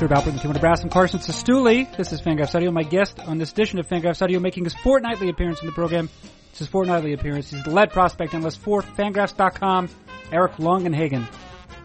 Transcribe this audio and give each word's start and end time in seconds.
Sir 0.00 0.08
Albert 0.10 0.30
and 0.30 0.40
Timon 0.40 0.58
Brass 0.58 0.80
and 0.80 0.90
Carson 0.90 1.20
Cistulli. 1.20 1.94
This 1.94 2.10
is 2.10 2.22
Fangraphs 2.22 2.54
Audio. 2.54 2.70
My 2.70 2.84
guest 2.84 3.20
on 3.20 3.36
this 3.36 3.52
edition 3.52 3.78
of 3.78 3.86
Fangraphs 3.86 4.22
Audio 4.22 4.40
making 4.40 4.64
his 4.64 4.72
fortnightly 4.72 5.28
appearance 5.28 5.60
in 5.60 5.66
the 5.66 5.74
program. 5.74 6.08
It's 6.48 6.60
his 6.60 6.68
fortnightly 6.68 7.12
appearance. 7.12 7.50
He's 7.50 7.62
the 7.64 7.70
lead 7.70 7.90
prospect 7.90 8.32
analyst 8.32 8.60
for 8.60 8.80
Fangraphs.com, 8.80 9.90
Eric 10.32 10.52
Longenhagen. 10.52 11.26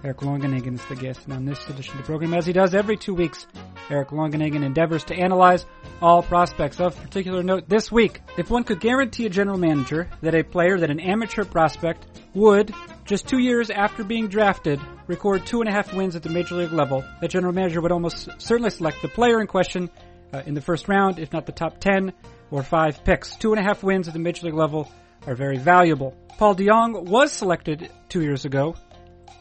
Eric 0.04 0.18
Longenhagen 0.18 0.76
is 0.76 0.86
the 0.86 0.96
guest 0.96 1.22
and 1.26 1.34
on 1.34 1.46
this 1.46 1.68
edition 1.68 1.94
of 1.94 2.02
the 2.02 2.06
program. 2.06 2.34
As 2.34 2.46
he 2.46 2.54
does 2.54 2.76
every 2.76 2.98
two 2.98 3.14
weeks, 3.14 3.48
Eric 3.90 4.10
Longenhagen 4.10 4.64
endeavors 4.64 5.04
to 5.06 5.16
analyze 5.16 5.66
all 6.02 6.22
prospects. 6.22 6.80
Of 6.80 6.96
particular 7.02 7.44
note 7.44 7.68
this 7.68 7.92
week, 7.92 8.22
if 8.38 8.50
one 8.50 8.64
could 8.64 8.80
guarantee 8.80 9.26
a 9.26 9.30
general 9.30 9.58
manager 9.58 10.10
that 10.22 10.36
a 10.36 10.44
player, 10.44 10.78
that 10.80 10.92
an 10.92 11.00
amateur 11.00 11.46
prospect 11.46 12.06
would, 12.34 12.74
just 13.06 13.28
two 13.28 13.40
years 13.40 13.70
after 13.70 14.04
being 14.04 14.28
drafted, 14.28 14.80
record 15.08 15.46
two 15.46 15.62
and 15.62 15.70
a 15.70 15.72
half 15.72 15.94
wins 15.94 16.16
at 16.16 16.24
the 16.24 16.30
major 16.30 16.56
league 16.56 16.74
level, 16.74 17.04
that 17.22 17.30
general 17.32 17.54
manager 17.54 17.82
would 17.82 17.92
almost 17.92 18.30
certainly 18.40 18.70
select 18.70 19.02
the 19.02 19.08
player 19.08 19.40
in 19.40 19.48
question 19.48 19.90
uh, 20.34 20.42
in 20.46 20.54
the 20.54 20.62
first 20.62 20.88
round, 20.88 21.20
if 21.20 21.32
not 21.32 21.46
the 21.46 21.52
top 21.52 21.80
10 21.80 22.14
or 22.52 22.64
five 22.64 23.04
picks. 23.04 23.36
Two 23.36 23.54
and 23.54 23.60
a 23.60 23.64
half 23.64 23.84
wins 23.84 24.08
at 24.08 24.14
the 24.14 24.20
major 24.20 24.46
league 24.46 24.56
level 24.56 24.92
are 25.26 25.36
very 25.36 25.58
valuable. 25.58 26.16
Paul 26.38 26.56
DeJong 26.56 27.06
was 27.06 27.32
selected 27.32 27.90
two 28.10 28.22
years 28.22 28.46
ago 28.46 28.76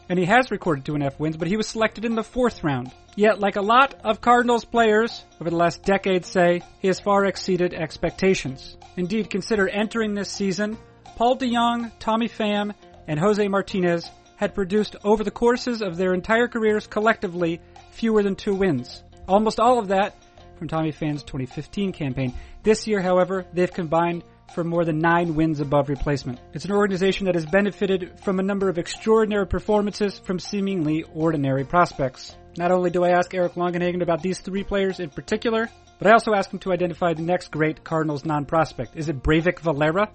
and 0.09 0.19
he 0.19 0.25
has 0.25 0.51
recorded 0.51 0.85
two 0.85 0.93
and 0.93 1.03
a 1.03 1.05
half 1.05 1.19
wins, 1.19 1.37
but 1.37 1.47
he 1.47 1.57
was 1.57 1.67
selected 1.67 2.05
in 2.05 2.15
the 2.15 2.23
fourth 2.23 2.63
round. 2.63 2.91
Yet, 3.15 3.39
like 3.39 3.55
a 3.55 3.61
lot 3.61 3.95
of 4.03 4.21
Cardinals 4.21 4.65
players 4.65 5.23
over 5.39 5.49
the 5.49 5.55
last 5.55 5.83
decade 5.83 6.25
say, 6.25 6.61
he 6.79 6.87
has 6.87 6.99
far 6.99 7.25
exceeded 7.25 7.73
expectations. 7.73 8.77
Indeed, 8.97 9.29
consider 9.29 9.67
entering 9.67 10.13
this 10.13 10.29
season, 10.29 10.77
Paul 11.15 11.37
DeJong, 11.37 11.91
Tommy 11.99 12.27
Pham, 12.27 12.73
and 13.07 13.19
Jose 13.19 13.47
Martinez 13.47 14.09
had 14.35 14.53
produced 14.53 14.95
over 15.03 15.23
the 15.23 15.31
courses 15.31 15.81
of 15.81 15.95
their 15.95 16.13
entire 16.13 16.47
careers 16.47 16.87
collectively 16.87 17.61
fewer 17.91 18.21
than 18.21 18.35
two 18.35 18.53
wins. 18.53 19.01
Almost 19.27 19.59
all 19.59 19.79
of 19.79 19.87
that 19.87 20.15
from 20.57 20.67
Tommy 20.67 20.91
Pham's 20.91 21.23
2015 21.23 21.93
campaign. 21.93 22.33
This 22.63 22.87
year, 22.87 23.01
however, 23.01 23.45
they've 23.53 23.71
combined 23.71 24.23
for 24.53 24.63
more 24.63 24.85
than 24.85 24.99
nine 24.99 25.35
wins 25.35 25.59
above 25.59 25.89
replacement. 25.89 26.39
It's 26.53 26.65
an 26.65 26.71
organization 26.71 27.25
that 27.25 27.35
has 27.35 27.45
benefited 27.45 28.19
from 28.23 28.39
a 28.39 28.43
number 28.43 28.69
of 28.69 28.77
extraordinary 28.77 29.47
performances 29.47 30.19
from 30.19 30.39
seemingly 30.39 31.03
ordinary 31.13 31.65
prospects. 31.65 32.35
Not 32.57 32.71
only 32.71 32.89
do 32.89 33.03
I 33.03 33.09
ask 33.09 33.33
Eric 33.33 33.53
Longenhagen 33.53 34.01
about 34.01 34.21
these 34.21 34.39
three 34.39 34.63
players 34.63 34.99
in 34.99 35.09
particular, 35.09 35.69
but 35.97 36.07
I 36.07 36.11
also 36.11 36.33
ask 36.33 36.51
him 36.51 36.59
to 36.59 36.71
identify 36.71 37.13
the 37.13 37.21
next 37.21 37.51
great 37.51 37.83
Cardinals 37.83 38.25
non-prospect. 38.25 38.95
Is 38.95 39.09
it 39.09 39.21
Breyvic 39.21 39.59
Valera? 39.59 40.09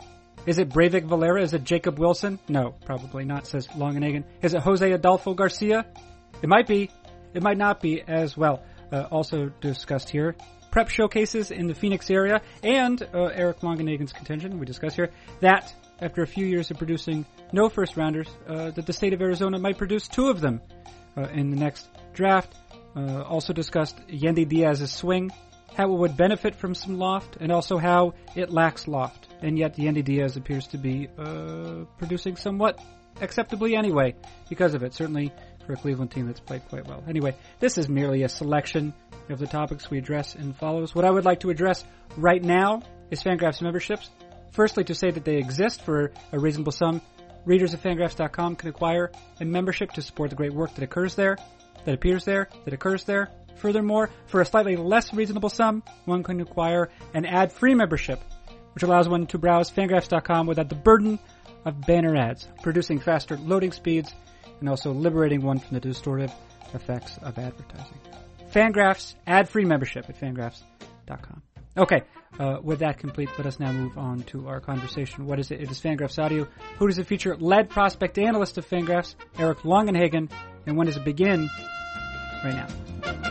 Is 0.47 0.59
it 0.59 0.71
Breyvic 0.71 1.05
Valera? 1.05 1.43
Is 1.43 1.53
it 1.53 1.65
Jacob 1.65 1.99
Wilson? 1.99 2.39
No, 2.49 2.75
probably 2.85 3.25
not, 3.25 3.47
says 3.47 3.67
Longenhagen. 3.69 4.25
Is 4.43 4.55
it 4.55 4.63
Jose 4.63 4.91
Adolfo 4.91 5.35
Garcia? 5.35 5.85
It 6.43 6.49
might 6.49 6.67
be. 6.67 6.91
It 7.35 7.43
might 7.43 7.59
not 7.59 7.81
be 7.81 8.03
as 8.03 8.37
well. 8.37 8.63
Uh, 8.91 9.03
also 9.11 9.53
discussed 9.61 10.09
here 10.09 10.35
prep 10.71 10.89
showcases 10.89 11.51
in 11.51 11.67
the 11.67 11.75
Phoenix 11.75 12.11
area, 12.11 12.43
and 12.63 13.03
uh, 13.03 13.25
Eric 13.25 13.61
Longenhagen's 13.61 14.13
contention, 14.13 14.59
we 14.59 14.67
discuss 14.67 14.95
here, 14.95 15.11
that 15.41 15.75
after 16.01 16.23
a 16.23 16.27
few 16.27 16.47
years 16.47 16.71
of 16.71 16.79
producing 16.79 17.27
no 17.53 17.69
first 17.69 17.97
rounders, 17.97 18.29
uh, 18.49 18.71
that 18.71 18.87
the 18.87 18.93
state 18.93 19.13
of 19.13 19.21
Arizona 19.21 19.59
might 19.59 19.79
produce 19.79 20.09
two 20.09 20.29
of 20.29 20.41
them 20.41 20.61
uh, 21.17 21.23
in 21.33 21.51
the 21.51 21.57
next 21.57 21.89
draft. 22.15 22.55
Uh, 22.97 23.23
also 23.23 23.53
discussed 23.53 23.97
Yandy 24.09 24.49
Diaz's 24.49 24.91
swing, 24.91 25.31
how 25.77 25.93
it 25.93 25.99
would 25.99 26.17
benefit 26.17 26.55
from 26.57 26.75
some 26.75 26.99
loft, 26.99 27.37
and 27.41 27.53
also 27.53 27.79
how 27.79 28.15
it 28.35 28.51
lacks 28.51 28.89
loft. 28.89 29.29
And 29.43 29.59
yet 29.59 29.77
Yandy 29.77 30.05
Diaz 30.05 30.37
appears 30.37 30.67
to 30.69 30.79
be 30.79 31.09
uh, 31.19 31.85
producing 31.99 32.37
somewhat 32.37 32.81
acceptably 33.21 33.77
anyway 33.77 34.15
because 34.49 34.75
of 34.75 34.83
it. 34.83 34.95
Certainly 34.95 35.33
for 35.67 35.75
a 35.75 35.77
Cleveland 35.77 36.11
team 36.11 36.27
that's 36.27 36.41
played 36.41 36.67
quite 36.69 36.87
well. 36.87 37.05
Anyway, 37.09 37.37
this 37.61 37.79
is 37.79 37.89
merely 37.89 38.23
a 38.23 38.29
selection 38.29 38.93
of 39.29 39.39
the 39.39 39.47
topics 39.47 39.91
we 39.91 39.99
address 39.99 40.35
in 40.35 40.53
follows. 40.53 40.95
What 40.95 41.05
I 41.05 41.11
would 41.11 41.25
like 41.25 41.41
to 41.41 41.51
address 41.51 41.85
right 42.17 42.43
now 42.43 42.83
is 43.11 43.23
Fangraphs 43.23 43.63
memberships. 43.63 44.11
Firstly, 44.53 44.85
to 44.85 44.95
say 44.95 45.11
that 45.11 45.25
they 45.25 45.37
exist 45.37 45.83
for 45.83 46.13
a 46.33 46.39
reasonable 46.39 46.73
sum. 46.73 47.01
Readers 47.45 47.73
of 47.73 47.83
Fangraphs.com 47.83 48.57
can 48.57 48.69
acquire 48.69 49.11
a 49.41 49.45
membership 49.45 49.93
to 49.93 50.03
support 50.03 50.31
the 50.31 50.37
great 50.37 50.53
work 50.53 50.75
that 50.75 50.85
occurs 50.85 51.15
there, 51.15 51.37
that 51.85 51.95
appears 51.95 52.25
there, 52.25 52.49
that 52.65 52.75
occurs 52.75 53.05
there. 53.05 53.31
Furthermore, 53.57 54.11
for 54.27 54.41
a 54.41 54.47
slightly 54.47 54.77
less 54.77 55.13
reasonable 55.15 55.49
sum, 55.49 55.83
one 56.05 56.23
can 56.23 56.41
acquire 56.41 56.91
an 57.15 57.25
ad-free 57.25 57.75
membership, 57.75 58.21
which 58.75 58.83
allows 58.83 59.09
one 59.09 59.27
to 59.29 59.39
browse 59.39 59.71
Fangraphs.com 59.71 60.47
without 60.47 60.69
the 60.69 60.75
burden 60.75 61.19
of 61.65 61.81
banner 61.87 62.17
ads, 62.17 62.49
producing 62.63 62.99
faster 62.99 63.37
loading 63.37 63.73
speeds 63.73 64.13
and 64.61 64.69
also 64.69 64.93
liberating 64.93 65.43
one 65.43 65.59
from 65.59 65.79
the 65.79 65.81
distortive 65.81 66.33
effects 66.75 67.19
of 67.23 67.39
advertising. 67.39 67.99
Fangraphs 68.53 69.15
ad-free 69.27 69.65
membership 69.65 70.09
at 70.09 70.21
fangraphs.com. 70.21 71.43
Okay, 71.77 72.03
uh, 72.39 72.59
with 72.63 72.81
that 72.81 72.99
complete, 72.99 73.29
let 73.39 73.47
us 73.47 73.61
now 73.61 73.73
move 73.73 73.97
on 73.97 74.23
to 74.25 74.49
our 74.49 74.61
conversation. 74.61 75.27
What 75.27 75.39
is 75.39 75.51
it? 75.51 75.61
It 75.61 75.71
is 75.71 75.81
Fangraphs 75.81 76.23
Audio. 76.23 76.49
Who 76.79 76.89
does 76.89 76.99
it 76.99 77.07
feature? 77.07 77.37
Lead 77.37 77.71
prospect 77.71 78.19
analyst 78.19 78.59
of 78.59 78.69
Fangraphs, 78.69 79.15
Eric 79.39 79.59
Longenhagen. 79.59 80.31
And 80.67 80.77
when 80.77 80.87
does 80.87 80.97
it 80.97 81.05
begin? 81.05 81.49
Right 82.45 82.55
now. 82.55 83.30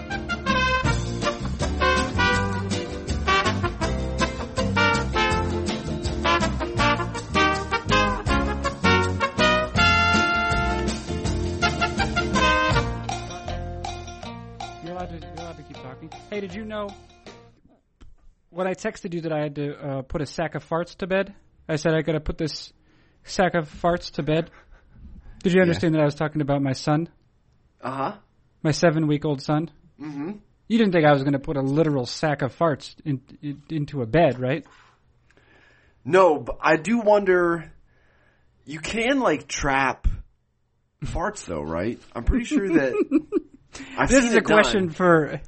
Hey, 16.29 16.41
did 16.41 16.53
you 16.53 16.63
know 16.63 16.89
when 18.51 18.67
I 18.67 18.75
texted 18.75 19.15
you 19.15 19.21
that 19.21 19.33
I 19.33 19.39
had 19.41 19.55
to 19.55 19.73
uh, 19.75 20.01
put 20.03 20.21
a 20.21 20.27
sack 20.27 20.53
of 20.53 20.67
farts 20.67 20.95
to 20.97 21.07
bed? 21.07 21.33
I 21.67 21.77
said 21.77 21.95
I 21.95 22.03
got 22.03 22.11
to 22.11 22.19
put 22.19 22.37
this 22.37 22.71
sack 23.23 23.55
of 23.55 23.67
farts 23.67 24.11
to 24.11 24.23
bed. 24.23 24.51
Did 25.41 25.53
you 25.53 25.61
understand 25.61 25.95
yeah. 25.95 25.99
that 25.99 26.03
I 26.03 26.05
was 26.05 26.13
talking 26.13 26.41
about 26.41 26.61
my 26.61 26.73
son? 26.73 27.09
Uh 27.81 27.91
huh. 27.91 28.15
My 28.61 28.69
seven 28.69 29.07
week 29.07 29.25
old 29.25 29.41
son. 29.41 29.71
Mm-hmm. 29.99 30.33
You 30.67 30.77
didn't 30.77 30.93
think 30.93 31.03
I 31.03 31.13
was 31.13 31.23
going 31.23 31.33
to 31.33 31.39
put 31.39 31.57
a 31.57 31.61
literal 31.61 32.05
sack 32.05 32.43
of 32.43 32.55
farts 32.55 32.93
in, 33.03 33.21
in, 33.41 33.63
into 33.71 34.03
a 34.03 34.05
bed, 34.05 34.39
right? 34.39 34.67
No, 36.05 36.37
but 36.37 36.59
I 36.61 36.75
do 36.75 36.99
wonder. 36.99 37.71
You 38.65 38.79
can 38.79 39.19
like 39.19 39.47
trap 39.47 40.07
farts, 41.05 41.45
though, 41.45 41.63
right? 41.63 41.99
I'm 42.15 42.23
pretty 42.23 42.45
sure 42.45 42.67
that. 42.67 42.93
This 44.07 44.25
is 44.25 44.33
a 44.33 44.41
done. 44.41 44.43
question 44.43 44.89
for 44.89 45.41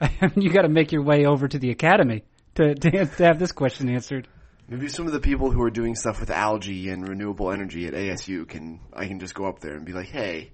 you 0.36 0.50
got 0.50 0.62
to 0.62 0.68
make 0.68 0.92
your 0.92 1.02
way 1.02 1.26
over 1.26 1.46
to 1.48 1.58
the 1.58 1.70
academy 1.70 2.24
to, 2.56 2.74
to, 2.74 2.90
to 3.06 3.24
have 3.24 3.38
this 3.38 3.52
question 3.52 3.88
answered. 3.88 4.28
Maybe 4.68 4.88
some 4.88 5.06
of 5.06 5.12
the 5.12 5.20
people 5.20 5.50
who 5.50 5.62
are 5.62 5.70
doing 5.70 5.94
stuff 5.94 6.20
with 6.20 6.30
algae 6.30 6.88
and 6.88 7.06
renewable 7.06 7.50
energy 7.50 7.86
at 7.86 7.92
ASU 7.94 8.48
can 8.48 8.80
I 8.94 9.06
can 9.06 9.20
just 9.20 9.34
go 9.34 9.44
up 9.46 9.60
there 9.60 9.74
and 9.74 9.84
be 9.84 9.92
like, 9.92 10.08
hey, 10.08 10.52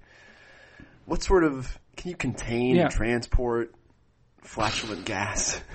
what 1.05 1.23
sort 1.23 1.43
of 1.45 1.77
can 1.95 2.09
you 2.09 2.15
contain 2.17 2.75
Yeah. 2.75 2.83
and 2.83 2.91
transport 2.91 3.73
flatulent 4.41 5.05
gas? 5.05 5.61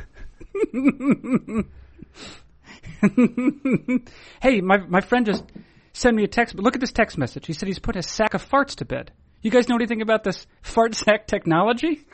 Hey, 4.41 4.60
my 4.60 4.78
my 4.78 5.00
friend 5.00 5.27
just 5.27 5.44
sent 5.93 6.16
me 6.16 6.25
a 6.25 6.28
text. 6.28 6.56
But 6.56 6.65
look 6.65 6.75
at 6.75 6.81
this 6.81 6.93
text 6.93 7.19
message. 7.19 7.47
He 7.47 7.53
said 7.53 7.66
he's 7.69 7.78
put 7.78 7.97
a 7.97 8.03
sack 8.03 8.34
of 8.34 8.47
farts 8.48 8.77
to 8.77 8.84
bed. 8.84 9.12
You 9.43 9.50
guys 9.50 9.69
know 9.69 9.77
anything 9.77 10.03
about 10.03 10.25
this 10.25 10.47
fart 10.62 10.94
sack 10.94 11.27
technology? 11.27 12.06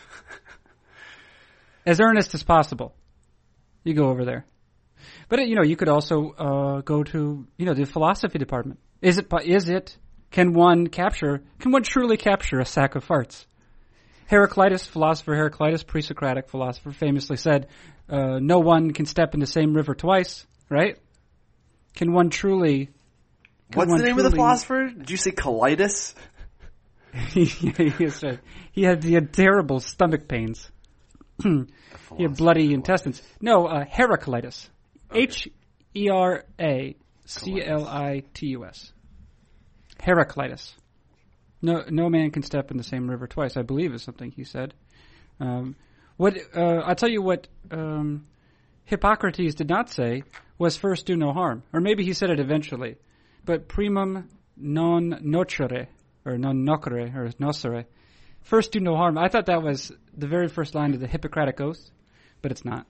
As 1.85 2.01
earnest 2.01 2.35
as 2.35 2.43
possible. 2.43 2.95
You 3.85 3.95
go 3.95 4.09
over 4.09 4.25
there. 4.25 4.47
But 5.29 5.47
you 5.49 5.57
know, 5.57 5.63
you 5.63 5.77
could 5.77 5.89
also 5.89 6.31
uh, 6.33 6.81
go 6.83 7.03
to 7.03 7.47
you 7.57 7.67
know 7.67 7.75
the 7.75 7.85
philosophy 7.85 8.39
department. 8.39 8.79
Is 9.01 9.19
it? 9.19 9.27
Is 9.45 9.69
it? 9.69 9.97
Can 10.31 10.55
one 10.55 10.87
capture? 10.87 11.43
Can 11.59 11.73
one 11.73 11.83
truly 11.83 12.17
capture 12.17 12.61
a 12.61 12.65
sack 12.65 12.95
of 12.95 13.07
farts? 13.07 13.45
Heraclitus, 14.27 14.87
philosopher 14.87 15.35
Heraclitus, 15.35 15.83
pre-Socratic 15.83 16.49
philosopher, 16.49 16.93
famously 16.93 17.37
said, 17.37 17.69
uh, 18.09 18.39
"No 18.41 18.61
one 18.61 18.93
can 18.93 19.07
step 19.07 19.35
in 19.35 19.41
the 19.41 19.47
same 19.47 19.75
river 19.75 19.95
twice." 19.95 20.47
Right? 20.71 20.97
Can 21.95 22.13
one 22.13 22.31
truly? 22.31 22.87
Can 22.87 23.79
What's 23.79 23.91
one 23.91 23.99
the 23.99 24.07
name 24.07 24.19
of 24.19 24.25
the 24.25 24.31
philosopher? 24.31 24.89
Did 24.89 25.11
you 25.11 25.17
say 25.17 25.33
colitis? 25.33 26.15
yes, 27.35 28.23
right. 28.23 28.39
he 28.73 28.85
had 28.85 29.05
he 29.05 29.13
had 29.13 29.33
terrible 29.33 29.81
stomach 29.81 30.29
pains. 30.29 30.71
he 31.43 32.23
had 32.23 32.37
bloody 32.37 32.73
intestines. 32.73 33.23
No, 33.41 33.67
uh, 33.67 33.85
Heraclitus. 33.89 34.71
H 35.13 35.49
E 35.95 36.09
R 36.09 36.45
A 36.61 36.97
C 37.27 37.63
L 37.63 37.87
I 37.87 38.23
T 38.35 38.49
U 38.49 38.65
S. 38.65 38.93
Heraclitus. 40.01 40.75
No, 41.61 41.85
no 41.89 42.09
man 42.09 42.31
can 42.31 42.43
step 42.43 42.71
in 42.71 42.77
the 42.77 42.83
same 42.85 43.09
river 43.09 43.27
twice. 43.27 43.57
I 43.57 43.63
believe 43.63 43.95
is 43.95 44.03
something 44.03 44.33
he 44.33 44.45
said. 44.45 44.75
Um, 45.39 45.77
what 46.17 46.37
uh, 46.57 46.83
I'll 46.85 46.97
tell 46.97 47.09
you 47.09 47.23
what 47.23 47.47
um, 47.71 48.27
Hippocrates 48.85 49.55
did 49.55 49.69
not 49.69 49.91
say 49.91 50.25
was 50.59 50.77
first 50.77 51.07
do 51.07 51.17
no 51.17 51.33
harm, 51.33 51.63
or 51.73 51.81
maybe 51.81 52.05
he 52.05 52.13
said 52.13 52.31
it 52.31 52.41
eventually. 52.41 52.97
But 53.45 53.69
primum 53.69 54.29
non 54.57 55.21
nocere 55.25 55.87
or 56.25 56.39
non 56.39 56.65
nocere 56.65 57.15
or 57.15 57.29
nocere, 57.41 57.87
First, 58.43 58.73
do 58.73 58.81
no 58.81 58.97
harm. 58.97 59.17
I 59.19 59.29
thought 59.29 59.47
that 59.47 59.63
was 59.63 59.93
the 60.17 60.27
very 60.27 60.49
first 60.49 60.75
line 60.75 60.95
of 60.95 61.01
the 61.01 61.07
Hippocratic 61.07 61.61
Oath, 61.61 61.91
but 62.41 62.51
it's 62.51 62.65
not. 62.65 62.87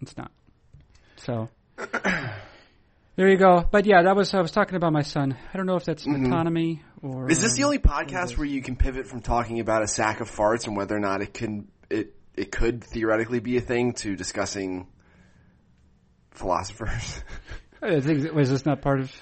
It's 0.00 0.16
not. 0.16 0.30
So 1.16 1.48
there 3.16 3.28
you 3.28 3.36
go. 3.36 3.64
But 3.70 3.86
yeah, 3.86 4.02
that 4.02 4.16
was 4.16 4.34
I 4.34 4.40
was 4.40 4.50
talking 4.50 4.76
about 4.76 4.92
my 4.92 5.02
son. 5.02 5.36
I 5.52 5.56
don't 5.56 5.66
know 5.66 5.76
if 5.76 5.84
that's 5.84 6.06
autonomy 6.06 6.82
or 7.02 7.24
Mm-hmm. 7.24 7.30
Is 7.30 7.42
this 7.42 7.54
the 7.54 7.62
um, 7.62 7.66
only 7.66 7.78
podcast 7.78 8.38
where 8.38 8.46
you 8.46 8.62
can 8.62 8.76
pivot 8.76 9.06
from 9.06 9.20
talking 9.20 9.60
about 9.60 9.82
a 9.82 9.86
sack 9.86 10.20
of 10.20 10.30
farts 10.30 10.66
and 10.66 10.76
whether 10.76 10.96
or 10.96 11.00
not 11.00 11.22
it 11.22 11.34
can 11.34 11.68
it 11.90 12.14
it 12.34 12.50
could 12.50 12.82
theoretically 12.82 13.40
be 13.40 13.56
a 13.56 13.60
thing 13.60 13.92
to 13.94 14.16
discussing 14.16 14.88
philosophers? 16.30 17.22
I 17.82 18.00
think 18.00 18.32
was 18.32 18.50
this 18.50 18.64
not 18.64 18.80
part 18.80 19.00
of? 19.00 19.12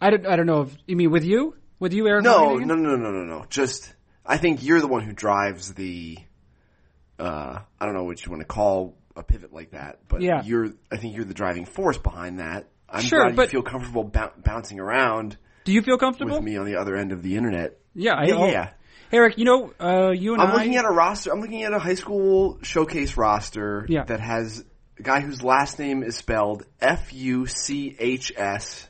I 0.00 0.10
don't. 0.10 0.26
I 0.26 0.36
don't 0.36 0.46
know. 0.46 0.62
If, 0.62 0.76
you 0.86 0.96
mean 0.96 1.10
with 1.10 1.24
you? 1.24 1.56
With 1.78 1.94
you, 1.94 2.06
Eric? 2.06 2.24
no, 2.24 2.56
no, 2.56 2.74
no, 2.74 2.96
no, 2.96 3.10
no, 3.10 3.24
no. 3.24 3.46
Just 3.48 3.90
I 4.30 4.36
think 4.38 4.62
you're 4.62 4.80
the 4.80 4.86
one 4.88 5.02
who 5.02 5.12
drives 5.12 5.74
the. 5.74 6.18
Uh, 7.18 7.58
I 7.80 7.84
don't 7.84 7.94
know 7.94 8.04
what 8.04 8.24
you 8.24 8.30
want 8.30 8.40
to 8.42 8.46
call 8.46 8.96
a 9.16 9.22
pivot 9.22 9.52
like 9.52 9.72
that, 9.72 9.98
but 10.08 10.22
Yeah. 10.22 10.42
you're. 10.44 10.70
I 10.90 10.96
think 10.96 11.16
you're 11.16 11.24
the 11.24 11.34
driving 11.34 11.64
force 11.66 11.98
behind 11.98 12.38
that. 12.38 12.68
I'm 12.88 13.02
Sure, 13.02 13.20
glad 13.24 13.36
but- 13.36 13.42
you 13.52 13.60
feel 13.60 13.62
comfortable 13.62 14.04
bou- 14.04 14.32
bouncing 14.42 14.80
around 14.80 15.36
Do 15.64 15.72
you 15.72 15.82
feel 15.82 15.98
comfortable? 15.98 16.36
with 16.36 16.44
me 16.44 16.56
on 16.56 16.64
the 16.66 16.76
other 16.76 16.96
end 16.96 17.12
of 17.12 17.22
the 17.22 17.36
internet. 17.36 17.78
Yeah, 17.94 18.14
I, 18.14 18.24
Yeah, 18.26 18.46
yeah. 18.46 18.70
Eric, 19.12 19.38
you 19.38 19.44
know, 19.44 19.72
uh, 19.80 20.10
you 20.12 20.32
and 20.34 20.42
I'm 20.42 20.50
I. 20.50 20.54
looking 20.54 20.76
at 20.76 20.84
a 20.84 20.90
roster. 20.90 21.32
I'm 21.32 21.40
looking 21.40 21.64
at 21.64 21.72
a 21.72 21.78
high 21.80 21.94
school 21.94 22.58
showcase 22.62 23.16
roster 23.16 23.84
Yeah. 23.88 24.04
that 24.04 24.20
has 24.20 24.64
a 24.98 25.02
guy 25.02 25.20
whose 25.20 25.42
last 25.42 25.78
name 25.80 26.02
is 26.04 26.16
spelled 26.16 26.64
F 26.80 27.12
U 27.12 27.46
C 27.46 27.96
H 27.98 28.32
S, 28.36 28.88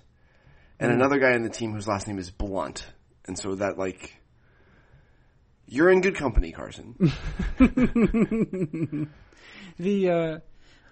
and 0.78 0.92
another 0.92 1.18
guy 1.18 1.32
in 1.32 1.42
the 1.42 1.48
team 1.50 1.72
whose 1.72 1.88
last 1.88 2.06
name 2.06 2.18
is 2.18 2.30
Blunt. 2.30 2.86
And 3.26 3.38
so 3.38 3.54
that 3.56 3.78
like, 3.78 4.14
you're 5.70 5.88
in 5.90 6.00
good 6.02 6.16
company, 6.16 6.52
Carson. 6.52 6.94
the 9.78 10.10
uh, 10.10 10.38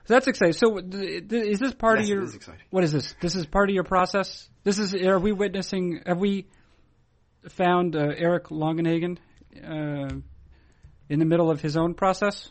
that's 0.06 0.26
exciting. 0.26 0.54
So, 0.54 0.78
th- 0.78 1.28
th- 1.28 1.46
is 1.46 1.58
this 1.58 1.74
part 1.74 1.98
Yes, 1.98 2.06
of 2.06 2.10
it 2.10 2.14
your? 2.14 2.22
is 2.24 2.34
exciting. 2.34 2.62
What 2.70 2.84
is 2.84 2.92
this? 2.92 3.14
This 3.20 3.34
is 3.36 3.44
part 3.46 3.68
of 3.68 3.74
your 3.74 3.84
process. 3.84 4.48
This 4.64 4.78
is. 4.78 4.94
Are 4.94 5.18
we 5.18 5.32
witnessing? 5.32 6.00
Have 6.06 6.18
we 6.18 6.46
found 7.50 7.94
uh, 7.96 8.12
Eric 8.16 8.44
Longenhagen 8.48 9.18
uh, 9.56 10.14
in 11.08 11.18
the 11.18 11.24
middle 11.26 11.50
of 11.50 11.60
his 11.60 11.76
own 11.76 11.94
process? 11.94 12.48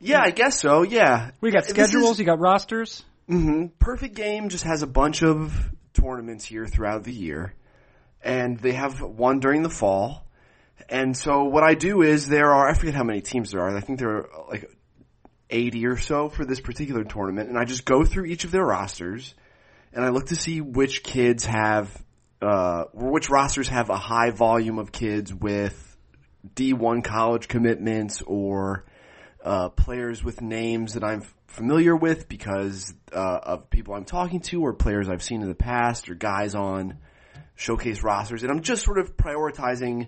yeah, 0.00 0.20
I 0.20 0.30
guess 0.30 0.60
so. 0.60 0.82
Yeah, 0.82 1.30
We 1.40 1.50
got 1.50 1.64
This 1.64 1.70
is- 1.70 1.74
schedules. 1.74 2.18
you 2.20 2.24
got 2.26 2.38
rosters. 2.38 3.04
hmm 3.26 3.66
Perfect 3.78 4.14
Game 4.14 4.48
just 4.48 4.64
has 4.64 4.82
a 4.82 4.86
bunch 4.86 5.22
of 5.22 5.52
tournaments 5.92 6.44
here 6.44 6.66
throughout 6.66 7.02
the 7.04 7.12
year, 7.12 7.54
and 8.22 8.58
they 8.58 8.72
have 8.72 9.00
one 9.00 9.40
during 9.40 9.62
the 9.62 9.70
fall. 9.70 10.24
And 10.88 11.16
so 11.16 11.44
what 11.44 11.64
I 11.64 11.74
do 11.74 12.02
is 12.02 12.28
there 12.28 12.52
are 12.52 12.68
I 12.68 12.74
forget 12.74 12.94
how 12.94 13.04
many 13.04 13.20
teams 13.20 13.50
there 13.50 13.60
are. 13.60 13.76
I 13.76 13.80
think 13.80 13.98
there 13.98 14.10
are 14.10 14.28
like 14.48 14.70
eighty 15.50 15.86
or 15.86 15.96
so 15.96 16.28
for 16.28 16.44
this 16.44 16.60
particular 16.60 17.04
tournament, 17.04 17.48
and 17.48 17.58
I 17.58 17.64
just 17.64 17.84
go 17.84 18.04
through 18.04 18.26
each 18.26 18.44
of 18.44 18.50
their 18.50 18.64
rosters, 18.64 19.34
and 19.92 20.04
I 20.04 20.08
look 20.08 20.26
to 20.26 20.36
see 20.36 20.60
which 20.60 21.02
kids 21.02 21.44
have 21.44 21.90
uh, 22.40 22.84
which 22.94 23.28
rosters 23.28 23.68
have 23.68 23.90
a 23.90 23.96
high 23.96 24.30
volume 24.30 24.78
of 24.78 24.92
kids 24.92 25.34
with 25.34 25.96
D1 26.54 27.04
college 27.04 27.48
commitments 27.48 28.22
or 28.22 28.84
uh, 29.44 29.68
players 29.70 30.22
with 30.22 30.40
names 30.40 30.94
that 30.94 31.04
I'm 31.04 31.22
familiar 31.48 31.96
with 31.96 32.28
because 32.28 32.94
uh, 33.12 33.40
of 33.42 33.70
people 33.70 33.94
I'm 33.94 34.04
talking 34.04 34.40
to 34.40 34.62
or 34.62 34.72
players 34.72 35.08
I've 35.08 35.22
seen 35.22 35.42
in 35.42 35.48
the 35.48 35.54
past 35.54 36.08
or 36.08 36.14
guys 36.14 36.54
on 36.54 36.98
showcase 37.58 38.02
rosters. 38.02 38.42
And 38.44 38.52
I'm 38.52 38.62
just 38.62 38.84
sort 38.84 38.98
of 38.98 39.16
prioritizing 39.16 40.06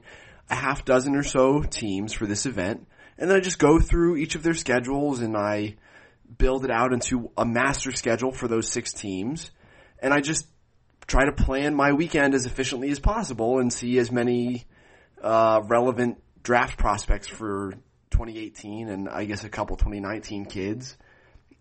a 0.49 0.55
half 0.55 0.85
dozen 0.85 1.17
or 1.17 1.25
so 1.25 1.63
teams 1.63 2.13
for 2.13 2.25
this 2.25 2.47
event. 2.47 2.87
And 3.19 3.29
then 3.29 3.37
I 3.37 3.41
just 3.41 3.59
go 3.59 3.79
through 3.81 4.17
each 4.17 4.37
of 4.37 4.43
their 4.43 4.55
schedules 4.55 5.21
and 5.21 5.37
I 5.37 5.77
build 6.39 6.65
it 6.65 6.71
out 6.71 6.93
into 6.93 7.31
a 7.37 7.45
master 7.45 7.93
schedule 7.93 8.31
for 8.33 8.47
those 8.49 8.69
six 8.71 8.93
teams. 8.93 9.51
And 10.01 10.15
I 10.15 10.21
just 10.21 10.47
try 11.07 11.25
to 11.27 11.33
plan 11.33 11.75
my 11.75 11.93
weekend 11.93 12.35
as 12.35 12.47
efficiently 12.47 12.91
as 12.91 13.01
possible 13.01 13.59
and 13.59 13.73
see 13.73 13.99
as 13.99 14.13
many 14.13 14.65
uh, 15.21 15.61
relevant 15.67 16.23
draft 16.45 16.79
prospects 16.79 17.27
for 17.27 17.73
2018 18.13 18.89
and 18.89 19.09
I 19.09 19.25
guess 19.25 19.43
a 19.43 19.49
couple 19.49 19.77
2019 19.77 20.47
kids. 20.47 20.97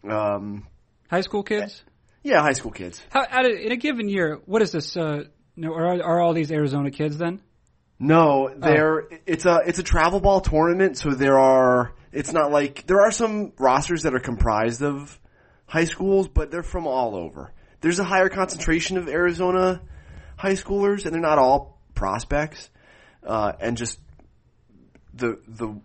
Um, 0.07 0.68
High 1.09 1.21
school 1.21 1.41
kids. 1.41 1.83
yeah, 2.24 2.41
high 2.41 2.53
school 2.53 2.71
kids. 2.71 3.01
How 3.09 3.24
of, 3.24 3.45
in 3.47 3.71
a 3.71 3.75
given 3.75 4.07
year? 4.07 4.39
What 4.45 4.62
is 4.62 4.71
this? 4.71 4.95
Uh, 4.95 5.24
no, 5.59 5.73
are, 5.73 6.01
are 6.01 6.21
all 6.21 6.33
these 6.33 6.51
Arizona 6.51 6.89
kids 6.89 7.17
then? 7.17 7.41
No, 8.00 8.50
there 8.56 9.09
it's 9.25 9.45
a 9.45 9.61
it's 9.65 9.79
a 9.79 9.83
travel 9.83 10.21
ball 10.21 10.39
tournament, 10.39 10.97
so 10.97 11.09
there 11.09 11.38
are 11.38 11.94
it's 12.13 12.31
not 12.31 12.50
like 12.50 12.88
there 12.88 13.01
are 13.01 13.11
some 13.11 13.51
rosters 13.59 14.03
that 14.03 14.15
are 14.15 14.19
comprised 14.19 14.81
of 14.81 15.19
high 15.65 15.83
schools, 15.83 16.29
but 16.29 16.50
they're 16.50 16.63
from 16.63 16.88
all 16.88 17.15
over. 17.15 17.53
There's 17.81 18.00
a 18.00 18.06
higher 18.06 18.29
concentration 18.29 18.97
of 18.97 19.09
Arizona 19.09 19.81
high 20.38 20.53
schoolers, 20.53 21.03
and 21.03 21.13
they're 21.13 21.21
not 21.21 21.38
all 21.38 21.77
prospects. 21.94 22.69
Uh, 23.21 23.51
and 23.59 23.75
just 23.75 24.00
the 25.13 25.38
the 25.45 25.77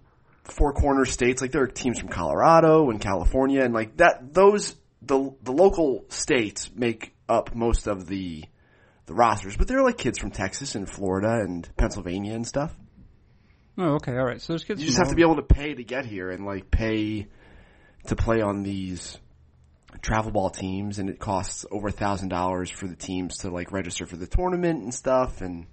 four 0.44 0.72
corner 0.72 1.04
states, 1.06 1.42
like 1.42 1.50
there 1.50 1.62
are 1.62 1.66
teams 1.66 1.98
from 1.98 2.10
Colorado 2.10 2.90
and 2.90 3.00
California, 3.00 3.64
and 3.64 3.74
like 3.74 3.96
that 3.96 4.32
those 4.32 4.76
the 5.02 5.34
the 5.42 5.52
local 5.52 6.04
states 6.10 6.70
make 6.72 7.12
up 7.28 7.56
most 7.56 7.88
of 7.88 8.06
the 8.06 8.44
the 9.06 9.14
rosters, 9.14 9.56
but 9.56 9.68
they're 9.68 9.82
like 9.82 9.98
kids 9.98 10.18
from 10.18 10.30
Texas 10.30 10.74
and 10.74 10.88
Florida 10.88 11.40
and 11.44 11.68
Pennsylvania 11.76 12.34
and 12.34 12.46
stuff. 12.46 12.74
Oh, 13.76 13.94
okay, 13.94 14.12
all 14.16 14.24
right. 14.24 14.40
So 14.40 14.52
there's 14.52 14.64
kids. 14.64 14.80
You 14.80 14.86
just 14.86 14.98
have 14.98 15.08
to 15.08 15.14
be 15.16 15.22
able 15.22 15.36
to 15.36 15.42
pay 15.42 15.74
to 15.74 15.84
get 15.84 16.06
here 16.06 16.30
and 16.30 16.46
like 16.46 16.70
pay 16.70 17.26
to 18.06 18.16
play 18.16 18.40
on 18.40 18.62
these 18.62 19.18
travel 20.00 20.30
ball 20.30 20.50
teams, 20.50 20.98
and 20.98 21.10
it 21.10 21.18
costs 21.18 21.66
over 21.70 21.88
a 21.88 21.92
thousand 21.92 22.28
dollars 22.28 22.70
for 22.70 22.86
the 22.86 22.96
teams 22.96 23.38
to 23.38 23.50
like 23.50 23.72
register 23.72 24.06
for 24.06 24.16
the 24.16 24.26
tournament 24.26 24.82
and 24.82 24.94
stuff, 24.94 25.40
and 25.40 25.66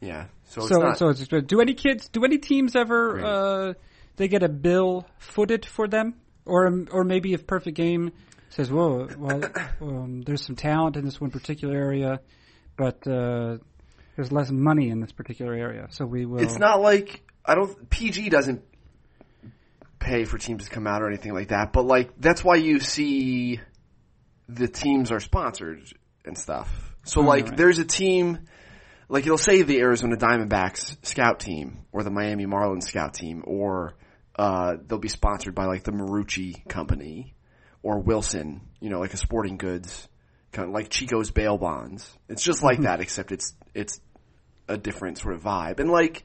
yeah, 0.00 0.26
so, 0.44 0.62
So, 0.62 0.66
it's 0.66 0.82
not. 0.82 0.98
so 0.98 1.08
it's 1.10 1.46
do 1.46 1.60
any 1.60 1.74
kids, 1.74 2.08
do 2.08 2.24
any 2.24 2.38
teams 2.38 2.74
ever, 2.74 3.12
Great. 3.12 3.24
uh, 3.24 3.74
they 4.16 4.26
get 4.28 4.42
a 4.42 4.48
bill 4.48 5.06
footed 5.18 5.64
for 5.64 5.86
them, 5.86 6.14
or 6.44 6.86
or 6.90 7.04
maybe 7.04 7.32
if 7.34 7.46
Perfect 7.46 7.76
Game 7.76 8.12
says, 8.52 8.70
"Whoa, 8.70 9.08
well, 9.18 9.42
um, 9.80 10.22
there's 10.22 10.44
some 10.44 10.56
talent 10.56 10.96
in 10.96 11.04
this 11.04 11.20
one 11.20 11.30
particular 11.30 11.74
area, 11.74 12.20
but 12.76 13.06
uh, 13.06 13.58
there's 14.16 14.30
less 14.30 14.50
money 14.50 14.90
in 14.90 15.00
this 15.00 15.12
particular 15.12 15.54
area, 15.54 15.88
so 15.90 16.04
we 16.06 16.26
will." 16.26 16.40
it's 16.40 16.58
not 16.58 16.80
like 16.80 17.22
I 17.44 17.54
don't 17.54 17.90
PG 17.90 18.28
doesn't 18.28 18.62
pay 19.98 20.24
for 20.24 20.38
teams 20.38 20.64
to 20.64 20.70
come 20.70 20.86
out 20.86 21.02
or 21.02 21.08
anything 21.08 21.32
like 21.32 21.48
that, 21.48 21.72
but 21.72 21.84
like 21.84 22.10
that's 22.18 22.44
why 22.44 22.56
you 22.56 22.80
see 22.80 23.60
the 24.48 24.68
teams 24.68 25.10
are 25.10 25.20
sponsored 25.20 25.82
and 26.24 26.36
stuff. 26.36 26.94
So 27.04 27.20
Oh, 27.20 27.24
like 27.24 27.46
right. 27.48 27.56
there's 27.56 27.78
a 27.78 27.84
team 27.84 28.40
like 29.08 29.26
you'll 29.26 29.38
say 29.38 29.62
the 29.62 29.78
Arizona 29.80 30.16
Diamondbacks 30.16 31.04
scout 31.04 31.40
team 31.40 31.84
or 31.92 32.02
the 32.02 32.10
Miami 32.10 32.46
Marlins 32.46 32.84
scout 32.84 33.14
team 33.14 33.42
or 33.46 33.94
uh, 34.36 34.76
they'll 34.86 34.98
be 34.98 35.08
sponsored 35.08 35.54
by 35.54 35.66
like 35.66 35.84
the 35.84 35.92
Marucci 35.92 36.66
company 36.68 37.34
or 37.82 37.98
Wilson, 37.98 38.60
you 38.80 38.90
know, 38.90 39.00
like 39.00 39.14
a 39.14 39.18
sporting 39.18 39.56
goods 39.56 40.08
kind 40.52 40.68
of 40.68 40.74
like 40.74 40.90
Chico's 40.90 41.30
bail 41.30 41.58
bonds. 41.58 42.08
It's 42.28 42.42
just 42.42 42.62
like 42.62 42.82
that 42.82 43.00
except 43.00 43.32
it's 43.32 43.54
it's 43.74 44.00
a 44.68 44.76
different 44.76 45.18
sort 45.18 45.34
of 45.34 45.42
vibe. 45.42 45.80
And 45.80 45.90
like 45.90 46.24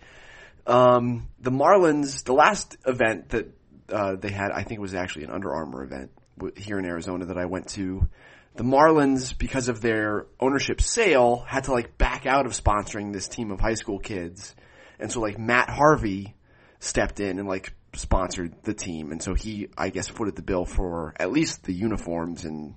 um, 0.68 1.30
the 1.40 1.52
Marlins, 1.52 2.24
the 2.24 2.34
last 2.34 2.78
event 2.86 3.30
that 3.30 3.48
uh, 3.90 4.16
they 4.16 4.30
had, 4.30 4.52
I 4.52 4.64
think 4.64 4.80
it 4.80 4.82
was 4.82 4.94
actually 4.94 5.24
an 5.24 5.32
Under 5.32 5.54
Armour 5.54 5.84
event 5.84 6.12
here 6.58 6.78
in 6.78 6.86
Arizona 6.86 7.26
that 7.28 7.38
I 7.38 7.46
went 7.46 7.70
to. 7.70 8.08
The 8.56 8.64
Marlins, 8.64 9.38
because 9.38 9.70
of 9.70 9.82
their 9.82 10.26
ownership 10.40 10.82
sale, 10.82 11.46
had 11.48 11.66
to 11.66 11.72
like 11.72 11.98
back 11.98 12.26
out 12.26 12.46
of 12.46 12.52
sponsoring 12.52 13.14
this 13.14 13.28
team 13.28 13.52
of 13.52 13.60
high 13.60 13.76
school 13.76 14.00
kids, 14.00 14.56
and 15.00 15.12
so 15.12 15.22
like 15.22 15.38
Matt 15.38 15.70
Harvey 15.70 16.36
stepped 16.80 17.20
in 17.20 17.40
and 17.40 17.48
like 17.48 17.74
sponsored 17.98 18.56
the 18.64 18.74
team, 18.74 19.12
and 19.12 19.22
so 19.22 19.34
he, 19.34 19.70
I 19.78 19.90
guess, 19.90 20.08
footed 20.08 20.36
the 20.36 20.42
bill 20.42 20.66
for 20.66 21.14
at 21.20 21.32
least 21.32 21.64
the 21.64 21.74
uniforms 21.74 22.46
and 22.46 22.76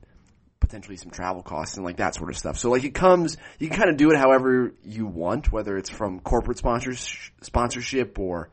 potentially 0.61 0.97
some 0.97 1.11
travel 1.11 1.43
costs 1.43 1.77
and 1.77 1.85
like 1.85 1.97
that 1.97 2.15
sort 2.15 2.31
of 2.31 2.37
stuff. 2.37 2.59
So 2.59 2.71
like 2.71 2.85
it 2.85 2.95
comes, 2.95 3.37
you 3.59 3.69
can 3.69 3.77
kind 3.77 3.91
of 3.91 3.97
do 3.97 4.11
it 4.11 4.17
however 4.17 4.75
you 4.85 5.07
want, 5.07 5.51
whether 5.51 5.77
it's 5.77 5.91
from 5.91 6.21
corporate 6.21 6.59
sponsors, 6.59 7.31
sponsorship 7.43 8.19
or 8.19 8.51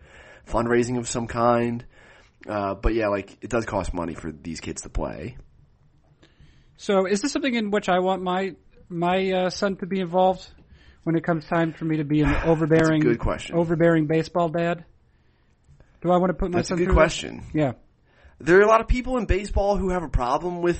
fundraising 0.47 0.97
of 0.97 1.07
some 1.07 1.27
kind. 1.27 1.85
Uh, 2.47 2.75
but 2.75 2.93
yeah, 2.93 3.07
like 3.07 3.37
it 3.41 3.49
does 3.49 3.65
cost 3.65 3.93
money 3.93 4.13
for 4.13 4.31
these 4.31 4.61
kids 4.61 4.83
to 4.83 4.89
play. 4.89 5.37
So, 6.77 7.05
is 7.07 7.21
this 7.21 7.31
something 7.31 7.53
in 7.53 7.71
which 7.71 7.89
I 7.89 7.99
want 7.99 8.21
my 8.21 8.55
my 8.89 9.31
uh, 9.31 9.49
son 9.49 9.75
to 9.77 9.85
be 9.85 9.99
involved 9.99 10.47
when 11.03 11.15
it 11.15 11.23
comes 11.23 11.45
time 11.45 11.73
for 11.73 11.85
me 11.85 11.97
to 11.97 12.03
be 12.03 12.21
an 12.21 12.33
overbearing, 12.45 13.01
good 13.01 13.19
question. 13.19 13.55
overbearing 13.55 14.07
baseball 14.07 14.49
dad? 14.49 14.85
Do 16.01 16.11
I 16.11 16.17
want 16.17 16.29
to 16.29 16.33
put 16.35 16.51
my 16.51 16.59
That's 16.59 16.69
a 16.69 16.69
son 16.69 16.77
good 16.77 16.85
through 16.85 16.93
that? 16.95 16.99
question. 16.99 17.43
Yeah. 17.53 17.73
There 18.39 18.59
are 18.59 18.61
a 18.63 18.67
lot 18.67 18.81
of 18.81 18.87
people 18.87 19.17
in 19.17 19.25
baseball 19.25 19.77
who 19.77 19.89
have 19.89 20.03
a 20.03 20.09
problem 20.09 20.61
with 20.61 20.79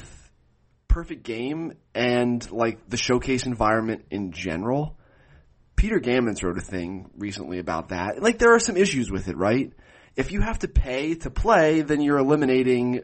perfect 0.88 1.24
game 1.24 1.74
and 1.95 2.50
like 2.51 2.88
the 2.88 2.97
showcase 2.97 3.45
environment 3.45 4.05
in 4.12 4.31
general. 4.31 4.97
Peter 5.75 6.00
Gammons 6.00 6.43
wrote 6.43 6.57
a 6.57 6.62
thing 6.62 7.09
recently 7.17 7.59
about 7.59 7.89
that. 7.89 8.21
Like 8.21 8.39
there 8.39 8.53
are 8.53 8.59
some 8.59 8.77
issues 8.77 9.12
with 9.12 9.27
it, 9.27 9.38
right? 9.38 9.74
If 10.15 10.31
you 10.31 10.41
have 10.41 10.59
to 10.59 10.67
pay 10.67 11.15
to 11.15 11.29
play, 11.29 11.81
then 11.81 12.01
you're 12.01 12.17
eliminating 12.17 13.01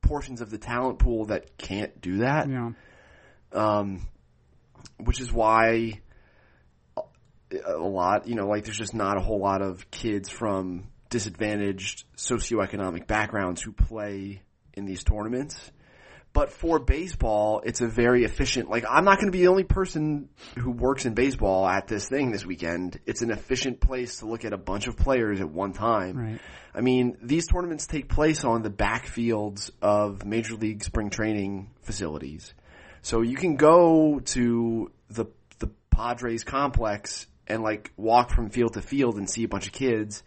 portions 0.00 0.40
of 0.40 0.50
the 0.50 0.58
talent 0.58 0.98
pool 0.98 1.26
that 1.26 1.58
can't 1.58 2.00
do 2.00 2.18
that. 2.18 2.48
Yeah. 2.48 2.70
Um, 3.52 4.06
which 4.98 5.20
is 5.20 5.32
why 5.32 6.00
a 7.66 7.76
lot, 7.76 8.26
you 8.26 8.34
know, 8.34 8.46
like 8.46 8.64
there's 8.64 8.78
just 8.78 8.94
not 8.94 9.16
a 9.16 9.20
whole 9.20 9.40
lot 9.40 9.62
of 9.62 9.90
kids 9.90 10.30
from 10.30 10.88
disadvantaged 11.10 12.04
socioeconomic 12.16 13.06
backgrounds 13.06 13.62
who 13.62 13.72
play 13.72 14.42
in 14.74 14.84
these 14.84 15.04
tournaments. 15.04 15.72
But 16.32 16.52
for 16.52 16.78
baseball, 16.78 17.62
it's 17.64 17.80
a 17.80 17.86
very 17.86 18.24
efficient, 18.24 18.68
like 18.68 18.84
I'm 18.86 19.06
not 19.06 19.16
going 19.16 19.28
to 19.28 19.32
be 19.32 19.40
the 19.40 19.48
only 19.48 19.64
person 19.64 20.28
who 20.58 20.70
works 20.70 21.06
in 21.06 21.14
baseball 21.14 21.66
at 21.66 21.88
this 21.88 22.08
thing 22.08 22.30
this 22.30 22.44
weekend. 22.44 23.00
It's 23.06 23.22
an 23.22 23.30
efficient 23.30 23.80
place 23.80 24.18
to 24.18 24.26
look 24.26 24.44
at 24.44 24.52
a 24.52 24.58
bunch 24.58 24.86
of 24.86 24.98
players 24.98 25.40
at 25.40 25.48
one 25.48 25.72
time. 25.72 26.16
Right. 26.18 26.40
I 26.74 26.82
mean, 26.82 27.16
these 27.22 27.46
tournaments 27.46 27.86
take 27.86 28.10
place 28.10 28.44
on 28.44 28.60
the 28.60 28.68
backfields 28.68 29.70
of 29.80 30.26
major 30.26 30.56
league 30.56 30.84
spring 30.84 31.08
training 31.08 31.70
facilities. 31.80 32.52
So 33.00 33.22
you 33.22 33.36
can 33.36 33.56
go 33.56 34.20
to 34.20 34.92
the, 35.08 35.24
the 35.58 35.70
Padres 35.88 36.44
complex 36.44 37.26
and 37.46 37.62
like 37.62 37.92
walk 37.96 38.28
from 38.28 38.50
field 38.50 38.74
to 38.74 38.82
field 38.82 39.16
and 39.16 39.30
see 39.30 39.44
a 39.44 39.48
bunch 39.48 39.68
of 39.68 39.72
kids. 39.72 40.22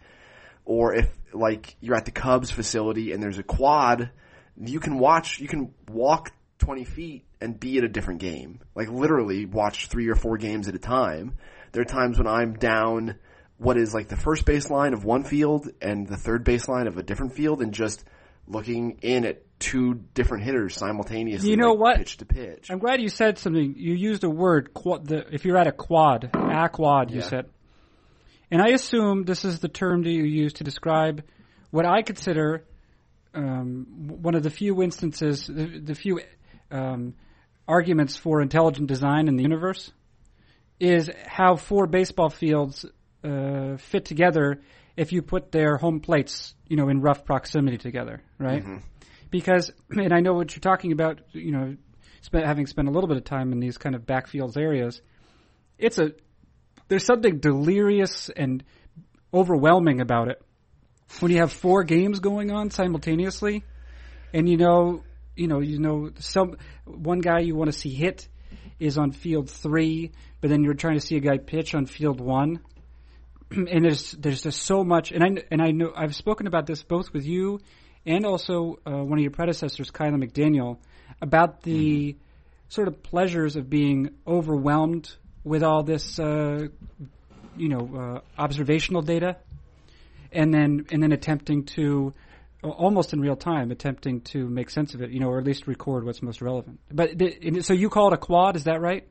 Or 0.70 0.94
if 0.94 1.10
like 1.34 1.74
you're 1.80 1.96
at 1.96 2.04
the 2.04 2.12
Cubs 2.12 2.52
facility 2.52 3.10
and 3.10 3.20
there's 3.20 3.38
a 3.38 3.42
quad, 3.42 4.10
you 4.56 4.78
can 4.78 5.00
watch, 5.00 5.40
you 5.40 5.48
can 5.48 5.74
walk 5.88 6.30
20 6.60 6.84
feet 6.84 7.24
and 7.40 7.58
be 7.58 7.78
at 7.78 7.82
a 7.82 7.88
different 7.88 8.20
game. 8.20 8.60
Like 8.76 8.88
literally 8.88 9.46
watch 9.46 9.88
three 9.88 10.08
or 10.08 10.14
four 10.14 10.36
games 10.36 10.68
at 10.68 10.76
a 10.76 10.78
time. 10.78 11.34
There 11.72 11.82
are 11.82 11.84
times 11.84 12.18
when 12.18 12.28
I'm 12.28 12.52
down 12.54 13.16
what 13.58 13.78
is 13.78 13.92
like 13.92 14.06
the 14.06 14.16
first 14.16 14.44
baseline 14.44 14.92
of 14.92 15.04
one 15.04 15.24
field 15.24 15.68
and 15.82 16.06
the 16.06 16.16
third 16.16 16.44
baseline 16.44 16.86
of 16.86 16.98
a 16.98 17.02
different 17.02 17.34
field 17.34 17.62
and 17.62 17.74
just 17.74 18.04
looking 18.46 19.00
in 19.02 19.24
at 19.24 19.42
two 19.58 19.94
different 20.14 20.44
hitters 20.44 20.76
simultaneously. 20.76 21.50
You 21.50 21.56
know 21.56 21.72
like, 21.72 21.80
what? 21.80 21.96
Pitch 21.96 22.16
to 22.18 22.26
pitch. 22.26 22.70
I'm 22.70 22.78
glad 22.78 23.02
you 23.02 23.08
said 23.08 23.38
something. 23.38 23.74
You 23.76 23.94
used 23.94 24.22
a 24.22 24.30
word. 24.30 24.72
Quad, 24.72 25.08
the, 25.08 25.34
if 25.34 25.44
you're 25.44 25.58
at 25.58 25.66
a 25.66 25.72
quad, 25.72 26.30
a 26.32 26.68
quad, 26.68 27.10
you 27.10 27.16
Yeah. 27.18 27.28
said. 27.28 27.46
And 28.50 28.60
I 28.60 28.68
assume 28.68 29.24
this 29.24 29.44
is 29.44 29.60
the 29.60 29.68
term 29.68 30.02
that 30.02 30.10
you 30.10 30.24
use 30.24 30.54
to 30.54 30.64
describe 30.64 31.22
what 31.70 31.86
I 31.86 32.02
consider 32.02 32.64
um, 33.32 33.86
one 34.22 34.34
of 34.34 34.42
the 34.42 34.50
few 34.50 34.82
instances, 34.82 35.46
the, 35.46 35.78
the 35.78 35.94
few 35.94 36.20
um, 36.70 37.14
arguments 37.68 38.16
for 38.16 38.42
intelligent 38.42 38.88
design 38.88 39.28
in 39.28 39.36
the 39.36 39.42
universe, 39.42 39.92
is 40.80 41.10
how 41.26 41.54
four 41.56 41.86
baseball 41.86 42.30
fields 42.30 42.84
uh, 43.22 43.76
fit 43.76 44.04
together 44.04 44.60
if 44.96 45.12
you 45.12 45.22
put 45.22 45.52
their 45.52 45.76
home 45.76 46.00
plates, 46.00 46.54
you 46.66 46.76
know, 46.76 46.88
in 46.88 47.00
rough 47.00 47.24
proximity 47.24 47.78
together, 47.78 48.22
right? 48.38 48.64
Because, 49.30 49.70
and 49.90 50.12
I 50.12 50.20
know 50.20 50.32
what 50.34 50.54
you're 50.54 50.60
talking 50.60 50.90
about, 50.90 51.20
you 51.32 51.52
know, 51.52 51.76
spent, 52.22 52.44
having 52.44 52.66
spent 52.66 52.88
a 52.88 52.90
little 52.90 53.08
bit 53.08 53.16
of 53.16 53.24
time 53.24 53.52
in 53.52 53.60
these 53.60 53.78
kind 53.78 53.94
of 53.94 54.02
backfields 54.02 54.56
areas, 54.56 55.00
it's 55.78 55.98
a 55.98 56.12
there's 56.90 57.04
something 57.06 57.38
delirious 57.38 58.30
and 58.30 58.64
overwhelming 59.32 60.00
about 60.00 60.28
it. 60.28 60.42
When 61.20 61.30
you 61.30 61.38
have 61.38 61.52
four 61.52 61.84
games 61.84 62.18
going 62.18 62.50
on 62.50 62.70
simultaneously, 62.70 63.64
and 64.34 64.48
you 64.48 64.56
know, 64.56 65.04
you 65.36 65.46
know, 65.46 65.60
you 65.60 65.78
know, 65.78 66.10
some 66.18 66.56
one 66.84 67.20
guy 67.20 67.40
you 67.40 67.54
want 67.54 67.72
to 67.72 67.78
see 67.78 67.94
hit 67.94 68.28
is 68.80 68.98
on 68.98 69.12
field 69.12 69.48
three, 69.48 70.10
but 70.40 70.50
then 70.50 70.64
you're 70.64 70.74
trying 70.74 70.98
to 70.98 71.00
see 71.00 71.16
a 71.16 71.20
guy 71.20 71.38
pitch 71.38 71.74
on 71.76 71.86
field 71.86 72.20
one, 72.20 72.60
and 73.50 73.84
there's 73.84 74.10
there's 74.12 74.42
just 74.42 74.62
so 74.62 74.82
much, 74.82 75.12
and 75.12 75.22
I 75.22 75.44
and 75.50 75.62
I 75.62 75.70
know 75.70 75.92
I've 75.94 76.16
spoken 76.16 76.48
about 76.48 76.66
this 76.66 76.82
both 76.82 77.12
with 77.12 77.24
you 77.24 77.60
and 78.04 78.26
also 78.26 78.78
uh, 78.84 79.04
one 79.04 79.18
of 79.18 79.22
your 79.22 79.30
predecessors, 79.30 79.90
Kiley 79.92 80.20
McDaniel, 80.24 80.78
about 81.22 81.62
the 81.62 82.16
sort 82.68 82.88
of 82.88 83.02
pleasures 83.02 83.54
of 83.54 83.70
being 83.70 84.10
overwhelmed 84.26 85.14
with 85.44 85.62
all 85.62 85.82
this, 85.82 86.18
uh, 86.18 86.68
you 87.56 87.68
know, 87.68 87.90
uh, 87.96 88.40
observational 88.40 89.02
data, 89.02 89.36
and 90.32 90.52
then 90.52 90.86
and 90.90 91.02
then 91.02 91.12
attempting 91.12 91.64
to 91.64 92.12
almost 92.62 93.14
in 93.14 93.20
real 93.20 93.36
time 93.36 93.70
attempting 93.70 94.20
to 94.20 94.46
make 94.46 94.68
sense 94.68 94.94
of 94.94 95.00
it, 95.00 95.10
you 95.10 95.18
know, 95.18 95.28
or 95.28 95.38
at 95.38 95.44
least 95.44 95.66
record 95.66 96.04
what's 96.04 96.20
most 96.22 96.42
relevant. 96.42 96.78
But 96.92 97.16
the, 97.16 97.62
so 97.62 97.72
you 97.72 97.88
call 97.88 98.08
it 98.08 98.12
a 98.12 98.18
quad, 98.18 98.56
is 98.56 98.64
that 98.64 98.80
right? 98.80 99.08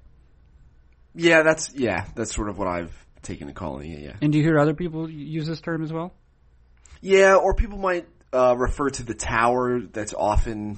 yeah, 1.15 1.43
that's 1.43 1.73
yeah, 1.73 2.05
that's 2.15 2.33
sort 2.33 2.49
of 2.49 2.57
what 2.57 2.67
I've 2.67 2.93
taken 3.21 3.47
to 3.47 3.53
calling 3.53 3.91
it. 3.91 3.99
Yeah. 3.99 4.13
And 4.21 4.31
do 4.31 4.37
you 4.37 4.43
hear 4.43 4.59
other 4.59 4.73
people 4.73 5.09
use 5.09 5.47
this 5.47 5.61
term 5.61 5.83
as 5.83 5.91
well? 5.91 6.13
Yeah, 7.01 7.35
or 7.35 7.53
people 7.53 7.77
might 7.77 8.07
uh, 8.33 8.55
refer 8.57 8.89
to 8.89 9.03
the 9.03 9.13
tower 9.13 9.81
that's 9.81 10.13
often 10.13 10.77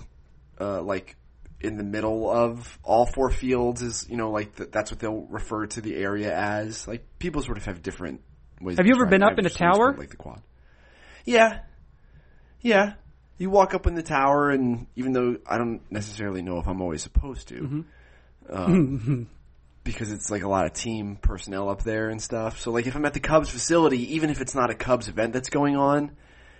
uh, 0.59 0.81
like 0.81 1.15
in 1.63 1.77
the 1.77 1.83
middle 1.83 2.29
of 2.29 2.79
all 2.83 3.05
four 3.05 3.29
fields 3.29 3.81
is 3.81 4.07
you 4.09 4.17
know 4.17 4.31
like 4.31 4.55
th- 4.55 4.71
that's 4.71 4.91
what 4.91 4.99
they'll 4.99 5.25
refer 5.29 5.67
to 5.67 5.81
the 5.81 5.95
area 5.95 6.35
as. 6.35 6.87
Like 6.87 7.05
people 7.19 7.41
sort 7.41 7.57
of 7.57 7.65
have 7.65 7.81
different 7.81 8.21
ways. 8.59 8.77
Have 8.77 8.87
you 8.87 8.95
ever 8.95 9.05
been 9.05 9.23
up 9.23 9.37
in 9.37 9.45
a 9.45 9.49
I've 9.49 9.51
just 9.53 9.61
always 9.61 9.77
tower? 9.77 9.95
Like 9.97 10.09
the 10.09 10.17
quad. 10.17 10.41
Yeah, 11.25 11.59
yeah. 12.61 12.93
You 13.37 13.49
walk 13.49 13.73
up 13.73 13.87
in 13.87 13.95
the 13.95 14.03
tower, 14.03 14.51
and 14.51 14.87
even 14.95 15.13
though 15.13 15.37
I 15.47 15.57
don't 15.57 15.81
necessarily 15.91 16.41
know 16.41 16.59
if 16.59 16.67
I'm 16.67 16.81
always 16.81 17.01
supposed 17.01 17.47
to, 17.49 17.55
Mm-hmm. 17.55 17.81
um, 18.55 19.27
because 19.83 20.11
it's 20.11 20.29
like 20.29 20.43
a 20.43 20.47
lot 20.47 20.65
of 20.65 20.73
team 20.73 21.15
personnel 21.19 21.69
up 21.69 21.83
there 21.83 22.09
and 22.09 22.21
stuff. 22.21 22.59
So 22.59 22.71
like 22.71 22.85
if 22.85 22.95
I'm 22.95 23.05
at 23.05 23.13
the 23.13 23.19
Cubs 23.19 23.49
facility, 23.49 24.15
even 24.15 24.29
if 24.29 24.41
it's 24.41 24.53
not 24.53 24.69
a 24.69 24.75
Cubs 24.75 25.07
event 25.07 25.33
that's 25.33 25.49
going 25.49 25.75
on, 25.75 26.11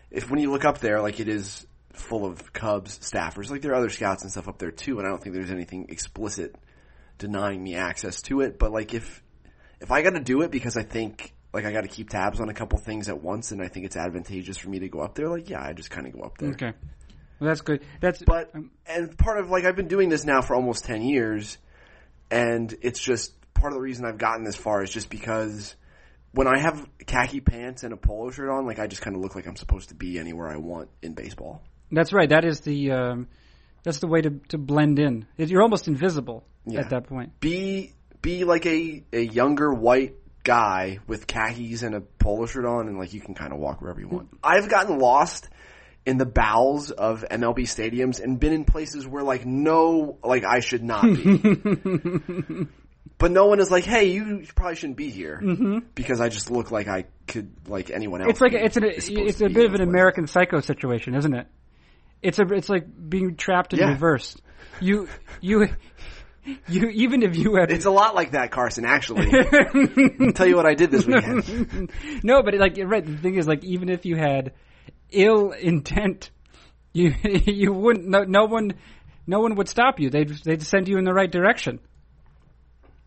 if 0.10 0.30
when 0.30 0.40
you 0.40 0.52
look 0.52 0.66
up 0.66 0.80
there, 0.80 1.02
like 1.02 1.20
it 1.20 1.28
is 1.28 1.66
full 1.94 2.26
of 2.26 2.54
Cubs 2.54 3.00
staffers, 3.00 3.50
like 3.50 3.62
there 3.62 3.72
are 3.72 3.76
other 3.76 3.90
scouts 3.90 4.24
and 4.24 4.32
stuff 4.32 4.48
up 4.48 4.58
there 4.58 4.72
too, 4.72 4.98
and 4.98 5.08
I 5.08 5.10
don't 5.10 5.22
think 5.22 5.36
there's 5.36 5.52
anything 5.52 5.88
explicit 5.90 6.56
denying 7.18 7.64
me 7.64 7.76
access 7.76 8.22
to 8.24 8.42
it. 8.42 8.58
But 8.58 8.72
like 8.72 8.94
if 8.94 9.24
if 9.80 9.92
I 9.92 10.02
got 10.02 10.12
to 10.12 10.20
do 10.20 10.42
it 10.42 10.52
because 10.52 10.78
I 10.78 10.84
think 10.84 11.34
like 11.54 11.66
I 11.66 11.72
got 11.72 11.82
to 11.82 11.88
keep 11.88 12.10
tabs 12.10 12.40
on 12.40 12.50
a 12.50 12.54
couple 12.54 12.80
things 12.80 13.10
at 13.10 13.22
once, 13.22 13.52
and 13.52 13.62
I 13.62 13.68
think 13.68 13.86
it's 13.86 13.98
advantageous 13.98 14.58
for 14.58 14.70
me 14.70 14.80
to 14.80 14.90
go 14.90 15.02
up 15.02 15.16
there, 15.16 15.30
like 15.30 15.50
yeah, 15.50 15.62
I 15.62 15.74
just 15.74 15.90
kind 15.90 16.08
of 16.08 16.14
go 16.14 16.22
up 16.22 16.38
there. 16.38 16.52
Okay, 16.52 16.74
well 17.40 17.48
that's 17.48 17.62
good. 17.62 17.84
That's 18.00 18.22
But 18.22 18.52
um, 18.56 18.72
and 18.86 19.18
part 19.18 19.40
of 19.40 19.50
like 19.50 19.66
I've 19.66 19.76
been 19.76 19.88
doing 19.88 20.10
this 20.10 20.24
now 20.24 20.42
for 20.42 20.56
almost 20.56 20.86
ten 20.86 21.02
years, 21.02 21.58
and 22.30 22.74
it's 22.82 23.00
just 23.00 23.34
part 23.54 23.74
of 23.74 23.78
the 23.78 23.82
reason 23.82 24.06
I've 24.06 24.18
gotten 24.18 24.44
this 24.44 24.56
far 24.56 24.84
is 24.84 24.92
just 24.92 25.10
because 25.10 25.76
when 26.34 26.48
I 26.48 26.60
have 26.60 26.88
khaki 27.06 27.42
pants 27.42 27.84
and 27.84 27.94
a 27.94 27.98
polo 27.98 28.32
shirt 28.32 28.50
on, 28.50 28.66
like 28.66 28.80
I 28.80 28.88
just 28.88 29.02
kind 29.02 29.16
of 29.16 29.22
look 29.22 29.36
like 29.36 29.48
I'm 29.48 29.56
supposed 29.56 29.90
to 29.90 29.96
be 29.96 30.18
anywhere 30.18 30.50
I 30.50 30.58
want 30.58 30.90
in 31.02 31.14
baseball. 31.14 31.62
That's 31.92 32.14
right. 32.14 32.30
That 32.30 32.46
is 32.46 32.62
the 32.62 32.92
um, 32.92 33.28
that's 33.84 34.00
the 34.00 34.08
way 34.08 34.22
to 34.22 34.32
to 34.50 34.58
blend 34.58 35.00
in. 35.00 35.26
You're 35.38 35.62
almost 35.64 35.88
invisible 35.88 36.44
Yeah. 36.66 36.82
at 36.82 36.90
that 36.92 37.08
point. 37.08 37.40
Be 37.40 37.94
be 38.22 38.44
like 38.44 38.66
a 38.66 39.04
a 39.14 39.22
younger 39.22 39.74
white 39.74 40.16
guy 40.44 41.00
with 41.08 41.28
khakis 41.28 41.84
and 41.84 41.94
a 41.96 42.02
polo 42.02 42.46
shirt 42.46 42.66
on, 42.66 42.88
and 42.88 42.98
like 42.98 43.14
you 43.14 43.22
can 43.22 43.36
kind 43.36 43.54
of 43.54 43.60
walk 43.60 43.82
wherever 43.82 44.00
you 44.00 44.08
want. 44.08 44.30
I've 44.44 44.70
gotten 44.70 44.98
lost 45.00 45.50
in 46.06 46.18
the 46.18 46.26
bowels 46.26 46.90
of 46.90 47.24
MLB 47.30 47.60
stadiums 47.60 48.20
and 48.20 48.40
been 48.40 48.54
in 48.54 48.66
places 48.66 49.06
where 49.08 49.24
like 49.24 49.46
no, 49.46 50.18
like 50.24 50.44
I 50.44 50.60
should 50.60 50.84
not 50.84 51.04
be. 51.04 51.38
but 53.20 53.32
no 53.32 53.46
one 53.46 53.60
is 53.60 53.70
like, 53.70 53.84
hey, 53.84 54.06
you 54.06 54.44
probably 54.56 54.76
shouldn't 54.76 54.98
be 54.98 55.10
here 55.12 55.40
because 55.94 56.20
I 56.20 56.30
just 56.30 56.50
look 56.50 56.72
like 56.72 56.88
I 56.88 57.06
could 57.28 57.52
like 57.68 57.92
anyone 57.92 58.22
else. 58.22 58.32
It's 58.32 58.42
like 58.42 58.54
it's 58.54 58.78
an 58.78 58.84
it's 58.86 59.42
a 59.42 59.48
bit 59.50 59.66
of 59.66 59.76
an. 59.76 59.82
American 59.82 60.26
Psycho 60.28 60.60
situation, 60.60 61.14
isn't 61.16 61.34
it? 61.36 61.48
It's 62.22 62.40
a 62.40 62.44
it's 62.54 62.70
like 62.70 62.86
being 63.10 63.36
trapped 63.36 63.74
in 63.74 63.80
Yeah. 63.80 63.90
reverse. 63.90 64.38
You 64.80 65.08
you 65.42 65.68
you 66.68 66.90
even 66.90 67.24
if 67.24 67.36
you 67.36 67.56
had 67.56 67.72
It's 67.72 67.86
a 67.86 67.92
lot 67.92 68.16
like 68.16 68.32
that, 68.32 68.52
Carson. 68.52 68.86
Actually, 68.86 69.28
I'll 69.32 70.32
tell 70.34 70.48
you 70.48 70.56
what 70.56 70.66
I 70.66 70.74
did 70.74 70.92
this 70.92 71.06
weekend. 71.06 71.92
no, 72.24 72.42
but 72.44 72.54
like 72.56 72.78
you're 72.78 72.88
right. 72.88 73.06
The 73.06 73.18
thing 73.18 73.36
is, 73.36 73.48
like 73.48 73.64
even 73.64 73.90
if 73.90 74.06
you 74.06 74.16
had 74.16 74.54
ill 75.12 75.52
intent, 75.52 76.32
you 76.94 77.14
you 77.24 77.72
wouldn't. 77.74 78.08
No, 78.08 78.24
no 78.24 78.46
one, 78.46 78.74
no 79.28 79.40
one 79.40 79.56
would 79.56 79.70
stop 79.70 80.00
you. 80.00 80.10
They'd 80.10 80.30
they'd 80.44 80.62
send 80.64 80.88
you 80.88 80.98
in 80.98 81.06
the 81.06 81.14
right 81.14 81.32
direction. 81.32 81.80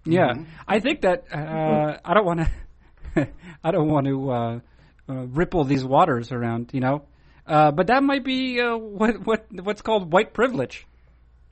Yeah, 0.06 0.32
I 0.68 0.80
think 0.80 1.00
that 1.02 1.24
uh, 1.32 1.98
I 2.04 2.14
don't 2.14 2.26
want 2.26 2.40
to. 2.40 3.28
I 3.64 3.70
don't 3.70 3.88
want 3.88 4.06
to 4.06 4.30
uh, 4.30 4.60
uh, 5.08 5.14
ripple 5.28 5.64
these 5.64 5.84
waters 5.84 6.30
around, 6.30 6.70
you 6.72 6.80
know. 6.80 7.04
Uh, 7.46 7.70
but 7.70 7.88
that 7.88 8.02
might 8.02 8.24
be 8.24 8.60
uh, 8.60 8.76
what 8.76 9.26
what 9.26 9.46
what's 9.52 9.82
called 9.82 10.12
white 10.12 10.32
privilege. 10.32 10.86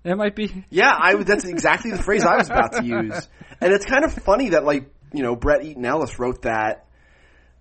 That 0.04 0.16
might 0.16 0.34
be. 0.34 0.64
Yeah, 0.70 0.90
I 0.98 1.14
would- 1.14 1.26
that's 1.26 1.44
exactly 1.44 1.90
the 1.90 2.02
phrase 2.02 2.24
I 2.24 2.36
was 2.36 2.48
about 2.48 2.72
to 2.74 2.84
use. 2.84 3.28
And 3.60 3.72
it's 3.72 3.84
kind 3.84 4.04
of 4.04 4.12
funny 4.12 4.50
that 4.50 4.64
like, 4.64 4.90
you 5.12 5.22
know, 5.22 5.36
Brett 5.36 5.62
Eaton 5.64 5.84
Ellis 5.84 6.18
wrote 6.18 6.42
that 6.42 6.86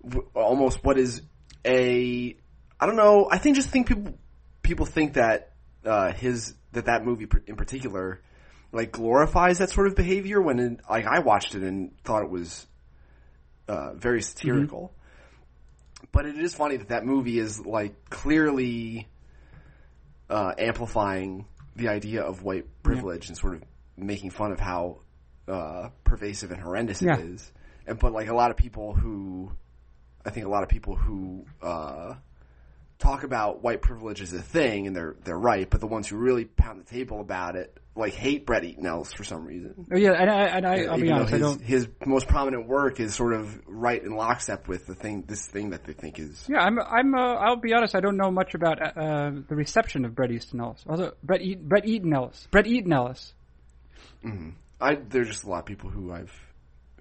w- 0.04 0.28
almost 0.34 0.84
what 0.84 0.98
is 0.98 1.22
a 1.66 2.36
I 2.80 2.86
don't 2.88 2.96
know, 2.96 3.28
I 3.32 3.38
think 3.38 3.56
just 3.58 3.70
think 3.70 3.88
people 3.88 4.18
people 4.64 4.86
think 4.86 5.14
that 5.14 5.52
uh 5.86 6.12
his 6.14 6.56
that 6.72 6.86
that 6.86 7.06
movie 7.06 7.28
in 7.48 7.56
particular 7.58 8.22
like 8.72 8.92
glorifies 8.94 9.58
that 9.60 9.70
sort 9.70 9.88
of 9.88 9.96
behavior 9.96 10.42
when 10.42 10.80
like 10.90 11.06
I 11.06 11.20
watched 11.20 11.54
it 11.56 11.62
and 11.64 11.92
thought 12.06 12.24
it 12.24 12.30
was 12.30 12.66
uh, 13.68 13.94
very 13.94 14.22
satirical. 14.22 14.94
But 16.12 16.26
it 16.26 16.38
is 16.38 16.54
funny 16.54 16.78
that 16.78 16.90
that 16.90 17.06
movie 17.06 17.40
is 17.40 17.60
like 17.66 18.10
clearly 18.10 19.08
uh, 20.30 20.54
amplifying 20.58 21.46
the 21.76 21.88
idea 21.88 22.22
of 22.22 22.44
white 22.44 22.66
privilege 22.84 23.30
and 23.30 23.38
sort 23.38 23.56
of 23.56 23.64
making 23.98 24.30
fun 24.32 24.52
of 24.52 24.60
how 24.60 25.00
uh, 25.48 25.90
pervasive 26.04 26.52
and 26.52 26.62
horrendous 26.62 27.02
Yeah. 27.02 27.18
it 27.18 27.26
is. 27.26 27.52
And 27.88 27.98
but 27.98 28.12
like 28.12 28.28
a 28.28 28.34
lot 28.36 28.52
of 28.52 28.58
people 28.58 28.94
who, 28.94 29.52
I 30.26 30.30
think 30.30 30.46
a 30.46 30.50
lot 30.50 30.64
of 30.64 30.70
people 30.70 30.96
who 30.96 31.46
uh, 31.62 32.16
talk 33.00 33.24
about 33.24 33.64
white 33.64 33.82
privilege 33.82 34.22
as 34.22 34.34
a 34.34 34.42
thing, 34.42 34.88
and 34.88 34.96
they're 34.96 35.16
they're 35.24 35.40
right. 35.40 35.70
But 35.70 35.80
the 35.80 35.88
ones 35.88 36.08
who 36.08 36.18
really 36.18 36.46
pound 36.46 36.80
the 36.80 36.86
table 36.90 37.20
about 37.22 37.56
it, 37.56 37.78
like 37.96 38.14
hate 38.14 38.46
Brett 38.46 38.64
Eaton 38.64 38.86
Ellis 38.86 39.12
for 39.12 39.24
some 39.24 39.46
reason. 39.46 39.88
Oh 39.94 39.98
yeah, 39.98 40.12
and 40.14 40.30
I, 40.30 40.46
and 40.46 40.66
I 40.66 40.72
I'll 40.86 40.94
Even 40.98 41.02
be 41.02 41.12
honest, 41.12 41.34
I 41.34 41.38
his, 41.38 41.46
don't. 41.46 41.62
his 41.62 41.88
most 42.06 42.28
prominent 42.28 42.68
work 42.68 43.00
is 43.00 43.14
sort 43.14 43.34
of 43.34 43.62
right 43.68 44.02
in 44.02 44.16
lockstep 44.16 44.68
with 44.68 44.86
the 44.88 44.96
thing, 44.96 45.26
this 45.28 45.46
thing 45.46 45.72
that 45.72 45.84
they 45.84 45.94
think 45.94 46.18
is. 46.20 46.46
Yeah, 46.50 46.60
I'm. 46.60 46.80
I'm. 46.80 47.14
Uh, 47.14 47.36
I'll 47.36 47.58
be 47.58 47.74
honest. 47.74 47.94
I 47.96 48.00
don't 48.00 48.18
know 48.18 48.32
much 48.32 48.54
about 48.56 48.82
uh, 48.82 49.32
the 49.48 49.56
reception 49.56 50.06
of 50.06 50.16
Bret 50.16 50.32
Easton 50.32 50.62
Ellis. 50.62 50.84
Although 50.88 51.14
Brett 51.22 51.42
Eaton, 51.42 51.68
Brett 51.68 51.86
Eaton 51.86 52.14
Ellis, 52.14 52.48
Brett 52.50 52.68
Eaton 52.68 52.94
Ellis. 52.94 53.34
I 54.80 54.96
there's 54.96 55.28
just 55.28 55.44
a 55.44 55.50
lot 55.50 55.60
of 55.60 55.66
people 55.66 55.90
who 55.90 56.14
I've 56.14 56.32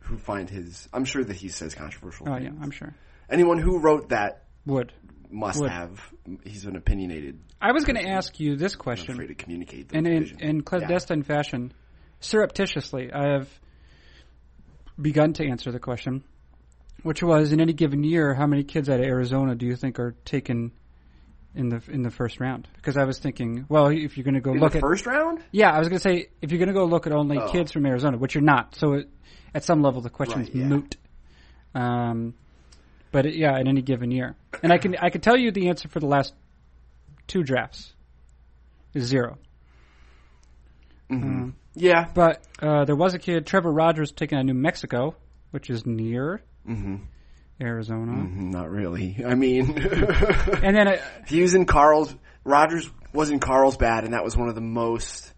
who 0.02 0.18
find 0.18 0.50
his. 0.50 0.88
I'm 0.92 1.04
sure 1.04 1.22
that 1.22 1.36
he 1.36 1.48
says 1.48 1.74
controversial. 1.74 2.28
Oh 2.28 2.34
things. 2.34 2.46
yeah, 2.46 2.62
I'm 2.62 2.70
sure. 2.70 2.94
Anyone 3.30 3.58
who 3.58 3.78
wrote 3.78 4.08
that 4.08 4.44
Would. 4.66 4.92
Must 5.30 5.60
Would. 5.60 5.70
have. 5.70 6.00
He's 6.44 6.64
an 6.66 6.76
opinionated. 6.76 7.38
I 7.60 7.72
was 7.72 7.84
going 7.84 7.96
to 8.02 8.08
ask 8.08 8.38
you 8.40 8.56
this 8.56 8.74
I'm 8.74 8.78
question. 8.80 9.12
afraid 9.14 9.28
to 9.28 9.34
communicate. 9.34 9.90
And 9.92 10.06
in, 10.06 10.36
in 10.40 10.56
Yeah. 10.56 10.62
clandestine 10.62 11.22
fashion, 11.22 11.72
surreptitiously, 12.20 13.12
I 13.12 13.32
have 13.34 13.48
begun 15.00 15.32
to 15.34 15.46
answer 15.46 15.70
the 15.72 15.78
question, 15.78 16.22
which 17.02 17.22
was 17.22 17.52
in 17.52 17.60
any 17.60 17.72
given 17.72 18.04
year, 18.04 18.34
how 18.34 18.46
many 18.46 18.64
kids 18.64 18.88
out 18.88 19.00
of 19.00 19.06
Arizona 19.06 19.54
do 19.54 19.66
you 19.66 19.76
think 19.76 19.98
are 19.98 20.14
taken 20.24 20.72
in 21.54 21.68
the 21.68 21.82
in 21.88 22.02
the 22.02 22.10
first 22.10 22.38
round? 22.40 22.68
Because 22.76 22.96
I 22.96 23.04
was 23.04 23.18
thinking, 23.18 23.64
well, 23.68 23.86
if 23.88 24.16
you're 24.16 24.24
going 24.24 24.34
to 24.34 24.40
go 24.40 24.52
in 24.52 24.60
look 24.60 24.72
the 24.72 24.78
at 24.78 24.82
first 24.82 25.06
round. 25.06 25.40
yeah, 25.52 25.70
I 25.70 25.78
was 25.78 25.88
going 25.88 25.98
to 25.98 26.02
say 26.02 26.28
if 26.42 26.50
you're 26.52 26.58
going 26.58 26.68
to 26.68 26.74
go 26.74 26.84
look 26.84 27.06
at 27.06 27.12
only 27.12 27.38
Oh. 27.38 27.50
kids 27.50 27.72
from 27.72 27.86
Arizona, 27.86 28.18
which 28.18 28.34
you're 28.34 28.42
not, 28.44 28.74
so 28.74 28.92
it, 28.94 29.08
at 29.54 29.64
some 29.64 29.82
level 29.82 30.00
the 30.00 30.10
question's 30.10 30.48
Right, 30.48 30.56
yeah. 30.56 30.66
moot. 30.66 30.96
Um, 31.74 32.34
but 33.12 33.26
it, 33.26 33.34
yeah, 33.34 33.58
in 33.58 33.68
any 33.68 33.82
given 33.82 34.10
year, 34.10 34.36
and 34.62 34.72
I 34.72 34.78
can 34.78 34.96
I 34.96 35.10
can 35.10 35.20
tell 35.20 35.36
you 35.36 35.50
the 35.50 35.68
answer 35.68 35.88
for 35.88 36.00
the 36.00 36.06
last 36.06 36.34
two 37.26 37.42
drafts 37.42 37.92
is 38.94 39.04
zero. 39.04 39.38
Mm-hmm. 41.10 41.50
Yeah. 41.74 42.08
But 42.14 42.42
uh, 42.60 42.84
there 42.84 42.96
was 42.96 43.14
a 43.14 43.18
kid, 43.18 43.46
Trevor 43.46 43.72
Rogers, 43.72 44.12
taken 44.12 44.38
out 44.38 44.44
New 44.46 44.54
Mexico, 44.54 45.14
which 45.50 45.70
is 45.70 45.86
near 45.86 46.42
Mm-hmm. 46.68 46.96
Arizona. 47.60 48.12
Mhm, 48.12 48.52
Not 48.52 48.70
really. 48.70 49.16
I 49.26 49.34
mean, 49.34 49.70
And 50.62 50.76
then, 50.76 50.98
he 51.26 51.42
was 51.42 51.54
in 51.54 51.64
Carl's. 51.66 52.14
Rogers 52.44 52.88
was 53.12 53.30
in 53.30 53.38
Carlsbad, 53.40 54.04
and 54.04 54.14
that 54.14 54.24
was 54.24 54.36
one 54.36 54.48
of 54.48 54.54
the 54.54 54.60
most 54.60 55.32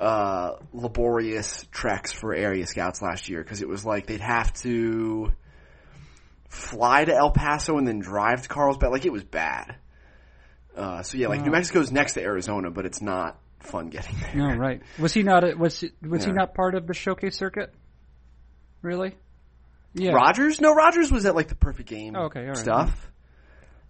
uh, 0.00 0.52
laborious 0.72 1.66
treks 1.70 2.12
for 2.12 2.34
area 2.34 2.66
scouts 2.66 3.02
last 3.02 3.28
year 3.28 3.42
because 3.42 3.60
it 3.62 3.68
was 3.68 3.84
like 3.84 4.06
they'd 4.06 4.20
have 4.20 4.52
to 4.62 5.32
fly 6.52 7.02
to 7.04 7.14
El 7.14 7.30
Paso 7.30 7.78
and 7.78 7.88
then 7.88 7.98
drive 7.98 8.42
to 8.42 8.48
Carlsbad. 8.48 8.90
Like 8.90 9.06
it 9.06 9.12
was 9.12 9.24
bad. 9.24 9.74
Uh, 10.76 11.02
so 11.02 11.16
yeah, 11.16 11.28
like 11.28 11.40
Wow. 11.40 11.46
New 11.46 11.52
Mexico's 11.52 11.90
next 11.90 12.12
to 12.14 12.22
Arizona, 12.22 12.70
but 12.70 12.84
it's 12.86 13.00
not 13.00 13.38
fun 13.60 13.88
getting 13.88 14.16
there. 14.20 14.34
no, 14.36 14.54
right? 14.56 14.82
Was 14.98 15.14
he 15.14 15.22
not? 15.22 15.44
A, 15.44 15.54
was 15.56 15.80
he, 15.80 15.90
was 16.06 16.24
he 16.24 16.32
not 16.32 16.54
part 16.54 16.74
of 16.74 16.86
the 16.86 16.94
showcase 16.94 17.36
circuit? 17.38 17.72
Really? 18.82 19.14
Yeah. 19.94 20.12
Rogers? 20.12 20.60
No, 20.60 20.74
Rogers 20.74 21.10
was 21.10 21.24
at 21.26 21.34
like 21.34 21.48
the 21.48 21.54
perfect 21.54 21.88
game 21.88 22.14
Oh, 22.16 22.24
okay, 22.24 22.44
right. 22.46 22.56
stuff. 22.56 23.10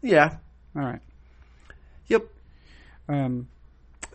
Yeah. 0.01 0.37
All 0.77 0.83
right. 0.83 1.01
Yep. 2.07 2.27
Um, 3.09 3.49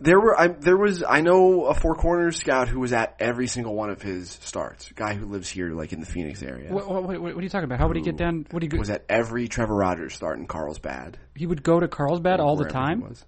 There 0.00 0.20
were 0.20 0.38
I, 0.38 0.48
there 0.48 0.76
was 0.76 1.02
I 1.02 1.22
know 1.22 1.64
a 1.64 1.74
four 1.74 1.94
corners 1.96 2.36
scout 2.36 2.68
who 2.68 2.78
was 2.78 2.92
at 2.92 3.16
every 3.18 3.48
single 3.48 3.74
one 3.74 3.90
of 3.90 4.00
his 4.00 4.30
starts. 4.42 4.90
Guy 4.92 5.14
who 5.14 5.26
lives 5.26 5.48
here, 5.48 5.72
like 5.72 5.92
in 5.92 5.98
the 6.00 6.06
Phoenix 6.06 6.40
area, 6.42 6.72
what, 6.72 6.88
what, 6.88 7.02
what, 7.02 7.20
what 7.20 7.36
are 7.36 7.42
you 7.42 7.48
talking 7.48 7.64
about? 7.64 7.80
How 7.80 7.88
would 7.88 7.96
he 7.96 8.02
get 8.02 8.16
down? 8.16 8.46
Would 8.52 8.62
he 8.62 8.68
go? 8.68 8.78
was 8.78 8.90
at 8.90 9.04
every 9.08 9.48
Trevor 9.48 9.74
Rogers 9.74 10.14
start 10.14 10.38
in 10.38 10.46
Carlsbad 10.46 11.18
He 11.34 11.46
would 11.46 11.62
go 11.64 11.80
to 11.80 11.88
Carlsbad 11.88 12.38
all 12.38 12.56
the 12.56 12.66
time. 12.66 13.00
was. 13.00 13.24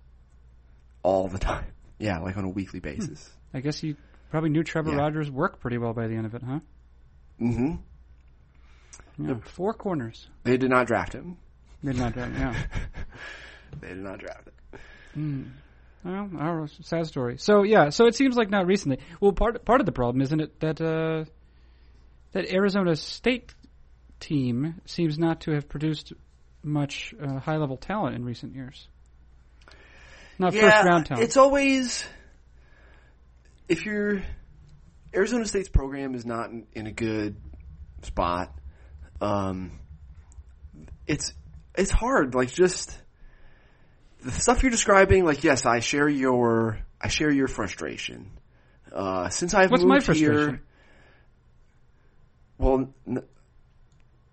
all 1.02 1.28
the 1.28 1.38
time. 1.38 1.64
Yeah, 1.98 2.20
like 2.20 2.38
on 2.38 2.44
a 2.44 2.48
weekly 2.48 2.80
basis. 2.80 3.28
I 3.52 3.60
guess 3.60 3.78
he 3.78 3.94
probably 4.30 4.48
knew 4.48 4.62
Trevor 4.64 4.92
Yeah. 4.92 4.96
Rogers' 4.96 5.30
work 5.30 5.60
pretty 5.60 5.76
well 5.76 5.92
by 5.92 6.06
the 6.06 6.14
end 6.14 6.24
of 6.24 6.34
it, 6.34 6.42
huh? 6.42 6.60
hmm 7.38 7.72
Yeah. 9.18 9.34
Four 9.44 9.74
corners. 9.74 10.28
They 10.44 10.56
did 10.56 10.70
not 10.70 10.86
draft 10.86 11.12
him. 11.12 11.36
They 11.82 11.92
Did 11.92 12.00
not 12.00 12.14
drive. 12.14 12.38
Yeah. 12.38 12.54
They 13.82 13.88
did 13.88 13.98
not 13.98 14.18
draft 14.18 14.48
it. 14.48 14.80
Well, 16.04 16.14
I 16.14 16.46
don't 16.46 16.60
know, 16.60 16.66
sad 16.82 17.06
story. 17.06 17.36
So 17.38 17.62
yeah, 17.62 17.90
so 17.90 18.06
it 18.06 18.14
seems 18.14 18.36
like 18.36 18.50
not 18.50 18.66
recently. 18.66 18.98
Well, 19.20 19.32
part 19.32 19.64
part 19.64 19.80
of 19.80 19.86
the 19.86 19.92
problem 19.92 20.22
isn't 20.22 20.40
it 20.40 20.60
that 20.60 20.80
uh, 20.80 21.24
that 22.32 22.50
Arizona 22.50 22.96
State 22.96 23.54
team 24.18 24.80
seems 24.86 25.18
not 25.18 25.42
to 25.42 25.52
have 25.52 25.68
produced 25.68 26.12
much 26.62 27.14
uh, 27.20 27.38
high 27.38 27.56
level 27.56 27.76
talent 27.76 28.16
in 28.16 28.24
recent 28.24 28.54
years. 28.54 28.88
Not 30.38 30.54
first 30.54 30.84
round 30.84 31.06
talent. 31.06 31.24
It's 31.24 31.36
always 31.36 32.06
if 33.68 33.84
your 33.84 34.22
Arizona 35.14 35.44
State's 35.44 35.68
program 35.68 36.14
is 36.14 36.24
not 36.24 36.50
in, 36.50 36.66
in 36.72 36.86
a 36.86 36.92
good 36.92 37.36
spot. 38.02 38.54
Um, 39.20 39.72
it's 41.06 41.34
it's 41.76 41.90
hard. 41.90 42.34
Like 42.34 42.50
just 42.50 42.96
the 44.22 44.30
stuff 44.32 44.62
you're 44.62 44.70
describing. 44.70 45.24
Like 45.24 45.44
yes, 45.44 45.66
I 45.66 45.80
share 45.80 46.08
your 46.08 46.78
I 47.00 47.08
share 47.08 47.30
your 47.30 47.48
frustration. 47.48 48.30
Uh, 48.92 49.28
since 49.28 49.54
I've 49.54 49.70
What's 49.70 49.84
moved 49.84 50.08
my 50.08 50.14
here, 50.14 50.60
well, 52.58 52.92
n- 53.06 53.22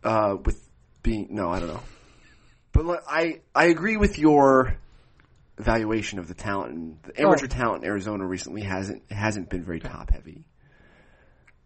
uh, 0.04 0.36
with 0.44 0.68
being 1.04 1.28
no, 1.32 1.50
I 1.50 1.60
don't 1.60 1.70
know. 1.70 1.84
But 2.72 2.86
like, 2.86 3.04
I 3.08 3.42
I 3.56 3.66
agree 3.66 3.98
with 3.98 4.18
your 4.20 4.78
evaluation 5.58 6.20
of 6.20 6.28
the 6.28 6.34
talent. 6.34 6.74
And 6.74 6.98
the 7.04 7.22
amateur 7.22 7.46
Oh. 7.46 7.50
talent 7.50 7.84
in 7.84 7.90
Arizona 7.90 8.26
recently 8.26 8.62
hasn't 8.62 9.04
hasn't 9.12 9.50
been 9.50 9.64
very 9.64 9.80
top 9.80 10.12
heavy. 10.12 10.46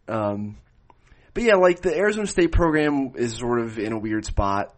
Um, 0.07 0.57
but 1.33 1.43
yeah, 1.43 1.55
like 1.55 1.81
the 1.81 1.95
Arizona 1.95 2.27
State 2.27 2.51
program 2.51 3.13
is 3.15 3.37
sort 3.37 3.61
of 3.61 3.79
in 3.79 3.93
a 3.93 3.99
weird 3.99 4.25
spot. 4.25 4.75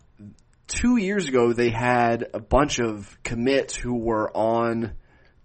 Two 0.68 0.98
years 0.98 1.28
ago, 1.28 1.54
they 1.54 1.70
had 1.70 2.28
a 2.34 2.40
bunch 2.40 2.80
of 2.80 3.18
commits 3.24 3.76
who 3.76 3.96
were 3.96 4.36
on 4.36 4.94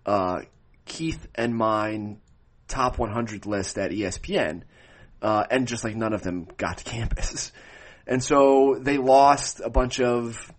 uh, 0.06 0.40
Keith 0.84 1.26
and 1.34 1.54
mine 1.54 2.20
top 2.68 2.98
100 2.98 3.44
list 3.46 3.78
at 3.78 3.90
ESPN, 3.90 4.62
uh, 5.20 5.44
and 5.50 5.66
just 5.66 5.84
like 5.84 5.96
none 5.96 6.12
of 6.12 6.22
them 6.22 6.46
got 6.56 6.78
to 6.78 6.84
campus. 6.84 7.52
And 8.10 8.24
so 8.24 8.78
they 8.80 8.96
lost 8.96 9.60
a 9.62 9.68
bunch 9.68 10.00
of 10.00 10.50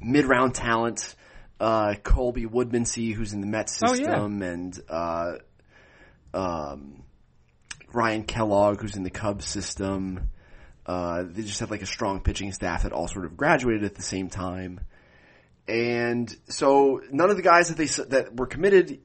mid-round 0.00 0.54
talent. 0.54 1.14
Uh, 1.60 1.92
Colby 2.02 2.46
Woodmansee, 2.46 3.12
who's 3.14 3.34
in 3.34 3.42
the 3.42 3.46
Mets 3.46 3.78
Oh, 3.84 3.92
yeah. 3.92 3.96
system, 4.06 4.40
and 4.40 4.80
uh, 4.88 5.32
um, 6.32 7.02
Ryan 7.92 8.22
Kellogg, 8.24 8.80
who's 8.80 8.96
in 8.96 9.02
the 9.02 9.10
Cubs 9.10 9.44
system. 9.44 10.30
Uh, 10.90 11.22
they 11.24 11.42
just 11.42 11.60
had 11.60 11.70
like 11.70 11.82
a 11.82 11.86
strong 11.86 12.20
pitching 12.20 12.50
staff 12.50 12.82
that 12.82 12.90
all 12.90 13.06
sort 13.06 13.24
of 13.24 13.36
graduated 13.36 13.84
at 13.84 13.94
the 13.94 14.02
same 14.02 14.28
time. 14.28 14.80
And 15.68 16.28
so 16.48 17.00
none 17.12 17.30
of 17.30 17.36
the 17.36 17.44
guys 17.44 17.68
that 17.68 17.76
they 17.76 17.86
that 18.08 18.34
were 18.34 18.48
committed 18.48 18.98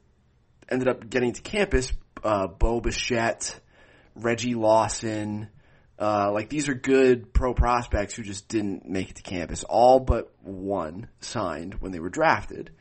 ended 0.67 0.88
up 0.88 1.08
getting 1.08 1.34
to 1.34 1.43
campus. 1.43 1.93
Uh, 2.24 2.48
Bo 2.48 2.82
Bichette, 2.82 3.60
Reggie 4.15 4.56
Lawson, 4.56 5.48
uh, 6.00 6.32
like 6.32 6.50
these 6.50 6.69
are 6.69 6.74
good 6.74 7.32
pro 7.32 7.54
prospects 7.54 8.15
who 8.15 8.24
just 8.24 8.48
didn't 8.48 8.89
make 8.89 9.12
it 9.12 9.17
to 9.17 9.21
campus. 9.21 9.63
All 9.63 10.00
but 10.00 10.34
one 10.41 11.08
signed 11.19 11.76
when 11.76 11.91
they 11.91 12.00
were 12.00 12.10
drafted. 12.10 12.71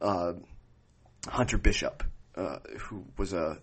Uh, 0.00 0.34
Hunter 1.26 1.58
Bishop, 1.58 2.04
uh, 2.36 2.58
who 2.78 3.06
was 3.18 3.32
a 3.32 3.58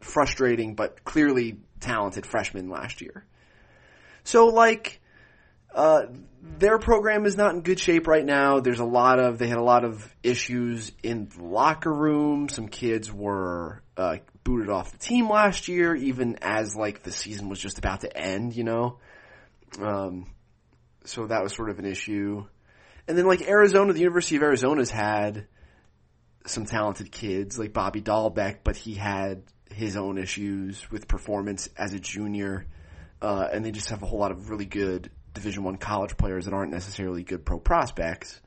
frustrating 0.00 0.74
but 0.74 1.02
clearly 1.02 1.60
talented 1.80 2.26
freshman 2.26 2.68
last 2.68 3.00
year. 3.00 3.24
So 4.24 4.48
like, 4.48 5.00
uh, 5.74 6.06
their 6.42 6.78
program 6.78 7.24
is 7.24 7.36
not 7.36 7.54
in 7.54 7.62
good 7.62 7.78
shape 7.78 8.06
right 8.06 8.24
now. 8.24 8.60
There's 8.60 8.80
a 8.80 8.84
lot 8.84 9.18
of, 9.18 9.38
they 9.38 9.48
had 9.48 9.58
a 9.58 9.62
lot 9.62 9.84
of 9.84 10.14
issues 10.22 10.92
in 11.02 11.28
the 11.28 11.44
locker 11.44 11.92
room. 11.92 12.48
Some 12.48 12.68
kids 12.68 13.12
were, 13.12 13.82
uh, 13.96 14.18
booted 14.44 14.68
off 14.68 14.92
the 14.92 14.98
team 14.98 15.30
last 15.30 15.68
year, 15.68 15.94
even 15.94 16.38
as 16.42 16.76
like 16.76 17.02
the 17.02 17.12
season 17.12 17.48
was 17.48 17.58
just 17.58 17.78
about 17.78 18.02
to 18.02 18.16
end, 18.16 18.54
you 18.54 18.64
know? 18.64 18.98
Um, 19.80 20.26
so 21.04 21.26
that 21.26 21.42
was 21.42 21.54
sort 21.54 21.70
of 21.70 21.78
an 21.78 21.86
issue. 21.86 22.44
And 23.08 23.18
then 23.18 23.26
like 23.26 23.42
Arizona, 23.42 23.92
the 23.92 24.00
University 24.00 24.36
of 24.36 24.42
Arizona's 24.42 24.90
had 24.90 25.46
some 26.46 26.66
talented 26.66 27.10
kids 27.10 27.58
like 27.58 27.72
Bobby 27.72 28.02
Dalbec, 28.02 28.58
but 28.64 28.76
he 28.76 28.94
had 28.94 29.42
his 29.70 29.96
own 29.96 30.18
issues 30.18 30.90
with 30.90 31.08
performance 31.08 31.68
as 31.76 31.94
a 31.94 31.98
junior. 31.98 32.66
Uh, 33.24 33.48
and 33.50 33.64
they 33.64 33.70
just 33.70 33.88
have 33.88 34.02
a 34.02 34.06
whole 34.06 34.18
lot 34.18 34.30
of 34.30 34.50
really 34.50 34.66
good 34.66 35.10
Division 35.32 35.64
One 35.64 35.78
college 35.78 36.16
players 36.18 36.44
that 36.44 36.52
aren't 36.52 36.70
necessarily 36.70 37.22
good 37.22 37.44
pro 37.44 37.58
prospects. 37.58 38.38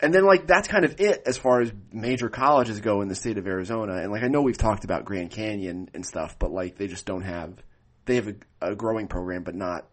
And 0.00 0.12
then 0.12 0.24
like 0.24 0.46
that's 0.48 0.66
kind 0.66 0.84
of 0.84 1.00
it 1.00 1.22
as 1.24 1.38
far 1.38 1.60
as 1.60 1.72
major 1.92 2.28
colleges 2.28 2.80
go 2.80 3.00
in 3.00 3.08
the 3.08 3.14
state 3.14 3.38
of 3.38 3.46
Arizona. 3.46 3.98
And 3.98 4.10
like 4.10 4.24
I 4.24 4.28
know 4.28 4.42
we've 4.42 4.58
talked 4.58 4.82
about 4.82 5.04
Grand 5.04 5.30
Canyon 5.30 5.88
and 5.94 6.04
stuff, 6.04 6.36
but 6.38 6.50
like 6.50 6.78
they 6.78 6.88
just 6.88 7.06
don't 7.06 7.22
have 7.22 7.62
they 8.06 8.16
have 8.16 8.28
a, 8.28 8.34
a 8.60 8.74
growing 8.74 9.06
program, 9.06 9.44
but 9.44 9.54
not 9.54 9.86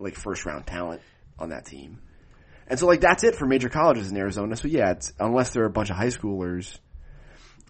like 0.00 0.16
first 0.16 0.44
round 0.44 0.66
talent 0.66 1.00
on 1.38 1.50
that 1.50 1.66
team. 1.66 2.00
And 2.66 2.80
so 2.80 2.86
like 2.86 3.00
that's 3.00 3.22
it 3.22 3.36
for 3.36 3.46
major 3.46 3.68
colleges 3.68 4.10
in 4.10 4.16
Arizona. 4.16 4.56
So 4.56 4.66
yeah, 4.66 4.90
it's 4.90 5.12
unless 5.20 5.50
they're 5.50 5.66
a 5.66 5.70
bunch 5.70 5.90
of 5.90 5.96
high 5.96 6.08
schoolers, 6.08 6.78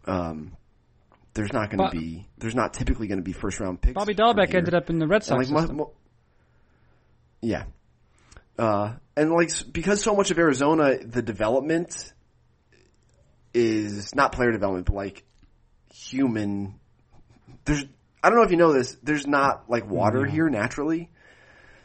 um, 0.07 0.57
there's 1.35 1.53
not 1.53 1.70
going 1.70 1.90
to 1.90 1.97
be 1.97 2.27
there's 2.38 2.55
not 2.55 2.75
typically 2.75 3.09
going 3.09 3.18
to 3.18 3.25
be 3.25 3.33
first 3.33 3.61
round 3.61 3.81
picks. 3.81 3.94
Bobby 3.94 4.14
Dalbec 4.14 4.55
ended 4.55 4.75
up 4.75 4.88
in 4.88 4.99
the 4.99 5.07
Red 5.07 5.25
Sox. 5.25 5.51
like, 5.51 5.62
system. 5.62 5.77
mo- 5.79 5.92
yeah. 7.42 7.64
Uh, 8.59 8.94
and 9.16 9.33
like 9.33 9.51
because 9.73 10.03
so 10.03 10.14
much 10.14 10.31
of 10.31 10.38
Arizona, 10.38 10.99
the 11.05 11.23
development 11.23 12.12
is 13.53 14.14
not 14.14 14.33
player 14.33 14.53
development, 14.53 14.87
but 14.87 14.94
like 14.94 15.25
human. 15.92 16.79
There's 17.64 17.85
I 18.23 18.31
don't 18.31 18.38
know 18.38 18.44
if 18.44 18.51
you 18.53 18.57
know 18.57 18.73
this. 18.73 18.97
There's 19.03 19.27
not 19.27 19.68
like 19.68 19.90
water 19.90 20.25
here 20.25 20.49
naturally, 20.49 21.11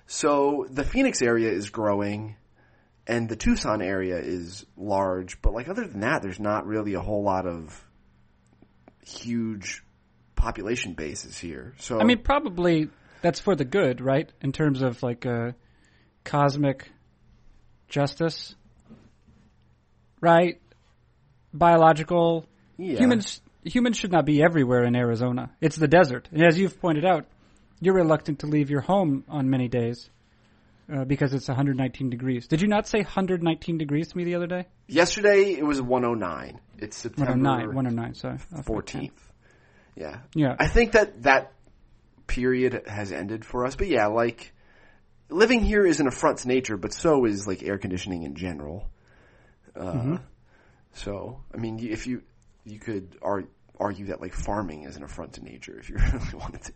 so 0.06 0.68
the 0.70 0.84
Phoenix 0.84 1.22
area 1.24 1.52
is 1.52 1.72
growing, 1.72 2.36
and 3.08 3.28
the 3.28 3.36
Tucson 3.36 3.82
area 3.82 4.18
is 4.20 4.66
large. 4.78 5.42
But 5.42 5.54
like 5.54 5.68
other 5.70 5.88
than 5.88 6.02
that, 6.02 6.22
there's 6.22 6.40
not 6.40 6.68
really 6.68 6.94
a 6.94 7.02
whole 7.02 7.24
lot 7.24 7.48
of 7.48 7.84
huge 9.10 9.84
population 10.36 10.93
bases 10.93 11.38
here. 11.38 11.74
So 11.80 12.00
I 12.00 12.04
mean, 12.04 12.19
probably 12.19 12.89
that's 13.22 13.39
for 13.39 13.56
the 13.56 13.65
good, 13.65 14.02
right? 14.02 14.32
In 14.41 14.52
terms 14.52 14.82
of 14.82 15.02
like 15.04 15.26
uh, 15.26 15.52
cosmic 16.24 16.91
justice, 17.88 18.56
right? 20.22 20.62
Biological 21.54 22.45
yeah. 22.78 23.00
humans 23.00 23.41
humans 23.63 23.98
should 23.98 24.12
not 24.12 24.26
be 24.26 24.41
everywhere 24.41 24.84
in 24.84 24.95
Arizona. 24.95 25.52
It's 25.60 25.76
the 25.76 25.88
desert, 25.88 26.30
and 26.32 26.43
as 26.43 26.58
you've 26.58 26.80
pointed 26.80 27.06
out, 27.06 27.26
you're 27.82 27.95
reluctant 27.95 28.39
to 28.39 28.48
leave 28.48 28.69
your 28.69 28.82
home 28.82 29.24
on 29.28 29.50
many 29.50 29.67
days 29.67 30.10
uh, 30.91 31.06
because 31.06 31.34
it's 31.34 31.47
119 31.47 32.10
degrees. 32.10 32.47
Did 32.47 32.62
you 32.62 32.67
not 32.67 32.88
say 32.88 32.99
119 32.99 33.78
degrees 33.78 34.10
to 34.10 34.17
me 34.17 34.23
the 34.23 34.36
other 34.36 34.47
day? 34.47 34.65
Yesterday 34.88 35.54
it 35.54 35.65
was 35.65 35.82
109. 35.82 36.60
It's 36.78 36.97
September 36.97 37.32
109, 37.32 37.75
109. 37.75 38.13
Sorry, 38.15 38.38
14th. 38.63 39.12
Yeah. 39.95 40.19
Yeah, 40.34 40.56
I 40.60 40.67
think 40.67 40.93
that 40.93 41.23
that 41.23 41.54
period 42.28 42.84
has 42.88 43.12
ended 43.12 43.43
for 43.45 43.65
us. 43.65 43.75
But 43.75 43.88
yeah, 43.88 44.08
like 44.08 44.54
living 45.30 45.63
here 45.63 45.86
is 45.86 45.99
an 45.99 46.08
affront 46.08 46.39
to 46.39 46.47
nature, 46.47 46.78
but 46.78 46.93
so 46.93 47.25
is 47.25 47.47
like 47.47 47.63
air 47.63 47.78
conditioning 47.78 48.23
in 48.23 48.36
general. 48.36 48.89
Uh, 49.75 49.82
Mm-hmm. 49.82 50.15
So, 50.93 51.39
I 51.54 51.58
mean, 51.58 51.80
if 51.80 52.08
you 52.08 52.23
you 52.65 52.80
could 52.80 53.15
ar- 53.21 53.47
argue 53.80 54.08
that 54.08 54.21
like 54.21 54.34
farming 54.34 54.84
is 54.84 54.97
an 54.97 55.04
affront 55.04 55.34
to 55.34 55.43
nature 55.43 55.78
if 55.80 55.89
you 55.89 55.97
really 56.13 56.34
wanted 56.34 56.63
to. 56.63 56.73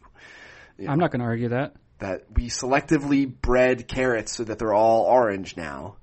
I'm 0.88 0.99
not 0.99 1.12
going 1.12 1.19
to 1.19 1.26
argue 1.26 1.49
that. 1.49 1.76
That 2.04 2.26
we 2.36 2.50
selectively 2.50 3.26
bred 3.42 3.88
carrots 3.88 4.34
so 4.34 4.44
that 4.44 4.60
they're 4.60 4.74
all 4.74 5.04
orange 5.04 5.56
now. 5.56 5.96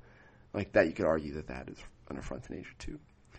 Like 0.54 0.72
that, 0.72 0.86
you 0.86 0.92
could 0.94 1.04
argue 1.04 1.34
that 1.34 1.48
that 1.48 1.68
is 1.68 1.76
an 2.08 2.16
affront 2.16 2.44
to 2.44 2.54
nature 2.54 2.72
too. 2.78 2.98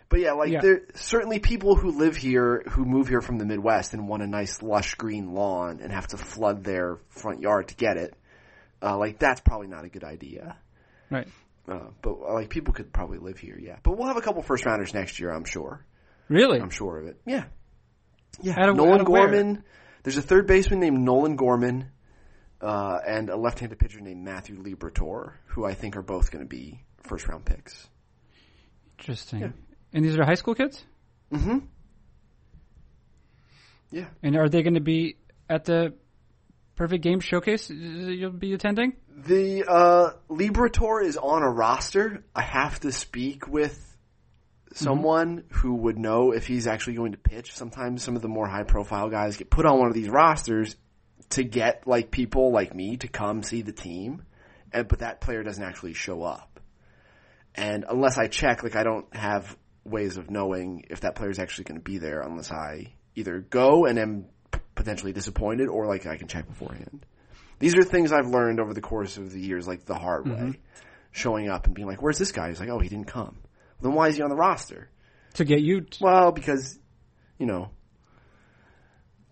But 0.09 0.19
yeah, 0.19 0.33
like 0.33 0.51
Yeah. 0.51 0.61
there 0.61 0.81
certainly 0.93 1.39
people 1.39 1.75
who 1.75 1.89
live 1.97 2.15
here 2.15 2.61
who 2.69 2.85
move 2.85 3.07
here 3.07 3.21
from 3.21 3.39
the 3.39 3.45
Midwest 3.45 3.93
and 3.93 4.07
want 4.07 4.21
a 4.21 4.27
nice 4.27 4.61
lush 4.61 4.93
green 4.93 5.33
lawn 5.33 5.79
and 5.81 5.91
have 5.91 6.05
to 6.09 6.17
flood 6.17 6.63
their 6.63 6.99
front 7.09 7.41
yard 7.41 7.69
to 7.69 7.75
get 7.75 7.97
it. 7.97 8.13
Uh, 8.79 8.95
like 8.95 9.17
that's 9.17 9.41
probably 9.41 9.67
not 9.67 9.83
a 9.83 9.89
good 9.89 10.03
idea. 10.03 10.55
Right. 11.09 11.27
Uh, 11.67 11.87
but 12.03 12.11
uh, 12.13 12.33
like 12.33 12.49
people 12.49 12.73
could 12.75 12.93
probably 12.93 13.17
live 13.17 13.39
here, 13.39 13.57
yeah. 13.59 13.77
But 13.81 13.97
we'll 13.97 14.07
have 14.07 14.17
a 14.17 14.21
couple 14.21 14.43
first 14.43 14.65
rounders 14.65 14.93
next 14.93 15.19
year, 15.19 15.31
I'm 15.31 15.45
sure. 15.45 15.83
Really? 16.29 16.59
I'm 16.59 16.69
sure 16.69 16.99
of 16.99 17.07
it. 17.07 17.19
Yeah. 17.25 17.45
Yeah. 18.41 18.69
Of- 18.69 18.75
Nolan 18.75 19.01
of 19.01 19.07
where? 19.07 19.23
Gorman. 19.27 19.63
There's 20.03 20.17
a 20.17 20.21
third 20.21 20.45
baseman 20.45 20.79
named 20.79 20.99
Nolan 20.99 21.35
Gorman, 21.35 21.89
uh, 22.61 22.99
and 23.05 23.29
a 23.29 23.35
left-handed 23.35 23.79
pitcher 23.79 23.99
named 23.99 24.23
Matthew 24.23 24.61
Liberatore, 24.61 25.33
who 25.47 25.65
I 25.65 25.73
think 25.73 25.95
are 25.95 26.01
both 26.01 26.31
going 26.31 26.43
to 26.43 26.49
be 26.49 26.83
first 27.01 27.27
round 27.27 27.45
picks. 27.45 27.87
Interesting. 28.99 29.39
Yeah. 29.39 29.49
And 29.93 30.05
these 30.05 30.17
are 30.17 30.23
high 30.23 30.35
school 30.35 30.55
kids? 30.55 30.83
Mm-hmm. 31.33 31.59
Yeah. 33.89 34.05
And 34.23 34.37
are 34.37 34.47
they 34.47 34.61
going 34.61 34.75
to 34.75 34.79
be 34.79 35.17
at 35.49 35.65
the 35.65 35.93
Perfect 36.75 37.03
Game 37.03 37.19
Showcase 37.19 37.69
you'll 37.69 38.31
be 38.31 38.53
attending? 38.53 38.93
The 39.15 39.65
uh, 39.67 40.11
is 41.05 41.17
on 41.17 41.43
a 41.43 41.49
roster. 41.49 42.23
I 42.35 42.41
have 42.41 42.79
to 42.81 42.91
speak 42.91 43.47
with 43.47 43.87
someone 44.73 45.43
who 45.49 45.75
would 45.75 45.97
know 45.97 46.31
if 46.31 46.47
he's 46.47 46.65
actually 46.67 46.93
going 46.93 47.11
to 47.11 47.17
pitch. 47.17 47.53
Sometimes 47.53 48.03
some 48.03 48.15
of 48.15 48.21
the 48.21 48.29
more 48.29 48.47
high 48.47 48.63
profile 48.63 49.09
guys 49.09 49.35
get 49.35 49.49
put 49.49 49.65
on 49.65 49.79
one 49.79 49.89
of 49.89 49.93
these 49.93 50.09
rosters 50.09 50.75
to 51.29 51.43
get 51.43 51.87
like 51.87 52.11
people 52.11 52.51
like 52.51 52.75
me 52.75 52.97
to 52.97 53.07
come 53.07 53.43
see 53.43 53.61
the 53.61 53.71
team, 53.71 54.23
and 54.73 54.87
but 54.87 54.99
that 54.99 55.21
player 55.21 55.43
doesn't 55.43 55.63
actually 55.63 55.93
show 55.93 56.23
up. 56.23 56.59
And 57.55 57.85
unless 57.87 58.17
I 58.17 58.27
check, 58.27 58.63
like 58.63 58.75
I 58.75 58.83
don't 58.83 59.13
have 59.15 59.57
ways 59.83 60.17
of 60.17 60.29
knowing 60.29 60.85
if 60.89 61.01
that 61.01 61.15
player 61.15 61.29
is 61.29 61.39
actually 61.39 61.65
going 61.65 61.79
to 61.79 61.83
be 61.83 61.97
there 61.97 62.21
unless 62.21 62.51
I 62.51 62.93
either 63.15 63.39
go 63.39 63.85
and 63.85 63.97
am 63.99 64.25
potentially 64.75 65.13
disappointed 65.13 65.67
or 65.67 65.87
like 65.87 66.05
I 66.05 66.17
can 66.17 66.27
check 66.27 66.47
beforehand. 66.47 67.05
These 67.59 67.75
are 67.75 67.83
things 67.83 68.11
I've 68.11 68.27
learned 68.27 68.59
over 68.59 68.73
the 68.73 68.81
course 68.81 69.17
of 69.17 69.31
the 69.31 69.39
years, 69.39 69.67
like 69.67 69.85
the 69.85 69.95
hard 69.95 70.25
mm-hmm. 70.25 70.51
way. 70.51 70.59
Showing 71.13 71.49
up 71.49 71.65
and 71.65 71.75
being 71.75 71.87
like, 71.87 72.01
where's 72.01 72.17
this 72.17 72.31
guy? 72.31 72.47
He's 72.47 72.59
like, 72.61 72.69
oh, 72.69 72.79
he 72.79 72.87
didn't 72.87 73.07
come. 73.07 73.37
Then 73.81 73.93
why 73.93 74.07
is 74.07 74.15
he 74.15 74.21
on 74.21 74.29
the 74.29 74.35
roster? 74.35 74.89
To 75.33 75.43
get 75.43 75.59
you. 75.59 75.81
T- 75.81 75.97
Well, 75.99 76.31
because, 76.31 76.79
you 77.37 77.45
know, 77.45 77.69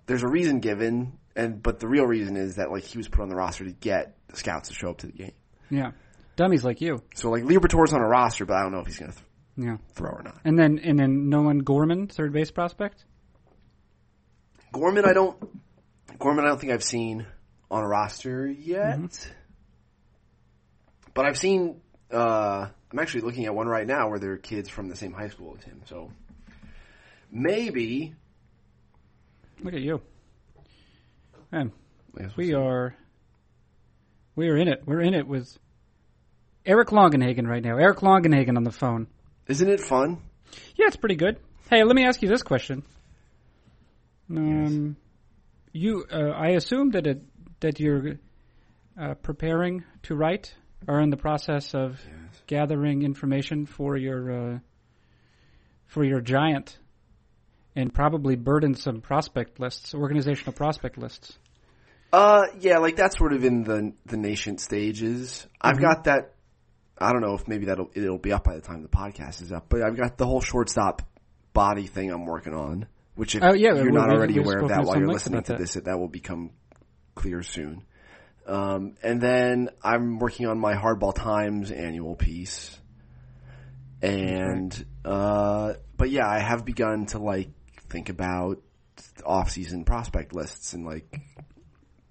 there's 0.06 0.24
a 0.24 0.28
reason 0.28 0.60
given, 0.60 1.14
and 1.36 1.62
but 1.62 1.80
the 1.80 1.88
real 1.88 2.06
reason 2.06 2.36
is 2.36 2.56
that 2.56 2.72
like 2.72 2.84
he 2.84 2.98
was 2.98 3.08
put 3.08 3.22
on 3.22 3.30
the 3.30 3.36
roster 3.36 3.66
to 3.66 3.72
get 3.72 4.16
the 4.28 4.36
scouts 4.36 4.70
to 4.70 4.76
show 4.76 4.90
up 4.92 4.98
to 5.00 5.08
the 5.08 5.14
game. 5.14 5.32
yeah. 5.70 5.92
Dummies 6.36 6.64
like 6.64 6.80
you. 6.80 7.02
So 7.16 7.30
like 7.30 7.44
Liberatore's 7.44 7.92
on 7.94 8.00
a 8.02 8.08
roster, 8.08 8.46
but 8.46 8.56
I 8.56 8.62
don't 8.64 8.72
know 8.72 8.80
if 8.80 8.88
he's 8.88 8.98
going 9.00 9.12
to 9.12 9.18
th- 9.18 9.28
Yeah. 9.58 9.78
throw 9.94 10.12
or 10.12 10.24
not. 10.24 10.40
And 10.46 10.58
then 10.58 10.80
and 10.80 10.98
then 10.98 11.28
Nolan 11.30 11.60
Gorman, 11.60 12.08
third 12.08 12.32
base 12.32 12.50
prospect. 12.50 13.04
Gorman, 14.72 15.04
I 15.06 15.14
don't. 15.14 15.38
Gorman, 16.18 16.46
I 16.46 16.48
don't 16.50 16.60
think 16.62 16.72
I've 16.72 16.84
seen 16.84 17.26
on 17.70 17.84
a 17.84 17.88
roster 17.88 18.48
yet. 18.48 19.30
But 21.14 21.26
I've 21.26 21.38
seen. 21.38 21.82
Uh, 22.12 22.68
I'm 22.92 23.00
actually 23.00 23.22
looking 23.22 23.46
at 23.46 23.54
one 23.54 23.68
right 23.68 23.86
now 23.86 24.10
where 24.10 24.20
there 24.20 24.32
are 24.32 24.38
kids 24.38 24.70
from 24.70 24.88
the 24.88 24.96
same 24.96 25.12
high 25.12 25.28
school 25.28 25.56
as 25.60 25.64
him. 25.66 25.82
So 25.86 26.12
maybe 27.32 28.16
Look 29.62 29.74
at 29.74 29.82
you. 29.82 30.02
Man, 31.52 31.72
we 32.36 32.54
are 32.54 32.96
we 34.36 34.50
are 34.50 34.58
in 34.58 34.68
it. 34.68 34.84
We're 34.86 35.02
in 35.02 35.16
it 35.16 35.28
with 35.28 35.58
Eric 36.64 36.90
Longenhagen 36.90 37.48
right 37.48 37.64
now. 37.64 37.78
Eric 37.78 38.00
Longenhagen 38.00 38.56
on 38.56 38.64
the 38.64 38.72
phone. 38.72 39.08
Isn't 39.48 39.68
it 39.68 39.80
fun? 39.80 40.22
Yeah, 40.76 40.86
it's 40.88 40.96
pretty 40.96 41.16
good. 41.16 41.40
Hey, 41.70 41.84
let 41.84 41.96
me 41.96 42.06
ask 42.06 42.22
you 42.22 42.30
this 42.30 42.44
question. 42.44 42.84
Um, 44.30 44.96
you, 45.72 46.06
uh, 46.12 46.30
I 46.30 46.50
assume 46.50 46.92
that 46.92 47.08
it, 47.08 47.24
that 47.62 47.80
you're 47.80 48.20
uh, 49.00 49.16
preparing 49.16 49.84
to 50.04 50.16
write, 50.16 50.54
or 50.88 51.02
in 51.02 51.10
the 51.10 51.18
process 51.18 51.74
of 51.74 52.00
gathering 52.46 53.02
information 53.02 53.66
for 53.66 53.98
your 53.98 54.32
uh, 54.32 54.60
for 55.88 56.04
your 56.04 56.22
giant 56.22 56.78
and 57.80 57.94
probably 57.94 58.36
burdensome 58.36 59.00
prospect 59.02 59.60
lists, 59.60 59.94
organizational 59.94 60.54
prospect 60.54 60.98
lists. 60.98 61.38
Uh, 62.12 62.44
yeah, 62.60 62.80
like 62.80 62.96
that's 62.96 63.18
sort 63.18 63.34
of 63.34 63.46
in 63.46 63.64
the 63.64 63.94
the 64.06 64.18
nascent 64.18 64.60
stages. 64.60 65.48
I've 65.62 65.76
Mm-hmm. 65.76 65.84
got 65.84 66.04
that. 66.06 66.34
I 66.98 67.14
don't 67.14 67.22
know 67.22 67.36
if 67.36 67.48
maybe 67.48 67.68
that'll 67.68 67.90
it'll 67.94 68.18
be 68.18 68.34
up 68.34 68.44
by 68.44 68.56
the 68.56 68.62
time 68.62 68.82
the 68.82 68.90
podcast 68.90 69.42
is 69.42 69.52
up, 69.52 69.68
but 69.70 69.82
I've 69.82 69.96
got 69.96 70.18
the 70.18 70.26
whole 70.26 70.42
shortstop 70.42 71.02
body 71.54 71.88
thing 71.88 72.12
I'm 72.12 72.26
working 72.26 72.54
on. 72.54 72.88
Which 73.16 73.36
if 73.36 73.44
Oh, 73.44 73.54
yeah, 73.54 73.76
you're 73.76 73.92
not 73.92 74.10
already 74.10 74.38
aware 74.38 74.60
of 74.60 74.70
that 74.70 74.84
while 74.86 74.98
you're 74.98 75.08
listening 75.08 75.44
to 75.44 75.54
that. 75.54 75.60
this, 75.60 75.76
it, 75.76 75.86
that 75.86 75.98
will 76.00 76.08
become 76.08 76.52
clear 77.16 77.44
soon. 77.44 77.84
Um, 78.48 78.96
and 79.04 79.22
then 79.22 79.70
I'm 79.84 80.20
working 80.20 80.48
on 80.48 80.58
my 80.60 80.74
Hardball 80.74 81.14
Times 81.14 81.70
annual 81.72 82.16
piece. 82.16 82.76
And, 84.02 84.86
uh, 85.04 85.74
but 85.98 86.10
yeah, 86.10 86.28
I 86.28 86.40
have 86.40 86.64
begun 86.66 87.06
to 87.08 87.20
like 87.20 87.50
think 87.90 88.10
about 88.10 88.62
off-season 89.26 89.86
prospect 89.86 90.34
lists 90.34 90.74
and 90.74 90.86
like 90.86 91.22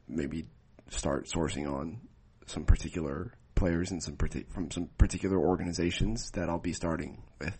maybe 0.08 0.46
start 0.88 1.26
sourcing 1.26 1.70
on 1.70 2.00
some 2.46 2.64
particular 2.64 3.32
players 3.54 3.90
and 3.90 4.02
some 4.02 4.16
parti- 4.16 4.46
from 4.48 4.70
some 4.70 4.88
particular 4.96 5.38
organizations 5.38 6.30
that 6.32 6.48
I'll 6.48 6.58
be 6.58 6.72
starting 6.72 7.22
with. 7.40 7.58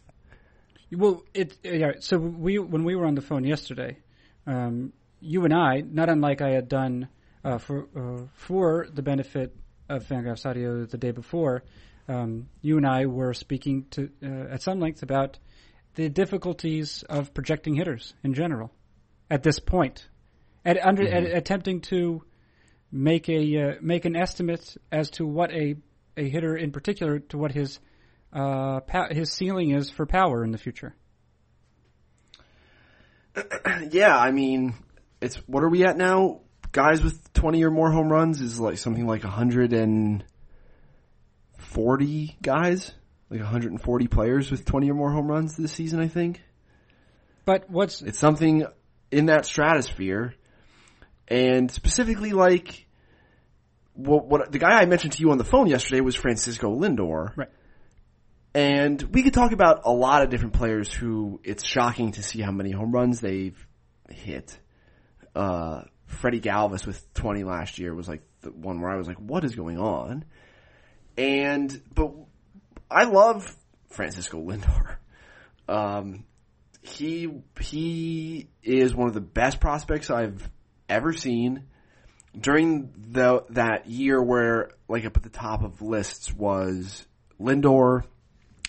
Well, 0.91 1.23
it 1.35 1.59
yeah. 1.63 1.93
So 2.01 2.17
we 2.19 2.59
when 2.59 2.85
we 2.85 2.95
were 2.95 3.05
on 3.05 3.15
the 3.15 3.21
phone 3.21 3.45
yesterday, 3.45 3.99
um, 4.47 4.93
you 5.21 5.45
and 5.45 5.53
I, 5.53 5.81
not 5.81 6.09
unlike 6.09 6.41
I 6.41 6.51
had 6.51 6.69
done 6.69 7.09
uh, 7.45 7.59
for 7.59 7.89
uh, 7.95 8.23
for 8.35 8.87
the 8.91 9.03
benefit 9.03 9.55
of 9.89 10.05
Fangraphs 10.05 10.47
Audio 10.47 10.87
the 10.87 10.97
day 10.97 11.11
before, 11.11 11.65
um, 12.09 12.49
you 12.63 12.79
and 12.79 12.87
I 12.87 13.05
were 13.07 13.35
speaking 13.35 13.87
to 13.91 14.11
uh, 14.23 14.55
at 14.55 14.63
some 14.63 14.81
length 14.81 15.03
about 15.03 15.39
the 15.95 16.09
difficulties 16.09 17.03
of 17.09 17.35
projecting 17.35 17.75
hitters 17.75 18.15
in 18.23 18.35
general 18.35 18.73
at 19.31 19.43
this 19.43 19.59
point, 19.59 20.09
at 20.65 20.79
under 20.85 21.05
Mm-hmm. 21.05 21.27
at 21.27 21.37
attempting 21.37 21.81
to 21.83 22.23
make 22.91 23.29
a 23.29 23.63
uh, 23.63 23.75
make 23.81 24.05
an 24.05 24.17
estimate 24.17 24.77
as 24.91 25.11
to 25.11 25.27
what 25.27 25.51
a 25.53 25.77
a 26.17 26.29
hitter 26.29 26.57
in 26.57 26.73
particular 26.73 27.19
to 27.19 27.39
what 27.39 27.53
his 27.53 27.79
uh, 28.33 28.81
pow- 28.81 29.09
his 29.11 29.33
ceiling 29.33 29.71
is 29.71 29.91
for 29.91 30.07
power 30.07 30.45
in 30.45 30.51
the 30.53 30.59
future. 30.59 30.95
Yeah, 33.91 34.17
I 34.17 34.33
mean, 34.33 34.75
it's 35.21 35.37
what 35.47 35.63
are 35.63 35.69
we 35.69 35.85
at 35.85 35.97
now? 35.97 36.41
Guys 36.73 37.03
with 37.03 37.33
twenty 37.33 37.65
or 37.65 37.71
more 37.71 37.91
home 37.91 38.11
runs 38.11 38.41
is 38.41 38.59
like 38.59 38.79
something 38.79 39.07
like 39.07 39.23
hundred 39.23 39.73
and 39.73 40.25
forty 41.59 42.37
guys, 42.43 42.93
like 43.31 43.41
hundred 43.41 43.73
and 43.73 43.83
forty 43.83 44.07
players 44.07 44.51
with 44.51 44.65
twenty 44.65 44.91
or 44.91 44.95
more 44.95 45.11
home 45.11 45.29
runs 45.29 45.57
this 45.57 45.73
season. 45.73 46.01
I 46.01 46.09
think 46.09 46.43
But 47.45 47.69
what's 47.71 48.03
it's 48.03 48.19
something 48.19 48.67
in 49.11 49.27
that 49.27 49.47
stratosphere, 49.47 50.35
and 51.27 51.71
specifically 51.71 52.33
like 52.33 52.87
what, 53.95 54.27
what 54.27 54.53
the 54.53 54.59
guy 54.59 54.79
I 54.79 54.87
mentioned 54.87 55.15
to 55.15 55.21
you 55.21 55.31
on 55.31 55.39
the 55.39 55.45
phone 55.45 55.67
yesterday 55.67 56.01
was 56.01 56.15
Francisco 56.15 56.75
Lindor, 56.75 57.37
Right. 57.37 57.49
And 58.55 59.01
we 59.03 59.23
could 59.23 59.35
talk 59.35 59.53
about 59.53 59.83
a 59.85 59.93
lot 59.93 60.23
of 60.23 60.31
different 60.31 60.55
players 60.55 60.93
who 60.93 61.41
it's 61.45 61.65
shocking 61.65 62.13
to 62.13 62.23
see 62.23 62.41
how 62.41 62.51
many 62.51 62.71
home 62.71 62.93
runs 62.93 63.21
they've 63.21 63.57
hit. 64.09 64.59
Uh, 65.35 65.83
Freddie 66.07 66.41
Galvis 66.41 66.87
with 66.87 67.13
20 67.15 67.45
last 67.45 67.79
year 67.79 67.95
was 67.95 68.09
like 68.09 68.23
the 68.41 68.51
one 68.51 68.81
where 68.81 68.91
I 68.91 68.97
was 68.97 69.07
like, 69.07 69.19
what 69.19 69.45
is 69.45 69.55
going 69.55 69.79
on? 69.79 70.25
And, 71.17 71.81
but 71.95 72.13
I 72.91 73.05
love 73.05 73.55
Francisco 73.91 74.41
Lindor. 74.41 74.97
Um, 75.69 76.25
he, 76.81 77.29
he 77.61 78.49
is 78.63 78.95
one 78.95 79.09
of 79.09 79.15
the 79.15 79.21
best 79.21 79.61
prospects 79.61 80.11
I've 80.11 80.49
ever 80.89 81.13
seen 81.13 81.65
during 82.39 82.91
the, 82.97 83.45
that 83.51 83.87
year 83.89 84.23
where 84.23 84.71
like 84.89 85.05
up 85.05 85.17
at 85.17 85.23
the 85.23 85.29
top 85.29 85.63
of 85.63 85.83
lists 85.83 86.33
was 86.33 87.07
Lindor, 87.41 88.05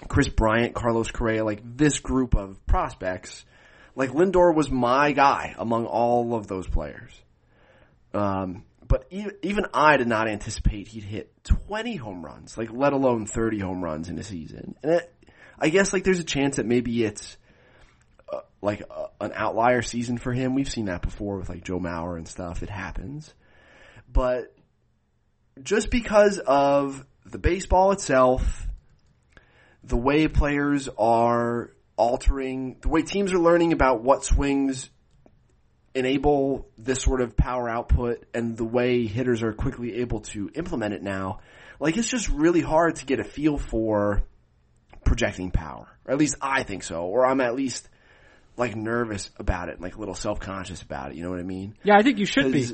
Kris 0.08 0.30
Bryant, 0.30 0.74
Carlos 0.76 1.12
Correa, 1.12 1.44
like 1.44 1.62
this 1.64 2.00
group 2.00 2.36
of 2.36 2.66
prospects, 2.66 3.46
like 3.96 4.12
Lindor 4.12 4.54
was 4.54 4.70
my 4.70 5.12
guy 5.12 5.56
among 5.58 5.86
all 5.86 6.36
of 6.36 6.48
those 6.48 6.68
players. 6.68 7.12
Um, 8.14 8.64
but 8.90 9.06
even, 9.12 9.68
I 9.72 9.98
did 9.98 10.08
not 10.08 10.28
anticipate 10.28 10.88
he'd 10.88 11.04
hit 11.04 11.32
20 11.44 11.96
home 11.96 12.26
runs, 12.26 12.58
like 12.58 12.72
let 12.74 12.92
alone 12.92 13.28
30 13.28 13.60
home 13.60 13.84
runs 13.84 14.10
in 14.10 14.18
a 14.18 14.24
season. 14.24 14.76
And 14.82 14.94
it, 14.94 15.14
I 15.60 15.70
guess 15.70 15.94
like 15.94 16.04
there's 16.04 16.20
a 16.20 16.24
chance 16.26 16.56
that 16.56 16.66
maybe 16.66 17.06
it's 17.06 17.38
uh, 18.34 18.40
like 18.64 18.82
uh, 18.90 19.06
an 19.22 19.32
outlier 19.36 19.84
season 19.84 20.18
for 20.18 20.34
him. 20.34 20.56
We've 20.56 20.70
seen 20.70 20.86
that 20.86 21.04
before 21.04 21.38
with 21.38 21.50
like 21.50 21.64
Joe 21.64 21.80
Mauer 21.80 22.18
and 22.18 22.28
stuff. 22.28 22.64
It 22.64 22.72
happens. 22.72 23.32
But 24.12 24.56
just 25.62 25.92
because 25.92 26.40
of 26.40 27.06
the 27.28 27.38
baseball 27.38 27.92
itself, 27.92 28.68
the 29.84 29.98
way 29.98 30.28
players 30.28 30.90
are 30.98 31.76
altering, 31.96 32.78
the 32.82 32.90
way 32.90 33.04
teams 33.04 33.34
are 33.34 33.40
learning 33.40 33.72
about 33.72 34.02
what 34.02 34.26
swings 34.26 34.90
enable 36.00 36.68
this 36.78 37.02
sort 37.02 37.22
of 37.22 37.38
power 37.38 37.70
output 37.70 38.26
and 38.34 38.58
the 38.58 38.66
way 38.66 39.06
hitters 39.06 39.44
are 39.44 39.54
quickly 39.54 39.98
able 39.98 40.22
to 40.22 40.50
implement 40.56 40.94
it 40.94 41.04
now, 41.04 41.42
like 41.80 41.98
it's 41.98 42.10
just 42.10 42.30
really 42.30 42.62
hard 42.62 42.96
to 42.98 43.06
get 43.06 43.20
a 43.20 43.24
feel 43.24 43.58
for 43.58 44.24
projecting 45.06 45.52
power. 45.52 45.88
Or 46.06 46.14
at 46.14 46.18
least 46.18 46.36
I 46.42 46.64
think 46.64 46.84
so. 46.84 47.04
Or 47.04 47.26
I'm 47.26 47.42
at 47.42 47.56
least 47.56 47.88
like 48.58 48.76
nervous 48.76 49.30
about 49.38 49.70
it, 49.70 49.80
like 49.80 49.96
a 49.96 50.00
little 50.00 50.16
self-conscious 50.16 50.82
about 50.82 51.12
it, 51.12 51.18
you 51.18 51.24
know 51.24 51.30
what 51.30 51.40
I 51.40 51.44
mean? 51.44 51.78
yeah, 51.84 51.96
I 51.98 52.04
think 52.04 52.18
you 52.18 52.26
should 52.26 52.52
be. 52.52 52.68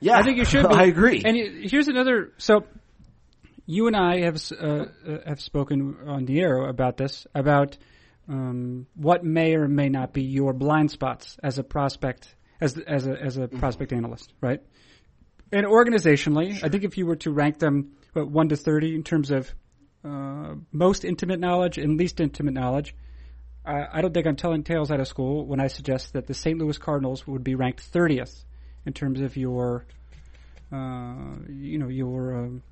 Yeah, 0.00 0.18
I 0.18 0.22
think 0.22 0.38
you 0.38 0.44
should 0.44 0.68
be. 0.68 0.74
I 0.74 0.84
agree. 0.84 1.22
And 1.24 1.36
here's 1.70 1.88
another. 1.88 2.32
So, 2.38 2.64
you 3.66 3.86
and 3.86 3.96
I 3.96 4.22
have 4.22 4.40
uh, 4.52 4.66
uh, 4.66 4.86
have 5.26 5.40
spoken 5.40 5.96
on 6.06 6.24
the 6.24 6.40
air 6.40 6.66
about 6.68 6.96
this 6.96 7.26
about 7.34 7.76
um, 8.30 8.86
what 8.94 9.24
may 9.24 9.56
or 9.56 9.66
may 9.66 9.88
not 9.88 10.12
be 10.12 10.22
your 10.22 10.52
blind 10.52 10.90
spots 10.92 11.36
as 11.42 11.58
a 11.58 11.64
prospect, 11.64 12.34
as 12.60 12.78
as 12.78 13.06
a 13.06 13.20
as 13.20 13.36
a 13.36 13.48
prospect 13.48 13.92
analyst, 13.92 14.32
right? 14.40 14.62
And 15.52 15.66
organizationally, 15.66 16.62
I 16.62 16.68
think 16.68 16.84
if 16.84 16.96
you 16.96 17.06
were 17.06 17.16
to 17.16 17.32
rank 17.32 17.58
them 17.58 17.96
what, 18.12 18.30
one 18.30 18.48
to 18.50 18.56
thirty 18.56 18.94
in 18.94 19.02
terms 19.02 19.32
of 19.32 19.52
uh, 20.04 20.54
most 20.70 21.04
intimate 21.04 21.40
knowledge 21.40 21.76
and 21.76 21.98
least 21.98 22.20
intimate 22.20 22.54
knowledge, 22.54 22.94
I, 23.66 23.86
I 23.94 24.00
don't 24.00 24.14
think 24.14 24.28
I'm 24.28 24.36
telling 24.36 24.62
tales 24.62 24.92
out 24.92 25.00
of 25.00 25.08
school 25.08 25.44
when 25.44 25.58
I 25.58 25.66
suggest 25.66 26.12
that 26.12 26.28
the 26.28 26.34
St. 26.34 26.56
Louis 26.56 26.78
Cardinals 26.78 27.26
would 27.26 27.42
be 27.42 27.56
ranked 27.56 27.80
thirtieth 27.80 28.44
in 28.86 28.92
terms 28.92 29.20
of 29.20 29.36
your, 29.36 29.86
uh, 30.72 31.34
you 31.48 31.78
know, 31.78 31.88
your 31.88 32.44
um, 32.44 32.62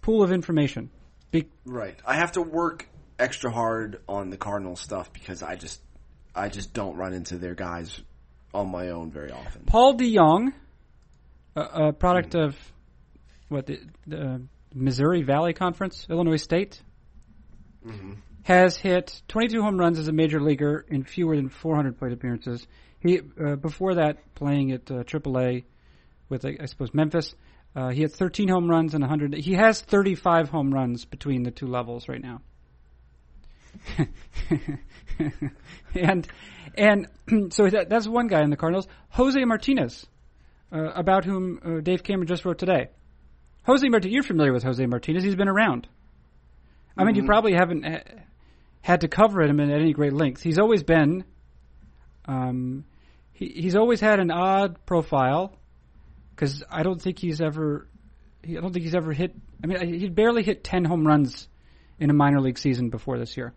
pool 0.00 0.22
of 0.22 0.30
information. 0.30 0.90
Be- 1.32 1.48
Right. 1.64 1.98
I 2.06 2.14
have 2.14 2.32
to 2.32 2.42
work 2.42 2.88
extra 3.20 3.50
hard 3.50 4.00
on 4.08 4.30
the 4.30 4.36
Cardinal 4.36 4.76
stuff 4.76 5.12
because 5.12 5.42
I 5.42 5.56
just 5.56 5.80
I 6.34 6.48
just 6.48 6.72
don't 6.72 6.96
run 6.96 7.12
into 7.12 7.38
their 7.38 7.54
guys 7.54 8.00
on 8.54 8.70
my 8.70 8.90
own 8.90 9.10
very 9.10 9.30
often. 9.30 9.64
Paul 9.66 9.96
DeJong, 9.96 10.52
a, 11.56 11.60
a 11.60 11.92
product 11.92 12.34
of 12.34 12.56
what 13.48 13.66
the, 13.66 13.80
the 14.06 14.42
Missouri 14.74 15.22
Valley 15.22 15.52
Conference, 15.52 16.06
Illinois 16.08 16.36
State, 16.36 16.80
has 18.42 18.76
hit 18.76 19.22
22 19.28 19.62
home 19.62 19.78
runs 19.78 19.98
as 19.98 20.08
a 20.08 20.12
major 20.12 20.40
leaguer 20.40 20.84
in 20.88 21.04
fewer 21.04 21.36
than 21.36 21.48
400 21.48 21.98
plate 21.98 22.12
appearances. 22.12 22.66
He 23.00 23.20
uh, 23.20 23.56
before 23.56 23.96
that 23.96 24.34
playing 24.34 24.72
at 24.72 24.90
uh, 24.90 25.02
AAA 25.04 25.64
with 26.28 26.44
I 26.44 26.56
I 26.60 26.66
suppose 26.66 26.94
Memphis. 26.94 27.34
Uh, 27.74 27.90
he 27.90 28.02
had 28.02 28.12
13 28.12 28.48
home 28.48 28.68
runs 28.68 28.94
and 28.94 29.02
100. 29.02 29.34
He 29.34 29.54
has 29.54 29.80
35 29.80 30.48
home 30.48 30.74
runs 30.74 31.04
between 31.04 31.44
the 31.44 31.52
two 31.52 31.68
levels 31.68 32.08
right 32.08 32.20
now. 32.20 32.40
and 35.94 36.26
and 36.74 37.06
so 37.52 37.68
that, 37.68 37.88
that's 37.88 38.06
one 38.06 38.28
guy 38.28 38.42
in 38.42 38.50
the 38.50 38.56
Cardinals. 38.56 38.86
Jose 39.10 39.42
Martinez, 39.44 40.06
uh, 40.72 40.90
about 40.94 41.24
whom 41.24 41.60
uh, 41.64 41.80
Dave 41.80 42.02
Cameron 42.02 42.26
just 42.26 42.44
wrote 42.44 42.58
today. 42.58 42.88
Jose 43.64 43.86
Martinez, 43.88 44.14
you're 44.14 44.22
familiar 44.22 44.52
with 44.52 44.62
Jose 44.62 44.84
Martinez. 44.86 45.22
He's 45.22 45.36
been 45.36 45.48
around. 45.48 45.86
I 46.96 47.04
mean, 47.04 47.14
you 47.14 47.24
probably 47.24 47.54
haven't 47.54 47.84
ha- 47.84 48.02
had 48.82 49.02
to 49.02 49.08
cover 49.08 49.42
him 49.42 49.60
at 49.60 49.70
any 49.70 49.92
great 49.92 50.12
length. 50.12 50.42
He's 50.42 50.58
always 50.58 50.82
been. 50.82 51.24
Um, 52.26 52.84
he, 53.32 53.48
he's 53.48 53.76
always 53.76 54.00
had 54.00 54.20
an 54.20 54.30
odd 54.30 54.84
profile 54.86 55.56
because 56.34 56.62
I 56.70 56.82
don't 56.82 57.00
think 57.00 57.18
he's 57.18 57.40
ever. 57.40 57.86
He, 58.42 58.56
I 58.56 58.60
don't 58.60 58.72
think 58.72 58.84
he's 58.84 58.94
ever 58.94 59.12
hit. 59.12 59.34
I 59.62 59.66
mean, 59.66 59.98
he 59.98 60.08
barely 60.08 60.42
hit 60.42 60.64
ten 60.64 60.84
home 60.84 61.06
runs 61.06 61.48
in 61.98 62.10
a 62.10 62.14
minor 62.14 62.40
league 62.40 62.58
season 62.58 62.90
before 62.90 63.18
this 63.18 63.36
year. 63.36 63.54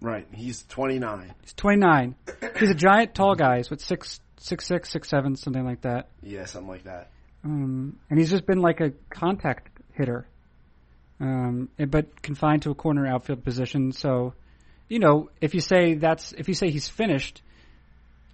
Right. 0.00 0.26
He's 0.32 0.64
29. 0.66 1.34
He's 1.42 1.52
29. 1.54 2.14
He's 2.58 2.70
a 2.70 2.74
giant, 2.74 3.14
tall 3.14 3.34
guy. 3.34 3.58
He's 3.58 3.70
what 3.70 3.80
six, 3.80 4.20
six, 4.38 4.66
six, 4.66 4.90
six, 4.90 5.08
seven, 5.08 5.36
something 5.36 5.64
like 5.64 5.82
that. 5.82 6.08
Yeah, 6.22 6.44
something 6.44 6.68
like 6.68 6.84
that. 6.84 7.10
Um, 7.44 7.98
and 8.10 8.18
he's 8.18 8.30
just 8.30 8.44
been 8.46 8.60
like 8.60 8.80
a 8.80 8.92
contact 9.10 9.70
hitter, 9.94 10.26
um, 11.20 11.68
but 11.78 12.20
confined 12.22 12.62
to 12.62 12.70
a 12.70 12.74
corner 12.74 13.06
outfield 13.06 13.44
position. 13.44 13.92
So, 13.92 14.34
you 14.88 14.98
know, 14.98 15.30
if 15.40 15.54
you 15.54 15.60
say 15.60 15.94
that's 15.94 16.32
if 16.32 16.48
you 16.48 16.54
say 16.54 16.70
he's 16.70 16.88
finished, 16.88 17.42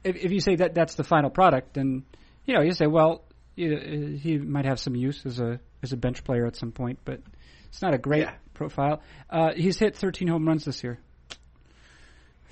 if, 0.02 0.16
if 0.16 0.32
you 0.32 0.40
say 0.40 0.56
that 0.56 0.74
that's 0.74 0.94
the 0.96 1.04
final 1.04 1.30
product, 1.30 1.74
then 1.74 2.04
you 2.44 2.54
know 2.54 2.62
you 2.62 2.72
say, 2.72 2.86
well, 2.86 3.22
you, 3.54 4.18
he 4.20 4.38
might 4.38 4.64
have 4.64 4.80
some 4.80 4.96
use 4.96 5.24
as 5.26 5.38
a 5.40 5.60
as 5.82 5.92
a 5.92 5.96
bench 5.96 6.24
player 6.24 6.46
at 6.46 6.56
some 6.56 6.72
point, 6.72 6.98
but 7.04 7.20
it's 7.68 7.82
not 7.82 7.94
a 7.94 7.98
great 7.98 8.22
Yeah. 8.22 8.34
profile. 8.54 9.00
Uh, 9.30 9.52
he's 9.54 9.78
hit 9.78 9.96
13 9.96 10.28
home 10.28 10.46
runs 10.46 10.64
this 10.64 10.82
year. 10.82 10.98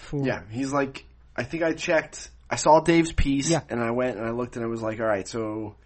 For- 0.01 0.27
Yeah, 0.27 0.43
he's 0.51 0.73
like 0.73 1.05
I 1.37 1.45
think 1.45 1.63
I 1.63 1.73
checked 1.73 2.31
I 2.49 2.57
saw 2.57 2.81
Dave's 2.81 3.13
piece 3.13 3.49
Yeah. 3.49 3.61
and 3.69 3.81
I 3.81 3.91
went 3.93 4.17
and 4.17 4.27
I 4.27 4.31
looked 4.31 4.57
and 4.57 4.65
I 4.65 4.69
was 4.69 4.83
like, 4.83 4.99
all 5.01 5.07
right, 5.07 5.27
so 5.29 5.77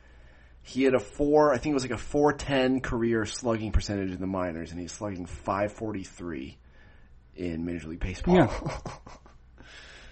he 0.63 0.83
had 0.85 0.95
a 0.95 0.99
four 1.01 1.53
I 1.53 1.59
think 1.59 1.73
it 1.73 1.75
was 1.75 1.85
like 1.85 1.93
a 1.93 1.99
four 1.99 2.33
ten 2.33 2.81
career 2.81 3.27
slugging 3.27 3.71
percentage 3.73 4.11
in 4.13 4.21
the 4.21 4.27
minors 4.27 4.71
and 4.71 4.81
he's 4.81 4.93
slugging 4.93 5.27
five 5.27 5.73
forty 5.73 6.05
three 6.05 6.57
in 7.37 7.65
Major 7.65 7.89
League 7.89 8.01
Baseball. 8.01 8.35
Yeah. 8.37 8.51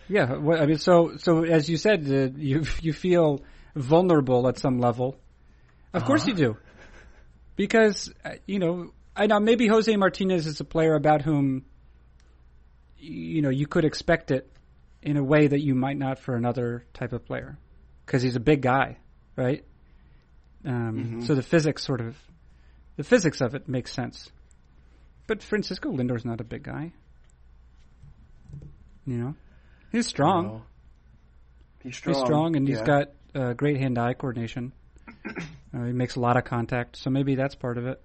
Yeah, 0.09 0.35
well, 0.37 0.61
I 0.61 0.67
mean, 0.67 0.79
so 0.79 1.17
so 1.17 1.45
as 1.45 1.69
you 1.71 1.77
said, 1.77 2.05
uh, 2.11 2.37
you 2.37 2.65
you 2.81 2.93
feel 2.93 3.43
vulnerable 3.75 4.47
at 4.49 4.59
some 4.59 4.79
level. 4.79 5.17
Of 5.95 6.05
course 6.05 6.27
you 6.27 6.35
do, 6.35 6.57
because 7.57 8.13
uh, 8.25 8.33
you 8.47 8.59
know 8.59 8.93
I 9.15 9.27
know 9.27 9.41
maybe 9.41 9.69
Jose 9.69 9.95
Martinez 9.97 10.47
is 10.47 10.61
a 10.61 10.65
player 10.65 10.95
about 10.95 11.23
whom 11.23 11.65
you 13.03 13.43
know 13.43 13.51
you 13.51 13.67
could 13.67 13.85
expect 13.85 14.31
it 14.31 14.51
in 15.03 15.17
a 15.17 15.25
way 15.25 15.49
that 15.49 15.61
you 15.61 15.75
might 15.75 15.97
not 15.99 16.19
for 16.19 16.37
another 16.37 16.85
type 16.95 17.13
of 17.13 17.25
player, 17.27 17.59
because 18.07 18.23
he's 18.23 18.37
a 18.37 18.41
big 18.41 18.63
guy. 18.63 18.99
right? 19.37 19.65
Um, 20.65 21.21
Mhm. 21.23 21.27
So 21.27 21.35
the 21.35 21.43
physics 21.43 21.83
sort 21.85 22.01
of, 22.03 22.17
the 22.97 23.03
physics 23.03 23.41
of 23.41 23.55
it 23.55 23.67
makes 23.67 23.93
sense. 23.93 24.31
But 25.27 25.43
Francisco 25.43 25.91
Lindor's 25.91 26.25
not 26.25 26.41
a 26.41 26.45
big 26.45 26.63
guy. 26.65 26.93
You 29.07 29.17
know, 29.19 29.35
he's 29.91 30.07
strong. 30.07 30.47
No. 30.47 30.63
He's 31.83 31.97
strong. 31.97 32.15
He's 32.15 32.25
strong, 32.25 32.57
and 32.57 32.69
he's 32.69 32.81
got 32.83 33.09
uh, 33.35 33.53
great 33.55 33.79
hand-eye 33.79 34.15
coordination. 34.15 34.73
Uh, 35.75 35.85
he 35.87 35.93
makes 35.93 36.17
a 36.17 36.21
lot 36.21 36.37
of 36.37 36.45
contact, 36.45 36.97
so 36.97 37.09
maybe 37.09 37.35
that's 37.35 37.55
part 37.55 37.79
of 37.79 37.87
it. 37.87 37.99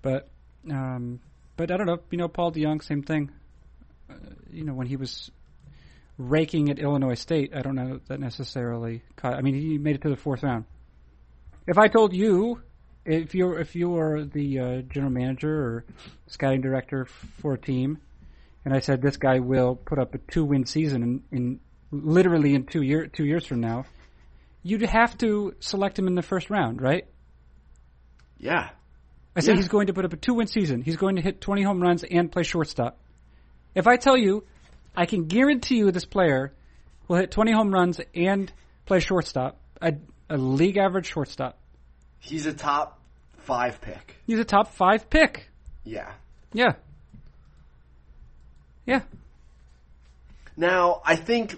But, 0.00 0.26
um, 0.70 1.20
but 1.58 1.70
I 1.70 1.76
don't 1.76 1.84
know. 1.86 1.98
You 2.10 2.16
know, 2.16 2.28
Paul 2.28 2.50
DeJong, 2.50 2.82
same 2.82 3.02
thing. 3.02 3.30
Uh, 4.10 4.14
you 4.50 4.64
know, 4.64 4.74
when 4.74 4.86
he 4.86 4.96
was 4.96 5.30
raking 6.18 6.70
at 6.70 6.78
Illinois 6.78 7.14
State, 7.14 7.52
I 7.54 7.62
don't 7.62 7.74
know 7.76 8.00
that 8.08 8.20
necessarily. 8.20 9.02
Caught, 9.16 9.34
I 9.34 9.40
mean, 9.42 9.54
he 9.54 9.78
made 9.78 9.94
it 9.96 10.02
to 10.02 10.08
the 10.10 10.16
fourth 10.16 10.42
round. 10.42 10.64
If 11.66 11.78
I 11.78 11.88
told 11.88 12.12
you, 12.14 12.60
if 13.04 13.34
you're 13.34 13.58
if 13.58 13.74
you 13.74 13.88
were 13.90 14.24
the 14.24 14.58
uh, 14.58 14.82
general 14.82 15.12
manager 15.12 15.50
or 15.50 15.84
scouting 16.26 16.60
director 16.60 17.06
for 17.40 17.54
a 17.54 17.58
team, 17.58 17.98
and 18.64 18.74
I 18.74 18.80
said 18.80 19.00
this 19.00 19.16
guy 19.16 19.38
will 19.38 19.76
put 19.76 19.98
up 19.98 20.14
a 20.14 20.18
two-win 20.18 20.66
season 20.66 21.02
in, 21.02 21.22
in 21.38 21.60
literally 21.90 22.54
in 22.54 22.66
two 22.66 22.82
year 22.82 23.06
two 23.06 23.24
years 23.24 23.46
from 23.46 23.60
now, 23.60 23.84
you'd 24.62 24.82
have 24.82 25.16
to 25.18 25.54
select 25.60 25.98
him 25.98 26.06
in 26.06 26.14
the 26.14 26.22
first 26.22 26.50
round, 26.50 26.82
right? 26.82 27.06
Yeah. 28.38 28.70
I 29.36 29.40
said 29.40 29.52
Yeah. 29.52 29.56
he's 29.56 29.68
going 29.68 29.86
to 29.86 29.92
put 29.94 30.04
up 30.04 30.12
a 30.12 30.16
two 30.16 30.34
win 30.34 30.46
season. 30.48 30.82
He's 30.82 30.96
going 30.96 31.16
to 31.16 31.22
hit 31.22 31.40
20 31.40 31.62
home 31.62 31.80
runs 31.80 32.04
and 32.04 32.30
play 32.30 32.42
shortstop. 32.42 32.98
If 33.74 33.86
I 33.86 33.96
tell 33.96 34.16
you, 34.16 34.44
I 34.96 35.06
can 35.06 35.26
guarantee 35.26 35.76
you 35.76 35.90
this 35.90 36.04
player 36.04 36.52
will 37.08 37.16
hit 37.16 37.30
20 37.30 37.52
home 37.52 37.72
runs 37.72 38.00
and 38.14 38.52
play 38.86 39.00
shortstop, 39.00 39.58
a, 39.80 39.94
a 40.28 40.36
league 40.36 40.76
average 40.76 41.06
shortstop. 41.06 41.58
He's 42.18 42.46
a 42.46 42.52
top 42.52 43.00
five 43.38 43.80
pick. 43.80 44.16
He's 44.26 44.38
a 44.38 44.44
top 44.44 44.74
five 44.74 45.08
pick. 45.10 45.48
Yeah. 45.84 46.12
Yeah. 46.52 46.72
Yeah. 48.86 49.02
Now, 50.56 51.00
I 51.04 51.16
think, 51.16 51.56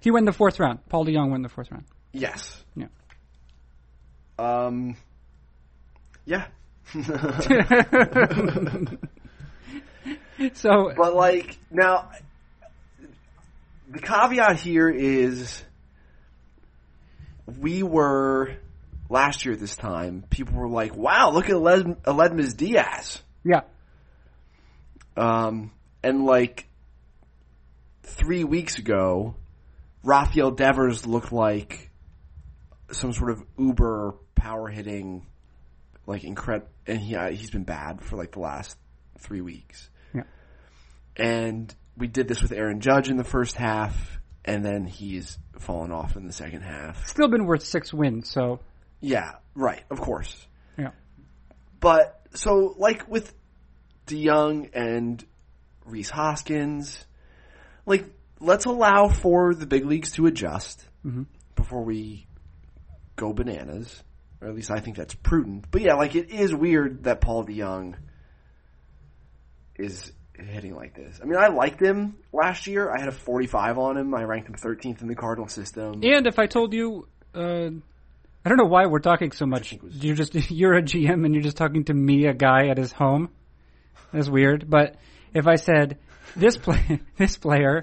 He 0.00 0.10
went 0.10 0.22
in 0.22 0.26
the 0.26 0.32
fourth 0.32 0.58
round. 0.58 0.86
Paul 0.88 1.04
DeJong 1.04 1.26
went 1.30 1.36
in 1.36 1.42
the 1.42 1.48
fourth 1.48 1.70
round. 1.70 1.84
yes. 2.12 2.62
Yeah. 2.74 2.86
Um, 4.38 4.96
yeah. 6.24 6.46
So, 10.54 10.92
But 10.96 11.14
like 11.14 11.58
now, 11.70 12.10
the 13.88 14.00
caveat 14.00 14.56
here 14.58 14.88
is 14.90 15.62
we 17.58 17.82
were 17.82 18.56
last 19.08 19.44
year 19.44 19.54
at 19.54 19.60
this 19.60 19.76
time. 19.76 20.24
People 20.28 20.56
were 20.58 20.68
like, 20.68 20.94
"Wow, 20.94 21.30
look 21.30 21.46
at 21.46 21.54
Aled- 21.54 22.02
Aledmys 22.02 22.56
Diaz," 22.56 23.22
yeah. 23.44 23.62
um, 25.16 25.70
and 26.02 26.26
like 26.26 26.68
three 28.02 28.44
weeks 28.44 28.78
ago, 28.78 29.36
Rafael 30.02 30.50
Devers 30.50 31.06
looked 31.06 31.32
like 31.32 31.90
some 32.90 33.12
sort 33.12 33.30
of 33.30 33.42
uber 33.58 34.14
power 34.34 34.68
hitting, 34.68 35.26
like 36.06 36.24
incredible, 36.24 36.68
and 36.86 37.00
he 37.00 37.14
uh, 37.14 37.30
he's 37.30 37.50
been 37.50 37.64
bad 37.64 38.02
for 38.02 38.16
like 38.16 38.32
the 38.32 38.40
last 38.40 38.76
three 39.18 39.40
weeks. 39.40 39.88
And 41.16 41.74
we 41.96 42.06
did 42.06 42.28
this 42.28 42.42
with 42.42 42.52
Aaron 42.52 42.80
Judge 42.80 43.08
in 43.08 43.16
the 43.16 43.24
first 43.24 43.56
half, 43.56 44.18
and 44.44 44.64
then 44.64 44.84
he's 44.86 45.38
fallen 45.58 45.90
off 45.92 46.16
in 46.16 46.26
the 46.26 46.32
second 46.32 46.60
half. 46.62 47.06
Still 47.06 47.28
been 47.28 47.46
worth 47.46 47.62
six 47.62 47.92
wins, 47.92 48.28
so, 48.30 48.60
Yeah, 49.00 49.32
right, 49.54 49.82
of 49.90 50.00
course. 50.00 50.46
yeah. 50.76 50.90
But 51.80 52.20
so 52.34 52.74
like 52.78 53.08
with 53.08 53.32
DeJong 54.06 54.70
and 54.74 55.24
Rhys 55.86 56.10
Hoskins, 56.10 57.04
like 57.86 58.04
let's 58.40 58.66
allow 58.66 59.08
for 59.08 59.54
the 59.54 59.66
big 59.66 59.84
leagues 59.86 60.12
to 60.12 60.26
adjust 60.26 60.86
Mhm. 61.04 61.26
before 61.54 61.82
we 61.84 62.26
go 63.16 63.32
bananas. 63.32 64.02
Or 64.42 64.48
at 64.48 64.54
least 64.54 64.70
I 64.70 64.80
think 64.80 64.96
that's 64.96 65.14
prudent. 65.14 65.70
But 65.70 65.80
yeah, 65.80 65.94
like 65.94 66.14
it 66.14 66.30
is 66.30 66.54
weird 66.54 67.04
that 67.04 67.20
Paul 67.22 67.46
DeJong 67.46 67.94
is 69.76 70.12
hitting 70.44 70.74
like 70.74 70.94
this. 70.94 71.18
I 71.22 71.26
mean, 71.26 71.38
I 71.38 71.48
liked 71.48 71.80
him 71.80 72.16
last 72.32 72.66
year. 72.66 72.90
I 72.90 72.98
had 72.98 73.08
a 73.08 73.12
45 73.12 73.78
on 73.78 73.96
him. 73.96 74.14
I 74.14 74.22
ranked 74.24 74.48
him 74.48 74.54
13th 74.54 75.02
in 75.02 75.08
the 75.08 75.14
Cardinal 75.14 75.48
system. 75.48 76.00
And 76.02 76.26
if 76.26 76.38
I 76.38 76.46
told 76.46 76.72
you, 76.74 77.08
uh, 77.34 77.70
I 78.44 78.48
don't 78.48 78.58
know 78.58 78.66
why 78.66 78.86
we're 78.86 79.00
talking 79.00 79.32
so 79.32 79.46
much. 79.46 79.76
was- 79.82 79.96
You're 80.04 80.14
just 80.16 80.34
you're 80.50 80.74
a 80.74 80.82
GM 80.82 81.24
and 81.24 81.34
you're 81.34 81.42
just 81.42 81.56
talking 81.56 81.84
to 81.84 81.94
me, 81.94 82.26
a 82.26 82.34
guy 82.34 82.68
at 82.68 82.78
his 82.78 82.92
home. 82.92 83.30
That's 84.12 84.28
weird. 84.28 84.68
But 84.70 84.96
if 85.34 85.46
I 85.46 85.56
said 85.56 85.98
this 86.36 86.56
play, 86.56 87.00
this 87.16 87.36
player 87.36 87.82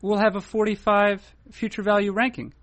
will 0.00 0.18
have 0.18 0.36
a 0.36 0.40
45 0.40 1.22
future 1.52 1.82
value 1.82 2.12
ranking, 2.12 2.54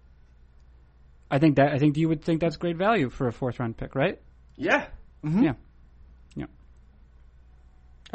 I 1.30 1.40
think 1.40 1.56
that 1.58 1.74
I 1.74 1.80
think 1.80 1.98
you 1.98 2.08
would 2.10 2.24
think 2.24 2.40
that's 2.42 2.58
great 2.58 2.78
value 2.78 3.10
for 3.10 3.28
a 3.28 3.34
fourth 3.34 3.60
round 3.60 3.78
pick, 3.78 3.96
right? 3.96 4.20
Yeah. 4.56 4.88
Mhm. 5.24 5.44
Yeah. 5.44 5.54
Yeah. 5.54 5.54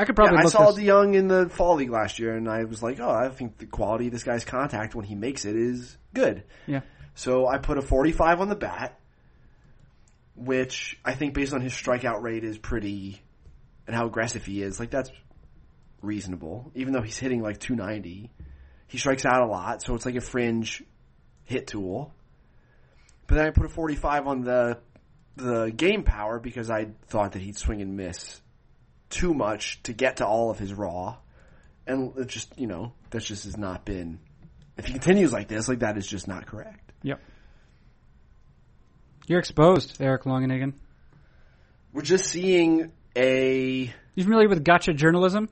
I 0.01 0.07
could 0.07 0.17
probably 0.17 0.39
yeah, 0.39 0.47
I 0.47 0.49
saw 0.49 0.71
this. 0.71 0.83
DeJong 0.83 1.15
in 1.15 1.29
the 1.29 1.51
fall 1.51 1.75
league 1.75 1.91
last 1.91 2.19
year, 2.19 2.35
and 2.35 2.49
I 2.49 2.65
was 2.65 2.83
like, 2.83 3.01
oh, 3.01 3.11
I 3.11 3.29
think 3.29 3.59
the 3.59 3.67
quality 3.67 4.07
of 4.07 4.15
this 4.15 4.23
guy's 4.23 4.47
contact 4.47 4.95
when 4.95 5.05
he 5.05 5.15
makes 5.15 5.45
it 5.45 5.55
is 5.55 5.95
good. 6.15 6.45
Yeah. 6.67 6.81
So 7.15 7.47
I 7.47 7.59
put 7.59 7.77
a 7.77 7.83
45 7.83 8.41
on 8.41 8.49
the 8.49 8.57
bat, 8.57 8.99
which 10.37 10.99
I 11.05 11.13
think 11.13 11.35
based 11.35 11.53
on 11.53 11.61
his 11.61 11.75
strikeout 11.75 12.23
rate 12.23 12.45
is 12.45 12.57
pretty, 12.57 13.21
and 13.87 13.95
how 13.95 14.07
aggressive 14.07 14.43
he 14.43 14.63
is, 14.63 14.81
like 14.81 14.89
that's 14.89 15.11
reasonable. 16.01 16.73
Even 16.75 16.95
though 16.95 17.03
he's 17.03 17.19
hitting 17.19 17.43
like 17.43 17.61
290, 17.61 18.31
he 18.87 18.97
strikes 18.97 19.27
out 19.27 19.43
a 19.43 19.47
lot, 19.47 19.83
so 19.83 19.95
it's 19.97 20.07
like 20.07 20.17
a 20.17 20.23
fringe 20.23 20.83
hit 21.45 21.67
tool. 21.67 22.15
But 23.27 23.35
then 23.35 23.45
I 23.45 23.51
put 23.51 23.67
a 23.67 23.69
45 23.69 24.27
on 24.27 24.41
the 24.45 24.79
the 25.37 25.71
game 25.71 26.05
power 26.05 26.39
because 26.39 26.71
I 26.71 26.87
thought 27.09 27.33
that 27.33 27.43
he'd 27.43 27.59
swing 27.59 27.83
and 27.83 27.99
miss 27.99 28.41
too 29.11 29.35
much 29.35 29.83
to 29.83 29.93
get 29.93 30.17
to 30.19 30.27
all 30.27 30.51
of 30.51 30.59
his 30.59 30.73
raw. 30.73 31.17
And 31.87 32.17
it 32.17 32.29
just, 32.29 32.59
you 32.59 32.67
know, 32.67 32.93
that 33.11 33.23
just 33.23 33.45
has 33.45 33.57
not 33.57 33.85
been, 33.85 34.21
if 34.77 34.87
he 34.87 34.93
continues 34.93 35.33
like 35.33 35.49
this, 35.49 35.69
like 35.69 35.81
that 35.81 35.99
is 35.99 36.07
just 36.07 36.29
not 36.29 36.47
correct. 36.47 36.93
Yep. 37.03 37.21
You're 39.27 39.41
exposed, 39.41 40.01
Eric 40.01 40.25
Longenhagen. 40.25 40.75
We're 41.93 42.03
just 42.03 42.27
seeing 42.27 42.93
a, 43.17 43.93
You 44.15 44.25
familiar 44.25 44.49
with 44.49 44.65
gotcha 44.65 44.93
journalism? 44.95 45.49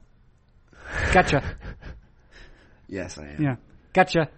Gotcha. 1.13 1.43
yes, 2.89 3.19
I 3.19 3.27
am. 3.29 3.43
Yeah. 3.43 3.57
Gotcha. 3.93 4.31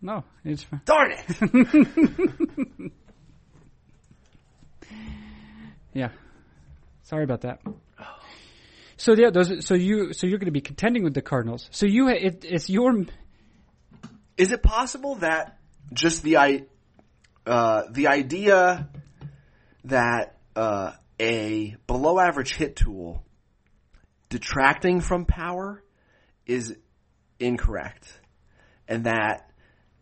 No, 0.00 0.24
it's 0.44 0.64
fine. 0.64 0.80
Darn 0.84 1.12
it! 1.12 2.92
Yeah. 5.94 6.08
Sorry 7.12 7.24
about 7.24 7.42
that. 7.42 7.60
So 8.96 9.14
yeah, 9.14 9.28
those. 9.28 9.66
So 9.66 9.74
you. 9.74 10.14
So 10.14 10.26
you're 10.26 10.38
going 10.38 10.46
to 10.46 10.50
be 10.50 10.62
contending 10.62 11.04
with 11.04 11.12
the 11.12 11.20
Cardinals. 11.20 11.68
So 11.70 11.84
you. 11.84 12.08
It, 12.08 12.42
it's 12.42 12.70
your. 12.70 13.04
Is 14.38 14.50
it 14.50 14.62
possible 14.62 15.16
that 15.16 15.58
just 15.92 16.22
the 16.22 16.38
i 16.38 16.62
uh, 17.46 17.82
the 17.90 18.06
idea 18.06 18.88
that 19.84 20.38
uh, 20.56 20.92
a 21.20 21.76
below 21.86 22.18
average 22.18 22.54
hit 22.54 22.76
tool 22.76 23.22
detracting 24.30 25.02
from 25.02 25.26
power 25.26 25.84
is 26.46 26.74
incorrect, 27.38 28.10
and 28.88 29.04
that 29.04 29.50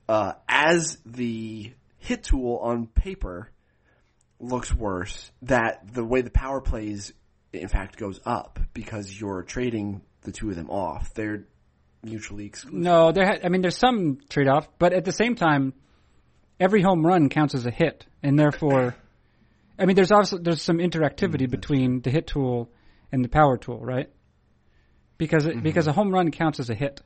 uh, 0.09 0.34
as 0.49 0.97
the 1.05 1.72
hit 1.99 2.22
tool 2.22 2.61
on 2.62 2.87
paper 2.87 3.51
looks 4.41 4.74
worse, 4.74 5.30
that 5.43 5.93
the 5.93 6.05
way 6.05 6.22
the 6.22 6.30
power 6.30 6.61
plays 6.61 7.12
in 7.53 7.68
fact 7.68 7.97
goes 7.97 8.20
up 8.24 8.61
because 8.74 9.20
you're 9.20 9.43
trading 9.43 10.03
the 10.22 10.32
two 10.32 10.51
of 10.51 10.57
them 10.57 10.70
off. 10.70 11.14
They're 11.14 11.47
mutually 12.03 12.47
exclusive. 12.47 12.78
No, 12.78 13.12
there. 13.12 13.26
Ha- 13.26 13.38
I 13.45 13.49
mean, 13.49 13.62
there's 13.62 13.76
some 13.76 14.18
trade 14.28 14.49
off, 14.49 14.68
but 14.78 14.93
at 14.93 15.05
the 15.05 15.12
same 15.12 15.34
time, 15.34 15.74
every 16.59 16.82
home 16.82 17.05
run 17.05 17.28
counts 17.28 17.55
as 17.55 17.66
a 17.66 17.70
hit, 17.70 18.07
and 18.22 18.38
therefore, 18.38 18.95
I 19.78 19.86
mean, 19.86 19.97
there's 19.97 20.12
also 20.12 20.38
there's 20.38 20.62
some 20.62 20.78
interactivity 20.78 21.43
mm-hmm. 21.43 21.51
between 21.51 22.01
the 22.03 22.11
hit 22.11 22.26
tool 22.26 22.70
and 23.12 23.24
the 23.24 23.28
power 23.28 23.57
tool, 23.57 23.80
right? 23.80 24.11
Because 25.18 25.47
it, 25.47 25.62
because 25.62 25.84
mm-hmm. 25.84 25.91
a 25.91 25.95
home 25.95 26.12
run 26.12 26.30
counts 26.30 26.61
as 26.61 26.70
a 26.70 26.74
hit. 26.74 27.01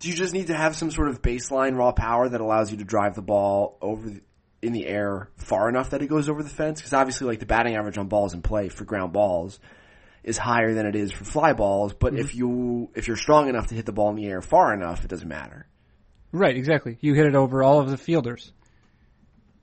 Do 0.00 0.08
you 0.08 0.14
just 0.14 0.34
need 0.34 0.48
to 0.48 0.56
have 0.56 0.74
some 0.74 0.90
sort 0.90 1.08
of 1.08 1.22
baseline 1.22 1.76
raw 1.76 1.92
power 1.92 2.28
that 2.28 2.40
allows 2.40 2.72
you 2.72 2.78
to 2.78 2.84
drive 2.84 3.14
the 3.14 3.22
ball 3.22 3.78
over 3.80 4.10
the, 4.10 4.20
in 4.62 4.72
the 4.72 4.86
air 4.86 5.28
far 5.36 5.68
enough 5.68 5.90
that 5.90 6.02
it 6.02 6.06
goes 6.08 6.28
over 6.28 6.42
the 6.42 6.48
fence? 6.48 6.80
Because 6.80 6.92
obviously, 6.92 7.26
like 7.26 7.40
the 7.40 7.46
batting 7.46 7.76
average 7.76 7.98
on 7.98 8.08
balls 8.08 8.32
in 8.32 8.42
play 8.42 8.68
for 8.68 8.84
ground 8.84 9.12
balls 9.12 9.58
is 10.24 10.38
higher 10.38 10.72
than 10.72 10.86
it 10.86 10.94
is 10.94 11.10
for 11.12 11.24
fly 11.24 11.52
balls. 11.52 11.92
But 11.92 12.14
if 12.14 12.34
you 12.34 12.90
if 12.94 13.08
you're 13.08 13.16
strong 13.16 13.48
enough 13.48 13.66
to 13.68 13.74
hit 13.74 13.86
the 13.86 13.92
ball 13.92 14.10
in 14.10 14.16
the 14.16 14.26
air 14.26 14.40
far 14.40 14.72
enough, 14.72 15.04
it 15.04 15.08
doesn't 15.08 15.28
matter. 15.28 15.66
Right, 16.30 16.56
exactly. 16.56 16.96
You 17.00 17.14
hit 17.14 17.26
it 17.26 17.34
over 17.34 17.62
all 17.62 17.80
of 17.80 17.90
the 17.90 17.98
fielders. 17.98 18.52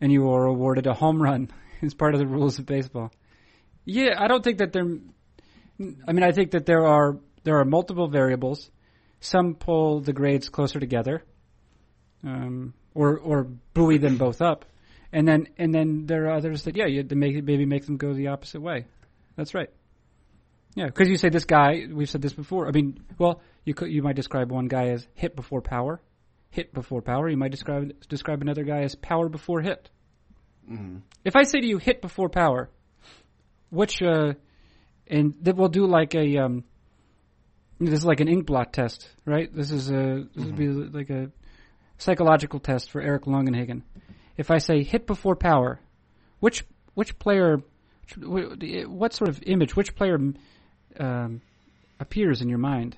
and 0.02 0.12
you 0.12 0.30
are 0.32 0.46
awarded 0.46 0.88
a 0.88 0.94
home 0.94 1.22
run 1.22 1.50
as 1.82 1.94
part 1.94 2.14
of 2.14 2.20
the 2.20 2.28
rules 2.28 2.60
of 2.60 2.66
baseball. 2.66 3.12
Yeah, 3.86 4.16
I 4.18 4.28
don't 4.28 4.44
think 4.44 4.60
that 4.60 4.72
there. 4.74 4.86
I 6.08 6.12
mean, 6.12 6.24
I 6.24 6.32
think 6.32 6.52
that 6.52 6.66
there 6.66 6.86
are 6.86 7.18
there 7.44 7.60
are 7.60 7.66
multiple 7.66 8.08
variables. 8.08 8.70
Some 9.22 9.56
pull 9.56 10.02
the 10.02 10.14
grades 10.14 10.50
closer 10.50 10.80
together, 10.80 11.24
um, 12.24 12.74
or 12.94 13.18
or 13.18 13.44
buoy 13.74 13.98
them 13.98 14.18
both 14.18 14.42
up, 14.42 14.66
and 15.12 15.28
then 15.28 15.48
and 15.58 15.74
then 15.74 16.06
there 16.06 16.26
are 16.28 16.32
others 16.32 16.64
that 16.64 16.76
yeah, 16.76 16.86
you 16.86 17.00
have 17.00 17.10
to 17.10 17.16
make 17.16 17.44
maybe 17.44 17.66
make 17.66 17.86
them 17.86 17.98
go 17.98 18.14
the 18.14 18.28
opposite 18.28 18.62
way. 18.62 18.86
That's 19.36 19.54
right. 19.54 19.70
Yeah, 20.76 20.86
because 20.86 21.10
you 21.10 21.18
say 21.18 21.30
this 21.30 21.46
guy. 21.46 21.88
We've 21.92 22.10
said 22.10 22.22
this 22.22 22.34
before. 22.34 22.68
I 22.68 22.72
mean, 22.72 23.00
well, 23.18 23.42
you 23.66 23.74
could 23.74 23.92
you 23.92 24.02
might 24.04 24.16
describe 24.16 24.52
one 24.52 24.68
guy 24.68 24.90
as 24.90 25.08
hit 25.14 25.36
before 25.36 25.62
power, 25.62 26.02
hit 26.52 26.74
before 26.74 27.02
power. 27.02 27.28
You 27.28 27.38
might 27.38 27.52
describe 27.52 27.92
describe 28.08 28.42
another 28.42 28.64
guy 28.64 28.82
as 28.82 28.96
power 28.96 29.30
before 29.30 29.62
hit. 29.62 29.90
Mhm. 30.70 31.02
If 31.26 31.36
I 31.36 31.44
say 31.44 31.60
to 31.60 31.68
you 31.68 31.80
hit 31.80 32.02
before 32.02 32.30
power, 32.30 32.70
which 33.72 34.02
uh, 34.02 34.34
and 35.08 35.34
that 35.42 35.56
we'll 35.56 35.70
do 35.70 35.86
like 35.88 36.14
a 36.14 36.38
um, 36.38 36.64
this 37.80 37.94
is 37.94 38.06
like 38.06 38.20
an 38.20 38.28
ink 38.28 38.46
blot 38.46 38.74
test, 38.74 39.10
right? 39.26 39.54
This 39.54 39.72
is 39.72 39.90
a 39.90 40.28
this 40.36 40.46
would 40.46 40.56
be 40.56 40.68
like 40.68 41.10
a 41.10 41.32
psychological 41.98 42.60
test 42.60 42.92
for 42.92 43.02
Eric 43.02 43.24
Longenhagen. 43.24 43.82
If 44.40 44.50
I 44.52 44.60
say 44.60 44.84
hit 44.84 45.06
before 45.06 45.36
power, 45.36 45.82
which 46.40 46.64
which 46.94 47.20
player, 47.20 47.58
what 48.18 49.14
sort 49.14 49.28
of 49.30 49.44
image, 49.46 49.76
which 49.76 49.96
player 49.96 50.18
um, 50.98 51.42
appears 52.00 52.42
in 52.42 52.48
your 52.48 52.58
mind? 52.58 52.98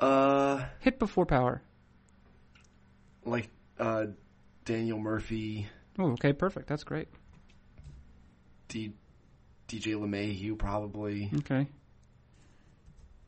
Uh, 0.00 0.64
Hit 0.80 0.98
before 0.98 1.24
power. 1.24 1.62
like 3.24 3.48
uh, 3.78 4.06
Daniel 4.64 4.98
Murphy, 4.98 5.68
Oh, 6.00 6.10
okay, 6.12 6.32
perfect. 6.32 6.66
That's 6.68 6.82
great. 6.84 7.06
D, 8.68 8.92
DJ 9.68 9.94
LeMahieu, 9.94 10.58
probably. 10.58 11.30
Okay. 11.38 11.68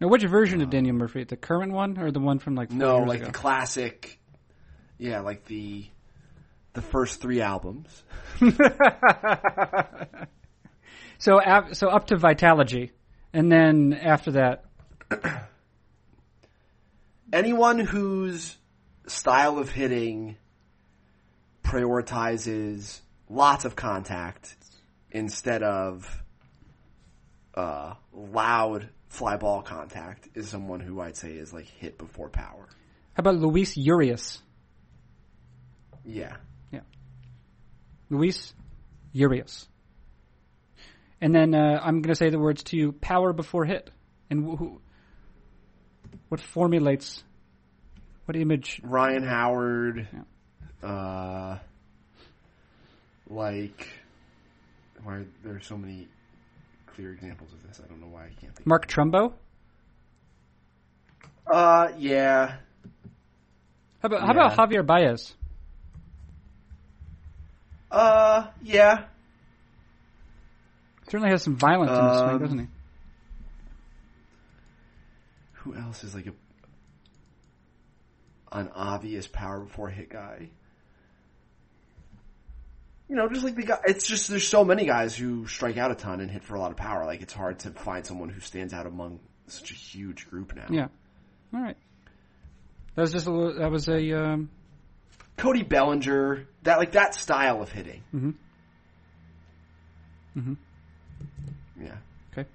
Now, 0.01 0.09
which 0.09 0.25
version 0.25 0.61
of 0.61 0.71
Daniel 0.71 0.97
Murphy? 0.97 1.23
The 1.25 1.37
current 1.37 1.73
one 1.73 1.99
or 1.99 2.11
the 2.11 2.21
one 2.21 2.41
from 2.41 2.57
like 2.57 2.71
four 2.71 2.79
No, 2.79 2.99
like 2.99 3.21
ago? 3.21 3.27
the 3.27 3.33
classic. 3.33 4.19
Yeah, 4.99 5.21
like 5.21 5.45
the 5.47 5.87
the 6.75 6.83
first 6.83 7.21
three 7.21 7.41
albums. 7.41 8.03
so, 11.19 11.41
so 11.73 11.89
up 11.89 12.07
to 12.09 12.17
Vitalogy, 12.17 12.91
and 13.33 13.51
then 13.51 13.93
after 13.95 14.33
that, 14.33 14.65
Anyone 17.33 17.79
whose 17.79 18.57
style 19.07 19.59
of 19.59 19.69
hitting 19.69 20.37
prioritizes 21.63 23.01
lots 23.29 23.67
of 23.67 23.77
contact 23.77 24.57
instead 25.11 25.63
of 25.63 26.23
uh, 27.55 27.95
loud 28.15 28.89
fly 29.09 29.37
ball 29.37 29.61
contact 29.61 30.29
is 30.35 30.49
someone 30.49 30.81
who 30.81 31.01
I'd 31.01 31.17
say 31.17 31.33
is 31.33 31.53
like 31.53 31.67
hit 31.67 31.99
before 31.99 32.31
power. 32.31 32.67
how 33.13 33.21
about 33.21 33.37
Luis 33.37 33.77
Urias? 33.77 34.41
Yeah. 36.05 36.37
Luis 38.11 38.55
Urias. 39.13 39.69
And 41.21 41.35
then 41.35 41.55
uh, 41.55 41.81
I'm 41.83 42.01
going 42.03 42.13
to 42.13 42.15
say 42.15 42.31
the 42.31 42.39
words 42.39 42.63
to 42.65 42.77
you: 42.77 42.93
power 42.93 43.33
before 43.33 43.65
hit. 43.65 43.91
And 44.31 44.45
wh- 44.45 44.59
who, 44.59 44.81
what 46.29 46.41
formulates, 46.41 47.25
what 48.27 48.37
image? 48.37 48.81
Ryan 48.85 49.25
Howard, 49.25 50.07
uh, 50.83 51.59
like, 53.29 53.89
why 55.03 55.25
there 55.43 55.57
are 55.57 55.61
so 55.61 55.77
many 55.77 56.07
clear 56.87 57.13
examples 57.13 57.53
of 57.53 57.67
this? 57.67 57.81
I 57.85 57.89
don't 57.89 58.01
know 58.01 58.09
why 58.09 58.25
I 58.27 58.41
can't 58.41 58.55
think. 58.55 58.67
Mark 58.67 58.87
Trumbo. 58.87 59.33
Uh, 61.51 61.89
yeah, 61.97 62.57
How 64.03 64.07
about 64.07 64.21
how 64.21 64.33
about 64.33 64.53
Javier 64.53 64.87
Baez? 64.87 65.35
Uh, 67.91 68.49
yeah. 68.63 69.05
Certainly 71.05 71.31
has 71.31 71.43
some 71.43 71.57
violence 71.57 71.91
in 71.91 71.97
this 71.97 72.23
Um, 72.23 72.39
doesn't 72.39 72.59
he? 72.59 72.67
Who 75.53 75.75
else 75.75 76.05
is 76.05 76.15
like 76.15 76.27
a 76.27 76.33
an 78.51 78.71
obvious 78.75 79.27
power 79.27 79.61
before 79.61 79.89
hit 79.89 80.11
guy? 80.11 80.49
You 83.09 83.17
know, 83.17 83.29
just 83.29 83.45
like 83.45 83.57
the 83.57 83.65
guy. 83.65 83.79
It's 83.87 84.07
just 84.07 84.29
there's 84.29 84.47
so 84.47 84.65
many 84.65 84.85
guys 84.85 85.17
who 85.17 85.47
strike 85.47 85.79
out 85.79 85.91
a 85.91 85.95
ton 85.95 86.21
and 86.21 86.31
hit 86.31 86.45
for 86.45 86.55
a 86.55 86.61
lot 86.61 86.71
of 86.71 86.77
power. 86.77 87.07
Like 87.07 87.23
it's 87.23 87.33
hard 87.33 87.61
to 87.61 87.71
find 87.71 88.05
someone 88.05 88.29
who 88.29 88.41
stands 88.41 88.75
out 88.75 88.87
among 88.87 89.21
such 89.47 89.71
a 89.71 89.75
huge 89.75 90.29
group 90.29 90.55
now. 90.55 90.67
Yeah. 90.69 90.89
All 91.55 91.63
right. 91.63 91.77
That 92.95 93.03
was 93.03 93.13
just 93.13 93.27
a 93.27 93.31
little, 93.33 93.59
that 93.61 93.71
was 93.71 93.89
a 93.89 94.13
um, 94.13 94.51
Cody 95.39 95.63
Bellinger, 95.63 96.47
that 96.65 96.79
like 96.79 96.93
that 96.93 97.15
style 97.15 97.63
of 97.63 97.71
hitting. 97.71 98.03
Mhm. 98.15 98.35
Mhm. 100.37 100.57
Yeah. 101.81 101.97
Okay. 102.33 102.49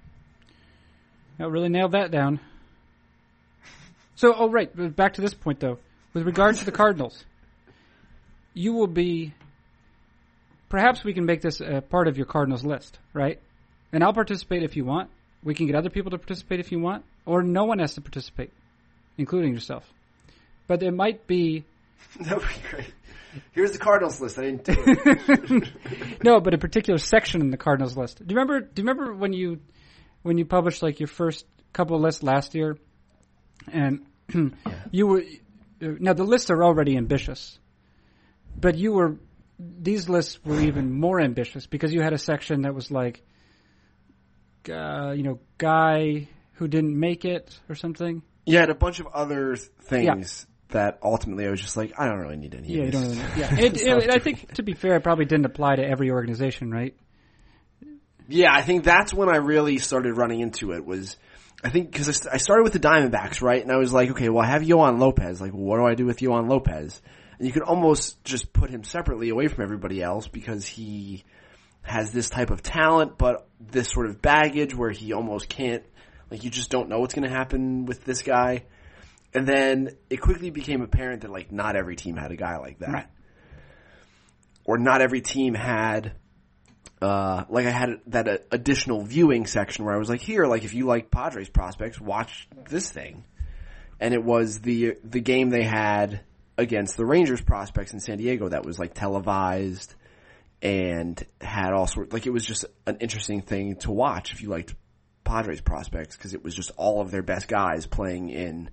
That 1.38 1.50
really 1.50 1.68
nailed 1.68 1.92
that 1.92 2.10
down. 2.10 2.40
So, 4.16 4.32
oh 4.34 4.48
right, 4.48 4.70
back 4.94 5.14
to 5.14 5.20
this 5.20 5.34
point 5.34 5.60
though. 5.60 5.78
With 6.12 6.24
regard 6.24 6.56
to 6.56 6.64
the 6.64 6.72
Cardinals, 6.72 7.24
you 8.52 8.72
will 8.74 8.86
be. 8.86 9.34
Perhaps 10.68 11.04
we 11.04 11.12
can 11.14 11.24
make 11.24 11.40
this 11.40 11.60
a 11.60 11.80
part 11.80 12.06
of 12.08 12.16
your 12.16 12.26
Cardinals 12.26 12.64
list, 12.64 12.98
right? 13.12 13.40
And 13.92 14.02
I'll 14.02 14.12
participate 14.12 14.62
if 14.62 14.76
you 14.76 14.84
want. 14.84 15.10
We 15.42 15.54
can 15.54 15.66
get 15.66 15.74
other 15.74 15.90
people 15.90 16.10
to 16.12 16.18
participate 16.18 16.60
if 16.60 16.72
you 16.72 16.80
want, 16.80 17.04
or 17.26 17.42
no 17.42 17.64
one 17.64 17.78
has 17.78 17.94
to 17.94 18.00
participate, 18.00 18.50
including 19.18 19.52
yourself. 19.52 19.92
But 20.66 20.82
it 20.82 20.92
might 20.92 21.26
be 21.26 21.64
That 22.20 22.38
would 22.38 22.46
be 22.46 22.68
great. 22.70 22.94
Here's 23.52 23.72
the 23.72 23.78
Cardinals 23.78 24.20
list. 24.20 24.38
I 24.38 24.42
didn't 24.42 24.64
do 24.64 24.74
it. 24.76 26.22
no, 26.24 26.40
but 26.40 26.54
a 26.54 26.58
particular 26.58 26.98
section 26.98 27.40
in 27.40 27.50
the 27.50 27.56
Cardinals 27.56 27.96
list. 27.96 28.18
Do 28.18 28.32
you 28.32 28.40
remember? 28.40 28.60
Do 28.60 28.82
you 28.82 28.88
remember 28.88 29.14
when 29.14 29.32
you 29.32 29.60
when 30.22 30.38
you 30.38 30.44
published 30.44 30.82
like 30.82 31.00
your 31.00 31.08
first 31.08 31.44
couple 31.72 31.96
of 31.96 32.02
lists 32.02 32.22
last 32.22 32.54
year, 32.54 32.78
and 33.72 34.06
you 34.90 35.06
were 35.06 35.24
now 35.80 36.12
the 36.12 36.24
lists 36.24 36.50
are 36.50 36.62
already 36.62 36.96
ambitious, 36.96 37.58
but 38.56 38.76
you 38.76 38.92
were 38.92 39.16
these 39.58 40.08
lists 40.08 40.38
were 40.44 40.60
even 40.60 40.92
more 40.92 41.20
ambitious 41.20 41.66
because 41.66 41.92
you 41.92 42.00
had 42.00 42.12
a 42.12 42.18
section 42.18 42.62
that 42.62 42.74
was 42.74 42.90
like, 42.90 43.22
uh, 44.70 45.12
you 45.12 45.22
know, 45.22 45.40
guy 45.58 46.28
who 46.54 46.68
didn't 46.68 46.98
make 46.98 47.24
it 47.24 47.58
or 47.68 47.74
something. 47.74 48.22
yeah, 48.46 48.62
and 48.62 48.70
a 48.70 48.74
bunch 48.74 49.00
of 49.00 49.08
other 49.08 49.56
things 49.56 50.46
that 50.70 50.98
ultimately 51.02 51.46
I 51.46 51.50
was 51.50 51.60
just 51.60 51.76
like, 51.76 51.92
I 51.98 52.06
don't 52.08 52.18
really 52.18 52.36
need 52.36 52.54
any. 52.54 52.68
Yeah, 52.68 52.84
you 52.84 52.90
don't. 52.90 53.02
Really, 53.02 53.16
yeah, 53.36 53.58
it, 53.58 53.80
it, 53.80 54.10
I 54.10 54.18
think 54.18 54.54
to 54.54 54.62
be 54.62 54.74
fair, 54.74 54.96
it 54.96 55.02
probably 55.02 55.24
didn't 55.24 55.46
apply 55.46 55.76
to 55.76 55.84
every 55.84 56.10
organization, 56.10 56.70
right? 56.70 56.96
Yeah, 58.28 58.52
I 58.52 58.62
think 58.62 58.84
that's 58.84 59.12
when 59.12 59.28
I 59.28 59.36
really 59.36 59.78
started 59.78 60.16
running 60.16 60.40
into 60.40 60.72
it. 60.72 60.84
Was 60.84 61.16
I 61.62 61.70
think 61.70 61.90
because 61.90 62.26
I 62.26 62.38
started 62.38 62.62
with 62.62 62.72
the 62.72 62.80
Diamondbacks, 62.80 63.42
right? 63.42 63.62
And 63.62 63.72
I 63.72 63.76
was 63.76 63.92
like, 63.92 64.10
okay, 64.10 64.28
well, 64.28 64.44
I 64.44 64.48
have 64.48 64.62
Yoan 64.62 64.98
Lopez. 64.98 65.40
Like, 65.40 65.52
what 65.52 65.78
do 65.78 65.86
I 65.86 65.94
do 65.94 66.06
with 66.06 66.18
Yoan 66.18 66.48
Lopez? 66.48 67.00
And 67.38 67.46
you 67.46 67.52
could 67.52 67.62
almost 67.62 68.22
just 68.22 68.52
put 68.52 68.70
him 68.70 68.84
separately 68.84 69.30
away 69.30 69.48
from 69.48 69.64
everybody 69.64 70.02
else 70.02 70.28
because 70.28 70.66
he 70.66 71.24
has 71.82 72.12
this 72.12 72.30
type 72.30 72.50
of 72.50 72.62
talent, 72.62 73.18
but 73.18 73.48
this 73.60 73.90
sort 73.90 74.06
of 74.06 74.22
baggage 74.22 74.74
where 74.74 74.90
he 74.90 75.12
almost 75.12 75.48
can't. 75.48 75.82
Like, 76.30 76.44
you 76.44 76.50
just 76.50 76.70
don't 76.70 76.88
know 76.88 77.00
what's 77.00 77.14
going 77.14 77.28
to 77.28 77.34
happen 77.34 77.86
with 77.86 78.04
this 78.04 78.22
guy. 78.22 78.64
And 79.34 79.46
then 79.46 79.96
it 80.10 80.18
quickly 80.20 80.50
became 80.50 80.82
apparent 80.82 81.22
that 81.22 81.30
like 81.30 81.50
not 81.50 81.74
every 81.76 81.96
team 81.96 82.16
had 82.16 82.30
a 82.30 82.36
guy 82.36 82.56
like 82.58 82.78
that, 82.78 82.92
Right. 82.92 83.06
or 84.64 84.78
not 84.78 85.00
every 85.00 85.20
team 85.20 85.54
had 85.54 86.12
uh, 87.02 87.44
like 87.48 87.66
I 87.66 87.70
had 87.70 88.00
that 88.06 88.28
uh, 88.28 88.38
additional 88.50 89.02
viewing 89.02 89.46
section 89.46 89.84
where 89.84 89.94
I 89.94 89.98
was 89.98 90.08
like, 90.08 90.20
here, 90.20 90.46
like 90.46 90.64
if 90.64 90.72
you 90.72 90.86
like 90.86 91.10
Padres 91.10 91.48
prospects, 91.48 92.00
watch 92.00 92.48
this 92.68 92.90
thing. 92.90 93.24
And 94.00 94.14
it 94.14 94.22
was 94.22 94.60
the 94.60 94.96
the 95.04 95.20
game 95.20 95.50
they 95.50 95.64
had 95.64 96.20
against 96.56 96.96
the 96.96 97.04
Rangers 97.04 97.40
prospects 97.40 97.92
in 97.92 98.00
San 98.00 98.18
Diego 98.18 98.48
that 98.48 98.64
was 98.64 98.78
like 98.78 98.94
televised 98.94 99.94
and 100.62 101.22
had 101.40 101.72
all 101.72 101.86
sorts 101.86 102.12
like 102.12 102.26
it 102.26 102.30
was 102.32 102.44
just 102.46 102.64
an 102.86 102.96
interesting 103.00 103.42
thing 103.42 103.76
to 103.76 103.90
watch 103.90 104.32
if 104.32 104.40
you 104.40 104.48
liked 104.48 104.74
Padres 105.24 105.60
prospects 105.60 106.16
because 106.16 106.32
it 106.32 106.42
was 106.44 106.54
just 106.54 106.70
all 106.76 107.00
of 107.00 107.10
their 107.10 107.22
best 107.22 107.48
guys 107.48 107.86
playing 107.86 108.30
in 108.30 108.70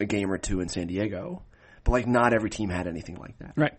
a 0.00 0.06
game 0.06 0.30
or 0.30 0.38
two 0.38 0.60
in 0.60 0.68
San 0.68 0.86
Diego. 0.86 1.42
But 1.84 1.92
like 1.92 2.06
not 2.06 2.32
every 2.32 2.50
team 2.50 2.68
had 2.70 2.86
anything 2.86 3.16
like 3.16 3.38
that 3.38 3.52
Right. 3.56 3.78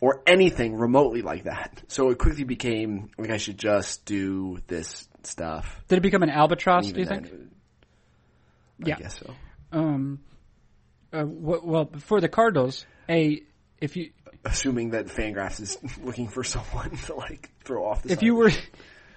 or 0.00 0.22
anything 0.26 0.74
remotely 0.76 1.22
like 1.22 1.44
that. 1.44 1.82
So 1.88 2.10
it 2.10 2.18
quickly 2.18 2.44
became 2.44 3.10
like 3.18 3.30
I 3.30 3.36
should 3.36 3.58
just 3.58 4.04
do 4.04 4.58
this 4.66 5.08
stuff. 5.22 5.80
Did 5.88 5.98
it 5.98 6.02
become 6.02 6.22
an 6.22 6.30
albatross? 6.30 6.90
Do 6.90 7.00
you 7.00 7.06
think? 7.06 7.28
I 8.84 8.88
Yeah. 8.88 8.96
guess 8.98 9.18
so. 9.18 9.34
Um, 9.70 10.20
uh, 11.12 11.24
well, 11.26 11.90
for 12.00 12.20
the 12.20 12.28
Cardinals, 12.28 12.84
a 13.08 13.42
if 13.80 13.96
you 13.96 14.10
assuming 14.44 14.90
that 14.90 15.06
Fangraphs 15.06 15.60
is 15.60 15.78
looking 16.02 16.28
for 16.28 16.42
someone 16.42 16.90
to 17.06 17.14
like 17.14 17.50
throw 17.64 17.84
off 17.86 18.02
the. 18.02 18.10
If 18.12 18.18
site. 18.18 18.24
you 18.24 18.34
were, 18.34 18.50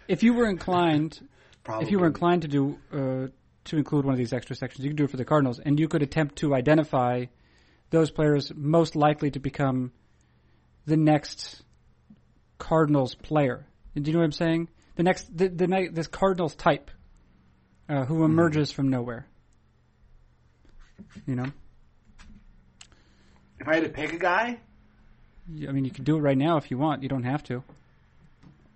if 0.07 0.21
you 0.23 0.33
were 0.33 0.47
inclined, 0.47 1.19
Probably. 1.63 1.85
if 1.85 1.91
you 1.91 1.99
were 1.99 2.07
inclined 2.07 2.43
to 2.43 2.47
do 2.47 2.77
uh, 2.93 3.27
to 3.65 3.77
include 3.77 4.05
one 4.05 4.13
of 4.13 4.17
these 4.17 4.33
extra 4.33 4.55
sections, 4.55 4.83
you 4.83 4.91
could 4.91 4.97
do 4.97 5.03
it 5.05 5.11
for 5.11 5.17
the 5.17 5.25
Cardinals, 5.25 5.59
and 5.59 5.79
you 5.79 5.87
could 5.87 6.01
attempt 6.03 6.37
to 6.37 6.53
identify 6.53 7.25
those 7.89 8.11
players 8.11 8.51
most 8.55 8.95
likely 8.95 9.31
to 9.31 9.39
become 9.39 9.91
the 10.85 10.97
next 10.97 11.61
Cardinals 12.57 13.15
player. 13.15 13.65
Do 13.95 14.01
you 14.01 14.13
know 14.13 14.19
what 14.19 14.25
I'm 14.25 14.31
saying? 14.31 14.69
The 14.95 15.03
next, 15.03 15.35
the, 15.35 15.49
the 15.49 15.89
this 15.91 16.07
Cardinals 16.07 16.55
type 16.55 16.91
uh, 17.89 18.05
who 18.05 18.23
emerges 18.23 18.71
from 18.71 18.89
nowhere. 18.89 19.27
You 21.25 21.35
know, 21.35 21.51
if 23.59 23.67
I 23.67 23.75
had 23.75 23.83
to 23.83 23.89
pick 23.89 24.13
a 24.13 24.17
guy, 24.17 24.59
I 25.67 25.71
mean, 25.71 25.85
you 25.85 25.91
can 25.91 26.03
do 26.03 26.17
it 26.17 26.21
right 26.21 26.37
now 26.37 26.57
if 26.57 26.71
you 26.71 26.77
want. 26.77 27.03
You 27.03 27.09
don't 27.09 27.23
have 27.23 27.43
to. 27.45 27.63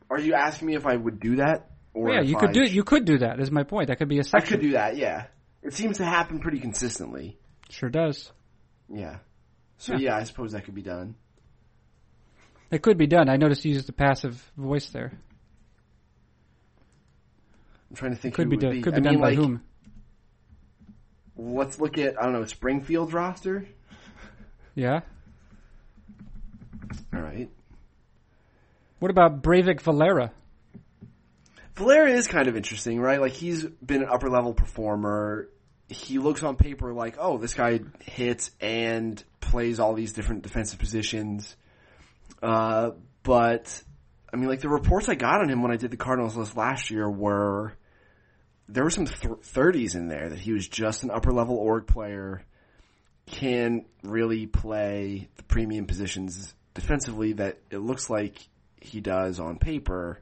are 0.10 0.20
you 0.20 0.34
asking 0.34 0.68
me 0.68 0.76
if 0.76 0.86
I 0.86 0.96
would 0.96 1.20
do 1.20 1.38
that? 1.38 1.69
Or 1.94 2.12
yeah, 2.14 2.22
you 2.22 2.36
could 2.38 2.50
I- 2.50 2.54
do. 2.54 2.64
You 2.64 2.84
could 2.84 3.06
do 3.06 3.18
that. 3.20 3.40
Is 3.40 3.52
my 3.52 3.64
point. 3.64 3.88
That 3.88 3.98
could 3.98 4.10
be 4.10 4.20
a 4.20 4.24
section. 4.24 4.42
I 4.42 4.50
could 4.58 4.62
do 4.62 4.72
that. 4.74 4.96
Yeah, 4.98 5.26
it 5.64 5.74
seems 5.74 5.98
to 5.98 6.06
happen 6.06 6.40
pretty 6.40 6.60
consistently. 6.60 7.38
Sure 7.70 7.90
does. 7.90 8.32
Yeah. 8.88 9.18
So 9.78 9.94
Yeah. 9.94 10.00
yeah, 10.00 10.16
I 10.18 10.24
suppose 10.24 10.52
that 10.54 10.66
could 10.66 10.76
be 10.76 10.82
done. 10.82 11.16
It 12.72 12.82
could 12.84 12.98
be 12.98 13.08
done. 13.08 13.30
I 13.30 13.38
noticed 13.38 13.66
you 13.66 13.74
used 13.74 13.88
the 13.88 13.94
passive 13.94 14.52
voice 14.56 14.90
there. 14.90 15.14
I'm 17.90 17.96
trying 17.96 18.12
to 18.12 18.18
think. 18.18 18.36
Could 18.36 18.46
who 18.46 18.50
be 18.52 18.58
done. 18.58 18.82
Could 18.82 18.94
I 18.94 18.98
be 18.98 19.04
done 19.04 19.14
mean, 19.14 19.22
by 19.22 19.30
like, 19.30 19.38
whom? 19.38 19.64
Let's 21.36 21.80
look 21.80 21.98
at 21.98 22.20
I 22.20 22.24
don't 22.26 22.34
know 22.34 22.44
Springfield's 22.46 23.14
roster. 23.14 23.68
Yeah. 24.76 25.02
All 27.14 27.22
right. 27.22 27.50
What 29.00 29.10
about 29.10 29.42
Breyvic 29.42 29.82
Valera? 29.82 30.32
Valera 31.80 32.12
is 32.12 32.28
kind 32.28 32.50
of 32.50 32.58
interesting, 32.58 33.00
right? 33.00 33.22
Like 33.22 33.32
he's 33.32 33.66
been 33.66 34.04
an 34.04 34.10
upper 34.12 34.30
level 34.30 34.54
performer. 34.54 35.50
He 35.88 36.20
looks 36.20 36.44
on 36.44 36.58
paper 36.58 36.94
like, 36.94 37.16
oh, 37.18 37.38
this 37.38 37.54
guy 37.54 37.80
hits 38.02 38.52
and 38.60 39.24
plays 39.40 39.80
all 39.80 39.94
these 39.94 40.12
different 40.12 40.44
defensive 40.44 40.78
positions. 40.78 41.56
Uh, 42.44 42.92
but 43.24 43.82
I 44.32 44.36
mean, 44.36 44.50
like 44.50 44.60
the 44.60 44.68
reports 44.68 45.08
I 45.08 45.16
got 45.16 45.40
on 45.40 45.50
him 45.50 45.62
when 45.62 45.72
I 45.72 45.78
did 45.78 45.90
the 45.90 45.98
Cardinals 45.98 46.36
list 46.36 46.58
last 46.58 46.92
year 46.92 47.10
were 47.10 47.74
there 48.68 48.84
were 48.84 48.90
some 48.90 49.06
thirties 49.06 49.96
in 49.96 50.10
there 50.10 50.30
that 50.30 50.40
he 50.40 50.52
was 50.52 50.68
just 50.68 51.04
an 51.04 51.12
upper 51.12 51.32
level 51.32 51.56
org 51.56 51.88
player, 51.88 52.44
can 53.26 53.86
really 54.04 54.48
play 54.48 55.30
the 55.38 55.44
premium 55.44 55.86
positions 55.86 56.54
defensively 56.74 57.34
that 57.34 57.60
it 57.72 57.78
looks 57.78 58.10
like 58.10 58.38
he 58.82 59.00
does 59.00 59.40
on 59.40 59.58
paper 59.58 60.20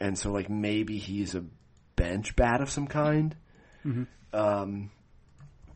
and 0.00 0.18
so 0.18 0.32
like 0.32 0.48
maybe 0.50 0.98
he's 0.98 1.34
a 1.34 1.44
bench 1.96 2.34
bat 2.36 2.60
of 2.60 2.70
some 2.70 2.86
kind. 2.86 3.34
Um, 4.32 4.90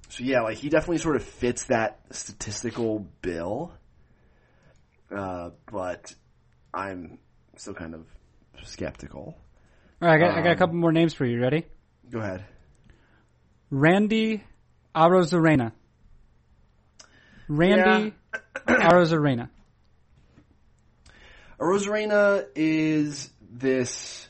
so 0.09 0.25
yeah, 0.25 0.41
like 0.43 0.57
he 0.59 0.69
definitely 0.69 0.99
sort 0.99 1.16
of 1.16 1.23
fits 1.25 1.64
that 1.64 2.01
statistical 2.11 3.07
bill. 3.23 3.73
Uh, 5.14 5.51
but 5.71 6.14
I'm 6.75 7.19
still 7.57 7.75
kind 7.75 7.95
of 7.95 8.07
skeptical. 8.64 9.39
All 10.01 10.09
right, 10.09 10.14
I 10.14 10.19
got, 10.19 10.31
I 10.39 10.43
got 10.43 10.49
a 10.49 10.53
Um, 10.53 10.59
couple 10.59 10.75
more 10.77 10.93
names 10.93 11.14
for 11.14 11.25
you. 11.25 11.41
Ready? 11.41 11.64
Go 12.11 12.21
ahead. 12.21 12.45
Randy 13.71 14.43
Arozarena. 14.95 15.73
Randy 17.49 18.14
Arozarena. 18.66 19.49
Rosarena 21.61 22.47
is 22.55 23.31
this 23.51 24.28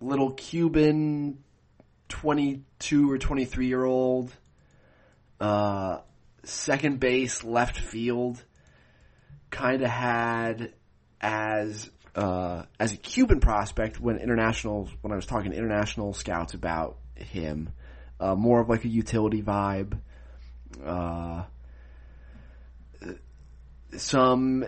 little 0.00 0.32
Cuban 0.32 1.38
22 2.08 3.10
or 3.10 3.18
23 3.18 3.66
year 3.66 3.84
old, 3.84 4.32
uh, 5.40 5.98
second 6.42 7.00
base, 7.00 7.44
left 7.44 7.78
field, 7.78 8.42
kind 9.50 9.82
of 9.82 9.90
had 9.90 10.72
as, 11.20 11.90
uh, 12.14 12.64
as 12.78 12.92
a 12.92 12.96
Cuban 12.96 13.40
prospect 13.40 14.00
when 14.00 14.18
international, 14.18 14.88
when 15.00 15.12
I 15.12 15.16
was 15.16 15.26
talking 15.26 15.52
to 15.52 15.56
international 15.56 16.12
scouts 16.12 16.54
about 16.54 16.98
him, 17.14 17.70
uh, 18.20 18.34
more 18.34 18.60
of 18.60 18.68
like 18.68 18.84
a 18.84 18.88
utility 18.88 19.42
vibe, 19.42 19.98
uh, 20.84 21.44
some 23.96 24.64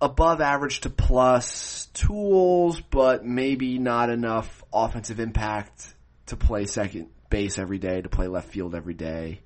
above 0.00 0.40
average 0.40 0.80
to 0.80 0.90
plus 0.90 1.86
tools, 1.94 2.80
but 2.80 3.24
maybe 3.24 3.78
not 3.78 4.10
enough 4.10 4.64
offensive 4.72 5.20
impact 5.20 5.94
to 6.26 6.36
play 6.36 6.66
second 6.66 7.08
base 7.30 7.58
every 7.58 7.78
day, 7.78 8.00
to 8.00 8.08
play 8.08 8.28
left 8.28 8.48
field 8.50 8.74
every 8.74 8.94
day. 8.94 9.40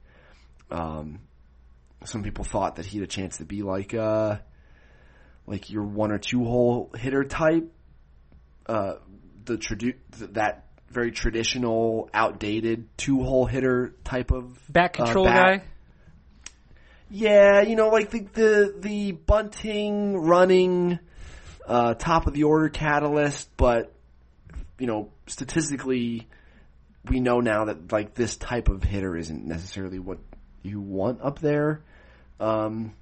Um, 0.70 1.20
some 2.04 2.22
people 2.22 2.44
thought 2.44 2.76
that 2.76 2.86
he 2.86 2.98
had 2.98 3.04
a 3.04 3.10
chance 3.10 3.38
to 3.38 3.44
be 3.44 3.62
like 3.62 3.92
uh 3.92 4.38
like 5.46 5.70
your 5.70 5.82
one 5.82 6.12
or 6.12 6.18
two 6.18 6.44
hole 6.44 6.90
hitter 6.96 7.24
type. 7.24 7.72
Uh, 8.66 8.94
the 9.44 9.56
tradu- 9.56 9.96
th- 10.16 10.30
that 10.32 10.66
very 10.88 11.10
traditional, 11.10 12.08
outdated 12.14 12.88
two 12.96 13.22
hole 13.22 13.46
hitter 13.46 13.94
type 14.04 14.30
of 14.30 14.58
Back 14.68 14.98
uh, 14.98 15.04
control 15.04 15.24
bat. 15.24 15.34
guy. 15.60 15.64
Yeah, 17.10 17.62
you 17.62 17.74
know, 17.76 17.88
like 17.88 18.10
the 18.10 18.20
the, 18.20 18.74
the 18.78 19.12
bunting, 19.12 20.16
running, 20.16 20.98
uh, 21.66 21.94
top 21.94 22.26
of 22.26 22.34
the 22.34 22.44
order 22.44 22.68
catalyst, 22.68 23.48
but 23.56 23.92
you 24.78 24.86
know, 24.86 25.10
statistically, 25.26 26.28
we 27.08 27.20
know 27.20 27.40
now 27.40 27.66
that 27.66 27.92
like 27.92 28.14
this 28.14 28.36
type 28.36 28.68
of 28.68 28.82
hitter 28.82 29.16
isn't 29.16 29.44
necessarily 29.44 29.98
what 29.98 30.18
you 30.62 30.80
want 30.80 31.20
up 31.22 31.40
there. 31.40 31.82
Um, 32.38 32.94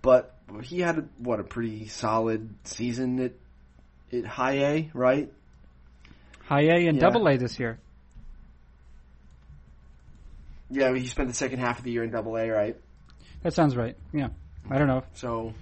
but 0.00 0.36
he 0.62 0.80
had 0.80 0.98
a, 0.98 1.04
what 1.18 1.40
a 1.40 1.44
pretty 1.44 1.88
solid 1.88 2.54
season 2.64 3.20
at 3.20 3.32
at 4.12 4.26
high 4.26 4.58
A, 4.58 4.90
right? 4.94 5.32
High 6.44 6.64
A 6.64 6.86
and 6.86 6.96
Yeah. 6.96 7.08
Double 7.08 7.26
A 7.28 7.36
this 7.36 7.58
year. 7.58 7.78
Yeah, 10.72 10.94
he 10.94 11.06
spent 11.06 11.28
the 11.28 11.34
second 11.34 11.58
half 11.58 11.78
of 11.78 11.84
the 11.84 11.90
year 11.90 12.02
in 12.02 12.10
Double 12.10 12.36
A, 12.36 12.48
right? 12.48 12.76
That 13.42 13.52
sounds 13.52 13.76
right. 13.76 13.94
Yeah. 14.12 14.28
I 14.70 14.78
don't 14.78 14.86
know. 14.88 15.04
So, 15.14 15.52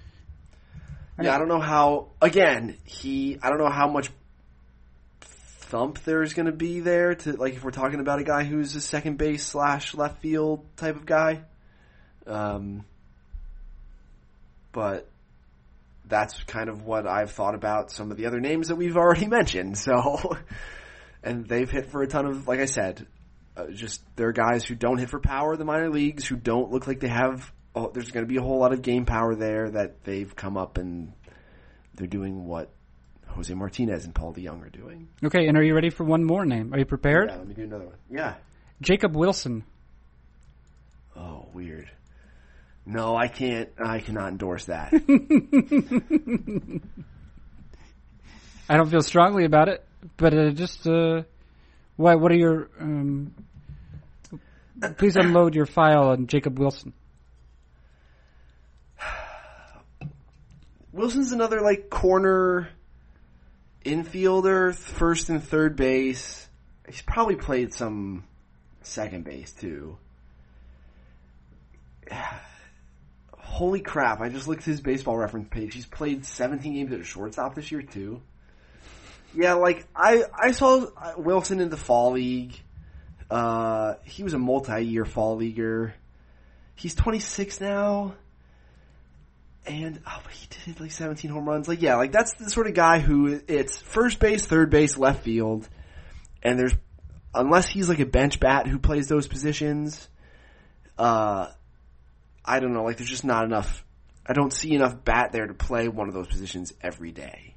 I 1.18 1.24
yeah. 1.24 1.34
I 1.34 1.38
don't 1.38 1.48
know 1.48 1.60
how. 1.60 2.10
Again, 2.22 2.76
he. 2.84 3.38
I 3.42 3.48
don't 3.48 3.58
know 3.58 3.70
how 3.70 3.88
much 3.88 4.10
thump 5.20 6.02
there's 6.04 6.34
going 6.34 6.46
to 6.46 6.52
be 6.52 6.80
there 6.80 7.14
to 7.14 7.32
like 7.32 7.54
if 7.54 7.64
we're 7.64 7.70
talking 7.70 8.00
about 8.00 8.18
a 8.18 8.24
guy 8.24 8.44
who's 8.44 8.74
a 8.76 8.80
second 8.80 9.18
base 9.18 9.44
slash 9.44 9.94
left 9.94 10.20
field 10.20 10.64
type 10.76 10.96
of 10.96 11.06
guy. 11.06 11.42
Um, 12.26 12.84
but 14.72 15.08
that's 16.06 16.42
kind 16.44 16.68
of 16.68 16.84
what 16.84 17.06
I've 17.06 17.32
thought 17.32 17.54
about 17.54 17.90
some 17.90 18.10
of 18.10 18.16
the 18.16 18.26
other 18.26 18.40
names 18.40 18.68
that 18.68 18.76
we've 18.76 18.96
already 18.96 19.26
mentioned. 19.28 19.76
So, 19.76 20.36
and 21.22 21.46
they've 21.46 21.70
hit 21.70 21.90
for 21.90 22.02
a 22.02 22.06
ton 22.06 22.26
of, 22.26 22.46
like 22.46 22.60
I 22.60 22.66
said, 22.66 23.06
uh, 23.56 23.66
just 23.72 24.02
there 24.16 24.28
are 24.28 24.32
guys 24.32 24.64
who 24.64 24.74
don't 24.74 24.98
hit 24.98 25.10
for 25.10 25.20
power 25.20 25.54
in 25.54 25.58
the 25.58 25.64
minor 25.64 25.90
leagues, 25.90 26.26
who 26.26 26.36
don't 26.36 26.70
look 26.70 26.86
like 26.86 27.00
they 27.00 27.08
have. 27.08 27.52
Oh, 27.74 27.90
there's 27.92 28.10
going 28.10 28.24
to 28.24 28.28
be 28.28 28.36
a 28.36 28.42
whole 28.42 28.58
lot 28.58 28.72
of 28.72 28.82
game 28.82 29.06
power 29.06 29.34
there 29.34 29.70
that 29.70 30.02
they've 30.04 30.34
come 30.34 30.56
up 30.56 30.78
and 30.78 31.12
they're 31.94 32.06
doing 32.06 32.46
what 32.46 32.70
Jose 33.28 33.52
Martinez 33.54 34.04
and 34.04 34.14
Paul 34.14 34.34
DeJong 34.34 34.62
are 34.64 34.70
doing. 34.70 35.08
Okay, 35.24 35.46
and 35.46 35.56
are 35.56 35.62
you 35.62 35.74
ready 35.74 35.90
for 35.90 36.04
one 36.04 36.24
more 36.24 36.44
name? 36.44 36.74
Are 36.74 36.78
you 36.78 36.84
prepared? 36.84 37.30
Yeah, 37.30 37.36
let 37.36 37.46
me 37.46 37.54
do 37.54 37.62
another 37.62 37.86
one. 37.86 37.96
Yeah. 38.10 38.34
Jacob 38.80 39.14
Wilson. 39.14 39.64
Oh, 41.16 41.46
weird. 41.52 41.90
No, 42.86 43.14
I 43.14 43.28
can't. 43.28 43.68
I 43.78 44.00
cannot 44.00 44.30
endorse 44.30 44.64
that. 44.64 44.92
I 48.68 48.76
don't 48.76 48.88
feel 48.88 49.02
strongly 49.02 49.44
about 49.44 49.68
it, 49.68 49.84
but 50.16 50.32
uh, 50.32 50.50
just 50.50 50.86
uh, 50.86 51.22
what 52.00 52.18
what 52.18 52.32
are 52.32 52.36
your 52.36 52.70
um, 52.80 53.34
please 54.96 55.16
unload 55.16 55.54
your 55.54 55.66
file 55.66 56.08
on 56.08 56.26
Jacob 56.26 56.58
Wilson. 56.58 56.94
Wilson's 60.92 61.32
another 61.32 61.60
like 61.60 61.90
corner 61.90 62.70
infielder, 63.84 64.74
first 64.74 65.28
and 65.28 65.44
third 65.44 65.76
base. 65.76 66.48
He's 66.88 67.02
probably 67.02 67.36
played 67.36 67.74
some 67.74 68.24
second 68.80 69.24
base 69.24 69.52
too. 69.52 69.98
Holy 73.36 73.80
crap, 73.80 74.20
I 74.22 74.30
just 74.30 74.48
looked 74.48 74.62
at 74.62 74.66
his 74.66 74.80
baseball 74.80 75.18
reference 75.18 75.48
page. 75.50 75.74
He's 75.74 75.84
played 75.84 76.24
17 76.24 76.72
games 76.72 76.92
at 76.92 77.04
shortstop 77.04 77.54
this 77.54 77.70
year 77.70 77.82
too. 77.82 78.22
Yeah, 79.34 79.54
like 79.54 79.86
I 79.94 80.24
I 80.32 80.50
saw 80.52 80.86
Wilson 81.16 81.60
in 81.60 81.70
the 81.70 81.76
fall 81.76 82.12
league. 82.12 82.58
Uh 83.30 83.94
he 84.04 84.22
was 84.22 84.34
a 84.34 84.38
multi-year 84.38 85.04
fall 85.04 85.36
leaguer. 85.36 85.94
He's 86.74 86.94
26 86.94 87.60
now. 87.60 88.14
And 89.66 90.00
oh, 90.06 90.22
he 90.32 90.48
did 90.64 90.80
like 90.80 90.90
17 90.90 91.30
home 91.30 91.48
runs. 91.48 91.68
Like 91.68 91.82
yeah, 91.82 91.96
like 91.96 92.12
that's 92.12 92.34
the 92.34 92.50
sort 92.50 92.66
of 92.66 92.74
guy 92.74 92.98
who 92.98 93.40
it's 93.46 93.78
first 93.78 94.18
base, 94.18 94.46
third 94.46 94.70
base, 94.70 94.96
left 94.96 95.22
field, 95.22 95.68
and 96.42 96.58
there's 96.58 96.74
unless 97.34 97.68
he's 97.68 97.88
like 97.88 98.00
a 98.00 98.06
bench 98.06 98.40
bat 98.40 98.66
who 98.66 98.78
plays 98.78 99.08
those 99.08 99.28
positions, 99.28 100.08
uh, 100.98 101.48
I 102.44 102.60
don't 102.60 102.72
know. 102.72 102.84
Like 102.84 102.96
there's 102.96 103.10
just 103.10 103.24
not 103.24 103.44
enough. 103.44 103.84
I 104.26 104.32
don't 104.32 104.52
see 104.52 104.72
enough 104.74 105.04
bat 105.04 105.32
there 105.32 105.46
to 105.46 105.54
play 105.54 105.88
one 105.88 106.08
of 106.08 106.14
those 106.14 106.26
positions 106.26 106.72
every 106.80 107.12
day. 107.12 107.54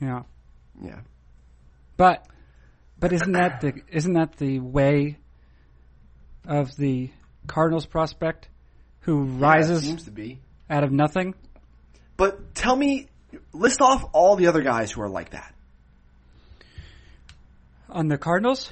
Yeah. 0.00 0.22
Yeah. 0.82 1.00
But 1.96 2.26
but 2.98 3.12
isn't 3.12 3.32
that 3.32 3.60
the 3.60 3.74
isn't 3.90 4.14
that 4.14 4.36
the 4.36 4.60
way 4.60 5.18
of 6.46 6.74
the 6.76 7.10
Cardinals 7.46 7.86
prospect 7.86 8.48
who 9.00 9.24
Yeah, 9.26 9.38
rises 9.38 9.82
seems 9.82 10.04
to 10.04 10.10
be. 10.10 10.40
out 10.70 10.84
of 10.84 10.90
nothing? 10.92 11.34
But 12.16 12.54
tell 12.54 12.74
me, 12.76 13.08
list 13.52 13.80
off 13.80 14.04
all 14.12 14.36
the 14.36 14.46
other 14.46 14.62
guys 14.62 14.90
who 14.92 15.02
are 15.02 15.08
like 15.08 15.30
that. 15.30 15.54
On 17.88 18.08
the 18.08 18.18
Cardinals? 18.18 18.70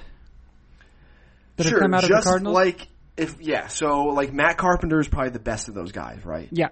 That 1.56 1.64
sure, 1.64 1.72
have 1.74 1.80
come 1.82 1.94
out 1.94 2.04
of 2.04 2.08
just 2.08 2.24
the 2.24 2.30
Cardinals? 2.30 2.54
like 2.54 2.88
if 3.16 3.40
yeah, 3.40 3.66
so 3.68 4.04
like 4.06 4.32
Matt 4.32 4.56
Carpenter 4.56 4.98
is 5.00 5.08
probably 5.08 5.30
the 5.30 5.38
best 5.38 5.68
of 5.68 5.74
those 5.74 5.92
guys, 5.92 6.24
right? 6.24 6.48
yeah. 6.50 6.68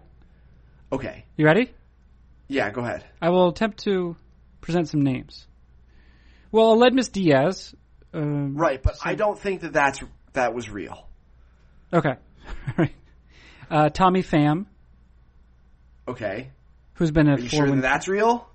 Okay, 0.92 1.24
You 1.36 1.46
ready? 1.46 1.70
yeah, 2.48 2.70
go 2.70 2.80
ahead. 2.80 3.04
I 3.22 3.28
will 3.30 3.48
attempt 3.50 3.84
to 3.84 4.16
present 4.60 4.88
some 4.88 5.02
names. 5.02 5.46
Well, 6.52 6.76
Aledmys 6.76 7.10
Diaz. 7.12 7.74
Um, 8.12 8.56
Right, 8.56 8.82
but 8.82 8.96
I 9.04 9.14
don't 9.14 9.38
think 9.38 9.60
that 9.62 9.72
that's 9.72 10.00
that 10.32 10.54
was 10.54 10.68
real. 10.70 11.06
Okay. 11.92 12.14
Right. 12.76 12.94
uh, 13.70 13.88
Tommy 13.90 14.22
Pham, 14.24 14.66
Okay, 16.08 16.50
who's 16.94 17.12
been 17.12 17.28
a 17.28 17.34
are 17.34 17.38
you 17.38 17.48
four 17.48 17.58
sure 17.58 17.66
win. 17.66 17.76
that 17.76 17.82
that's 17.82 18.08
real? 18.08 18.48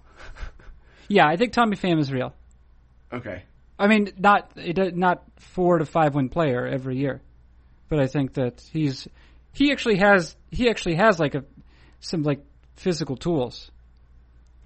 yeah, 1.07 1.25
I 1.25 1.37
think 1.37 1.53
Tommy 1.53 1.77
Pham 1.77 1.99
is 1.99 2.11
real. 2.11 2.33
Okay, 3.13 3.43
I 3.79 3.87
mean, 3.87 4.11
not 4.17 4.51
not 4.57 5.23
four 5.39 5.77
to 5.77 5.85
five 5.85 6.13
win 6.15 6.27
player 6.27 6.67
every 6.67 6.97
year, 6.97 7.21
but 7.87 7.99
I 7.99 8.07
think 8.07 8.33
that 8.33 8.61
he's 8.73 9.07
he 9.53 9.71
actually 9.71 9.97
has 9.97 10.35
he 10.51 10.69
actually 10.69 10.95
has 10.95 11.19
like 11.19 11.35
a 11.35 11.45
some 12.01 12.23
like 12.23 12.43
physical 12.75 13.15
tools. 13.15 13.71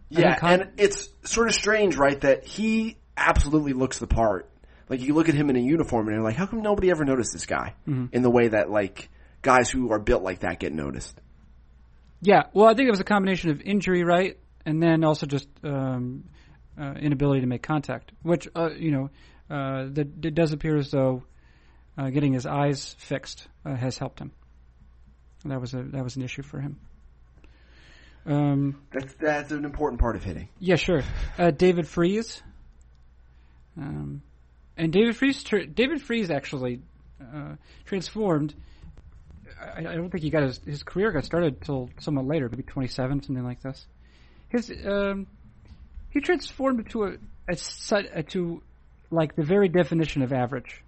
Yeah, 0.10 0.36
Con- 0.38 0.62
and 0.62 0.72
it's 0.78 1.10
sort 1.24 1.47
of 1.47 1.53
strange, 1.53 1.95
right? 1.95 2.20
That 2.22 2.43
he 2.45 2.97
absolutely 3.16 3.74
looks 3.74 3.99
the 3.99 4.07
part. 4.07 4.49
Like 4.89 5.01
you 5.01 5.14
look 5.14 5.30
at 5.30 5.36
him 5.36 5.49
in 5.49 5.55
a 5.55 5.60
uniform 5.60 6.07
and 6.07 6.16
you're 6.16 6.24
like, 6.24 6.36
how 6.36 6.47
come 6.47 6.62
nobody 6.62 6.89
ever 6.89 7.05
noticed 7.05 7.32
this 7.34 7.45
guy 7.45 7.76
Mm-hmm. 7.88 8.05
in 8.16 8.22
the 8.24 8.30
way 8.32 8.47
that 8.47 8.72
like 8.72 9.10
guys 9.41 9.70
who 9.70 9.91
are 9.91 9.99
built 9.99 10.24
like 10.24 10.39
that 10.39 10.60
get 10.60 10.74
noticed? 10.74 11.20
Yeah, 12.22 12.43
well, 12.53 12.68
I 12.68 12.74
think 12.74 12.88
it 12.88 12.91
was 12.91 12.99
a 12.99 13.05
combination 13.05 13.51
of 13.51 13.62
injury, 13.62 14.03
right, 14.03 14.38
and 14.66 14.82
then 14.82 15.03
also 15.05 15.26
just 15.26 15.47
um, 15.64 16.26
uh, 16.78 16.93
inability 16.99 17.41
to 17.41 17.47
make 17.47 17.62
contact, 17.64 18.12
which 18.24 18.47
uh, 18.55 18.72
you 18.72 18.91
know 18.91 19.10
uh, 19.49 19.86
that 19.93 20.26
it 20.26 20.36
does 20.36 20.51
appear 20.51 20.76
as 20.76 20.91
though 20.91 21.24
uh, 21.97 22.10
getting 22.10 22.34
his 22.34 22.45
eyes 22.45 22.95
fixed 22.97 23.47
uh, 23.66 23.76
has 23.76 23.97
helped 23.97 24.20
him. 24.20 24.32
That 25.45 25.62
was 25.62 25.74
a 25.74 25.84
that 25.84 26.03
was 26.03 26.18
an 26.18 26.24
issue 26.24 26.41
for 26.41 26.60
him. 26.60 26.80
Um, 28.26 28.82
That's 28.92 29.14
that's 29.16 29.52
an 29.52 29.66
important 29.66 30.00
part 30.00 30.16
of 30.16 30.24
hitting. 30.24 30.50
yeah, 30.60 30.76
sure. 30.76 31.02
Uh, 31.38 31.52
David 31.52 31.88
Freese, 31.88 32.42
um, 33.78 34.22
and 34.78 34.92
David 34.92 35.16
Freese, 35.16 35.42
tr- 35.44 35.60
David 35.74 36.02
Freese 36.02 36.30
actually 36.30 36.82
uh, 37.22 37.56
transformed. 37.86 38.54
I, 39.60 39.80
I 39.80 39.96
don't 39.96 40.10
think 40.10 40.24
he 40.24 40.30
got 40.30 40.44
his 40.44 40.60
his 40.66 40.84
career 40.84 41.12
got 41.12 41.26
started 41.26 41.62
till 41.62 41.90
somewhat 42.00 42.26
later, 42.26 42.50
maybe 42.50 42.64
twenty 42.64 42.88
seven, 42.88 43.24
something 43.24 43.44
like 43.44 43.62
this. 43.62 43.86
His 44.50 44.72
um, 44.86 45.28
he 46.10 46.20
transformed 46.22 46.90
to 46.92 47.04
a, 47.06 47.12
a, 47.50 47.58
a 48.14 48.24
to 48.24 48.62
like 49.12 49.36
the 49.36 49.44
very 49.44 49.70
definition 49.70 50.22
of 50.22 50.32
average, 50.34 50.84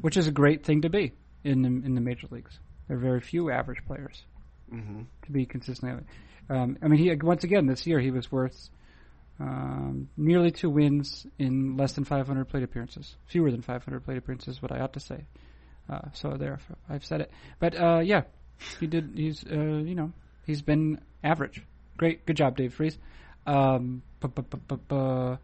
which 0.00 0.16
is 0.16 0.26
a 0.26 0.32
great 0.32 0.64
thing 0.64 0.82
to 0.82 0.90
be 0.90 1.12
in 1.44 1.62
the, 1.62 1.68
in 1.68 1.94
the 1.94 2.00
major 2.00 2.26
leagues. 2.30 2.58
There 2.88 2.96
are 2.96 3.00
very 3.00 3.20
few 3.20 3.50
average 3.50 3.84
players 3.86 4.22
hmm 4.70 5.02
to 5.24 5.32
be 5.32 5.46
consistently. 5.46 6.04
Um, 6.50 6.78
I 6.82 6.88
mean, 6.88 6.98
he 6.98 7.14
once 7.22 7.44
again 7.44 7.66
this 7.66 7.86
year 7.86 8.00
he 8.00 8.10
was 8.10 8.30
worth 8.32 8.70
um, 9.40 10.08
nearly 10.16 10.50
two 10.50 10.70
wins 10.70 11.26
in 11.38 11.76
less 11.76 11.92
than 11.92 12.04
500 12.04 12.46
plate 12.48 12.62
appearances, 12.62 13.16
fewer 13.26 13.50
than 13.50 13.62
500 13.62 14.00
plate 14.04 14.18
appearances. 14.18 14.60
What 14.62 14.72
I 14.72 14.80
ought 14.80 14.94
to 14.94 15.00
say. 15.00 15.26
Uh, 15.88 16.00
so 16.12 16.36
there, 16.38 16.58
I've 16.88 17.04
said 17.04 17.22
it. 17.22 17.30
But 17.60 17.80
uh, 17.80 18.00
yeah, 18.00 18.22
he 18.80 18.86
did. 18.86 19.12
He's 19.14 19.44
uh, 19.50 19.54
you 19.54 19.94
know 19.94 20.12
he's 20.46 20.62
been 20.62 21.00
average. 21.22 21.62
Great, 21.96 22.26
good 22.26 22.36
job, 22.36 22.56
Dave 22.56 22.74
Freese. 22.74 22.98
Um, 23.46 24.02
bu- 24.20 24.28
bu- 24.28 24.76
bu- 24.88 25.38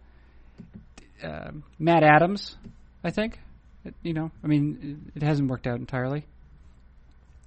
um, 1.22 1.64
Matt 1.78 2.02
Adams, 2.05 2.57
I 3.02 3.11
think. 3.11 3.38
It- 3.84 3.94
you 4.02 4.12
know, 4.12 4.30
I 4.42 4.46
mean, 4.46 5.11
it, 5.14 5.22
it 5.22 5.26
hasn't 5.26 5.48
worked 5.48 5.66
out 5.66 5.78
entirely. 5.78 6.26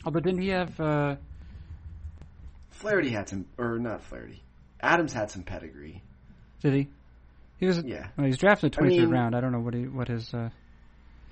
Oh, 0.05 0.11
but 0.11 0.23
didn't 0.23 0.41
he 0.41 0.49
have? 0.49 0.79
Flaherty 2.77 3.09
had 3.09 3.27
some, 3.29 3.45
or 3.57 3.79
not 3.79 4.01
Flaherty. 4.03 4.41
Adams 4.81 5.11
had 5.13 5.31
some 5.31 5.43
pedigree. 5.43 6.01
Did 6.61 6.73
he? 6.73 6.87
He 7.59 7.65
was. 7.65 7.83
Yeah, 7.83 8.07
Well, 8.17 8.27
he's 8.27 8.37
drafted 8.37 8.75
I 8.77 8.81
23rd 8.81 8.87
mean- 8.89 9.09
round. 9.09 9.35
I 9.35 9.41
don't 9.41 9.51
know 9.51 9.59
what 9.59 9.73
he 9.73 9.87
what 9.87 10.07
his. 10.07 10.31
Uh, 10.33 10.49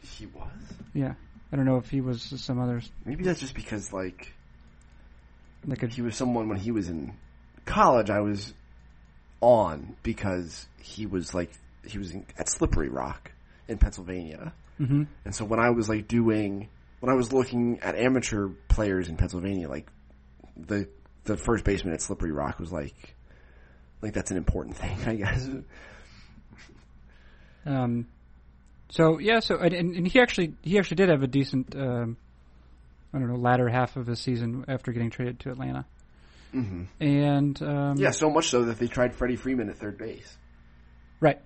he 0.02 0.26
was. 0.28 0.52
yeah, 0.94 1.14
I 1.52 1.56
don't 1.56 1.66
know 1.66 1.78
if 1.78 1.90
he 1.90 2.00
was 2.02 2.22
some 2.38 2.60
others 2.60 2.92
Maybe 3.06 3.24
that's 3.24 3.40
just 3.40 3.56
because 3.56 3.92
like 3.94 4.34
like 5.66 5.82
a. 5.84 5.88
he 5.88 6.02
was 6.02 6.16
someone 6.16 6.48
when 6.50 6.58
he 6.58 6.72
was 6.72 6.90
in 6.90 7.14
college. 7.66 8.10
I 8.10 8.20
was 8.22 8.54
on 9.42 9.96
because 10.04 10.68
he 10.80 11.06
was 11.06 11.34
like 11.34 11.52
he 11.86 11.98
was 12.00 12.12
in, 12.12 12.26
at 12.40 12.50
Slippery 12.50 12.90
Rock 12.90 13.32
in 13.68 13.78
Pennsylvania, 13.78 14.54
hmm 14.78 15.04
and 15.26 15.36
so 15.36 15.46
when 15.46 15.60
I 15.60 15.70
was 15.72 15.88
like 15.90 16.08
doing 16.08 16.70
when 17.02 17.12
I 17.12 17.16
was 17.16 17.32
looking 17.34 17.80
at 17.82 17.96
amateur 17.96 18.50
players 18.68 19.10
in 19.10 19.18
Pennsylvania, 19.18 19.70
like 19.70 19.88
the 20.58 20.88
the 21.26 21.38
first 21.38 21.64
baseman 21.66 21.94
at 21.94 22.02
Slippery 22.02 22.32
Rock 22.32 22.60
was 22.60 22.72
like 22.72 23.16
like 24.02 24.14
that's 24.14 24.32
an 24.32 24.38
important 24.38 24.78
thing, 24.78 24.98
I 25.06 25.16
guess. 25.16 25.50
Um, 27.66 28.08
so 28.90 29.20
yeah, 29.20 29.40
so 29.40 29.58
and, 29.58 29.74
and 29.74 30.08
he 30.08 30.20
actually 30.20 30.54
he 30.62 30.78
actually 30.78 30.96
did 30.96 31.10
have 31.10 31.24
a 31.24 31.28
decent. 31.28 31.76
Um, 31.76 32.18
I 33.14 33.20
don't 33.20 33.30
know, 33.30 33.36
latter 33.38 33.70
half 33.70 33.96
of 33.96 34.08
his 34.08 34.20
season 34.20 34.66
after 34.68 34.92
getting 34.92 35.10
traded 35.10 35.40
to 35.42 35.52
Atlanta, 35.52 35.86
hmm 36.52 36.84
and 37.00 37.60
um, 37.62 37.96
Yeah, 37.98 38.12
so 38.12 38.30
much 38.30 38.50
so 38.50 38.66
that 38.66 38.78
they 38.78 38.88
tried 38.88 39.16
Freddie 39.16 39.38
Freeman 39.38 39.70
at 39.70 39.78
third 39.78 39.98
base. 39.98 40.38
right. 41.20 41.40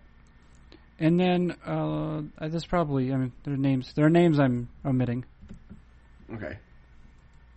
And 1.01 1.17
then 1.17 1.51
uh, 1.65 2.21
this 2.49 2.65
probably 2.65 3.13
I 3.13 3.15
mean 3.17 3.32
there 3.43 3.53
are 3.53 3.57
names 3.57 3.93
there 3.95 4.05
are 4.05 4.09
names 4.09 4.38
I'm 4.39 4.67
omitting. 4.86 5.23
Okay. 6.34 6.57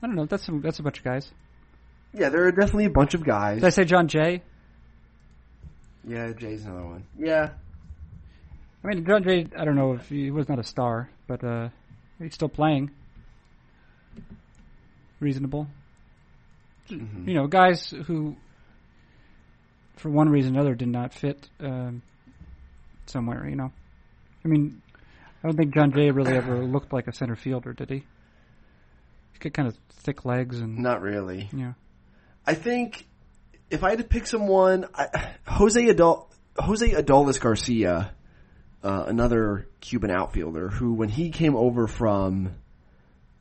I 0.02 0.06
don't 0.06 0.14
know. 0.14 0.26
That's 0.26 0.48
a, 0.48 0.52
that's 0.62 0.78
a 0.78 0.82
bunch 0.82 0.98
of 0.98 1.04
guys. 1.04 1.30
Yeah, 2.14 2.28
there 2.28 2.46
are 2.46 2.52
definitely 2.52 2.84
a 2.86 2.90
bunch 2.90 3.14
of 3.14 3.24
guys. 3.24 3.56
Did 3.60 3.64
I 3.66 3.70
say 3.70 3.84
Jon 3.84 4.08
Jay? 4.08 4.42
yeah, 6.06 6.32
Jay's 6.32 6.64
another 6.64 6.84
one. 6.84 7.04
Yeah. 7.18 7.50
I 8.84 8.88
mean, 8.88 9.04
Jon 9.06 9.22
Jay. 9.22 9.46
I 9.56 9.64
don't 9.64 9.76
know 9.76 9.92
if 9.94 10.08
he 10.08 10.30
was 10.30 10.48
not 10.48 10.58
a 10.58 10.64
star, 10.64 11.08
but 11.28 11.42
uh, 11.44 11.68
he's 12.18 12.34
still 12.34 12.48
playing. 12.48 12.90
Reasonable. 15.20 15.68
Mhm. 16.90 17.28
You 17.28 17.34
know, 17.34 17.46
guys 17.46 17.90
who, 18.06 18.36
for 19.96 20.10
one 20.10 20.28
reason 20.28 20.56
or 20.56 20.60
another, 20.60 20.74
did 20.74 20.88
not 20.88 21.14
fit 21.14 21.48
um, 21.60 22.02
somewhere. 23.06 23.48
You 23.48 23.54
know, 23.56 23.70
I 24.44 24.48
mean, 24.48 24.82
I 25.42 25.46
don't 25.48 25.56
think 25.56 25.72
Jon 25.74 25.92
Jay 25.92 26.10
really 26.10 26.32
ever 26.36 26.64
looked 26.64 26.92
like 26.92 27.06
a 27.06 27.12
center 27.12 27.36
fielder, 27.36 27.72
did 27.72 27.88
he? 27.88 28.04
He's 29.32 29.38
got 29.38 29.52
kind 29.54 29.68
of 29.68 29.76
thick 29.90 30.24
legs 30.24 30.58
and 30.60 30.78
Not 30.78 31.00
really. 31.02 31.48
yeah. 31.52 31.74
I 32.46 32.54
think 32.54 33.06
if 33.70 33.84
I 33.84 33.90
had 33.90 33.98
to 33.98 34.04
pick 34.04 34.26
someone, 34.26 34.86
I, 34.94 35.34
Jose 35.46 35.82
Adol, 35.82 36.28
Jose 36.58 36.90
Adolis 36.90 37.40
Garcia, 37.40 38.14
uh, 38.82 39.04
another 39.06 39.68
Cuban 39.80 40.10
outfielder, 40.10 40.68
who 40.68 40.94
when 40.94 41.08
he 41.08 41.30
came 41.30 41.54
over 41.56 41.86
from 41.86 42.54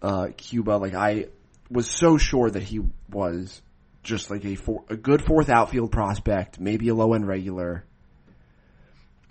uh, 0.01 0.29
Cuba, 0.37 0.71
like 0.71 0.93
I 0.93 1.27
was 1.69 1.89
so 1.89 2.17
sure 2.17 2.49
that 2.49 2.63
he 2.63 2.81
was 3.09 3.61
just 4.03 4.29
like 4.29 4.45
a 4.45 4.55
four, 4.55 4.83
a 4.89 4.95
good 4.95 5.23
fourth 5.23 5.49
outfield 5.49 5.91
prospect, 5.91 6.59
maybe 6.59 6.89
a 6.89 6.95
low 6.95 7.13
end 7.13 7.27
regular. 7.27 7.85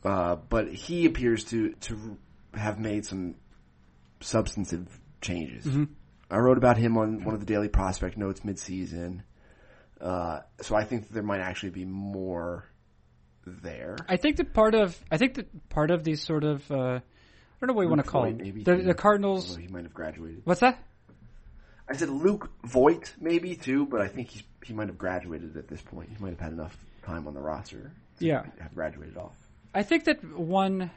Uh, 0.04 0.36
but 0.36 0.72
he 0.72 1.06
appears 1.06 1.44
to 1.44 1.72
to 1.74 2.16
have 2.54 2.78
made 2.78 3.04
some 3.04 3.34
substantive 4.20 4.88
changes. 5.20 5.64
Mhm. 5.66 5.88
I 6.30 6.38
wrote 6.38 6.58
about 6.58 6.78
him 6.78 6.96
on 6.96 7.24
one 7.24 7.34
of 7.34 7.40
the 7.40 7.46
daily 7.46 7.68
prospect 7.68 8.16
notes 8.16 8.44
mid-season. 8.44 9.24
Uh, 10.00 10.40
so 10.60 10.74
I 10.74 10.84
think 10.84 11.08
that 11.08 11.12
there 11.14 11.22
might 11.22 11.40
actually 11.40 11.70
be 11.70 11.84
more 11.84 12.64
there. 13.46 13.96
I 14.08 14.16
think 14.16 14.36
that 14.36 14.52
part 14.54 14.74
of 14.74 14.98
I 15.10 15.16
think 15.18 15.34
that 15.34 15.68
part 15.68 15.90
of 15.90 16.04
these 16.04 16.22
sort 16.22 16.44
of 16.44 16.70
uh, 16.70 16.74
I 16.76 17.00
don't 17.60 17.68
know 17.68 17.74
what 17.74 17.82
you 17.82 17.88
want 17.88 18.04
to 18.04 18.10
call 18.10 18.22
them. 18.24 18.38
maybe 18.38 18.62
The, 18.62 18.76
the 18.76 18.94
Cardinals. 18.94 19.56
He 19.56 19.68
might 19.68 19.82
have 19.84 19.94
graduated. 19.94 20.42
What's 20.44 20.60
that? 20.60 20.82
I 21.88 21.96
said 21.96 22.08
Luke 22.08 22.50
Voit 22.64 23.14
maybe 23.20 23.56
too, 23.56 23.84
but 23.86 24.00
I 24.00 24.08
think 24.08 24.28
he's 24.28 24.42
he 24.64 24.72
might 24.72 24.88
have 24.88 24.98
graduated 24.98 25.56
at 25.56 25.68
this 25.68 25.82
point. 25.82 26.10
He 26.10 26.22
might 26.22 26.30
have 26.30 26.40
had 26.40 26.52
enough 26.52 26.76
time 27.02 27.26
on 27.26 27.34
the 27.34 27.40
roster. 27.40 27.92
To 28.18 28.24
Yeah. 28.24 28.44
have 28.60 28.74
graduated 28.74 29.16
off. 29.16 29.34
I 29.74 29.82
think 29.82 30.04
that 30.04 30.22
one 30.36 30.90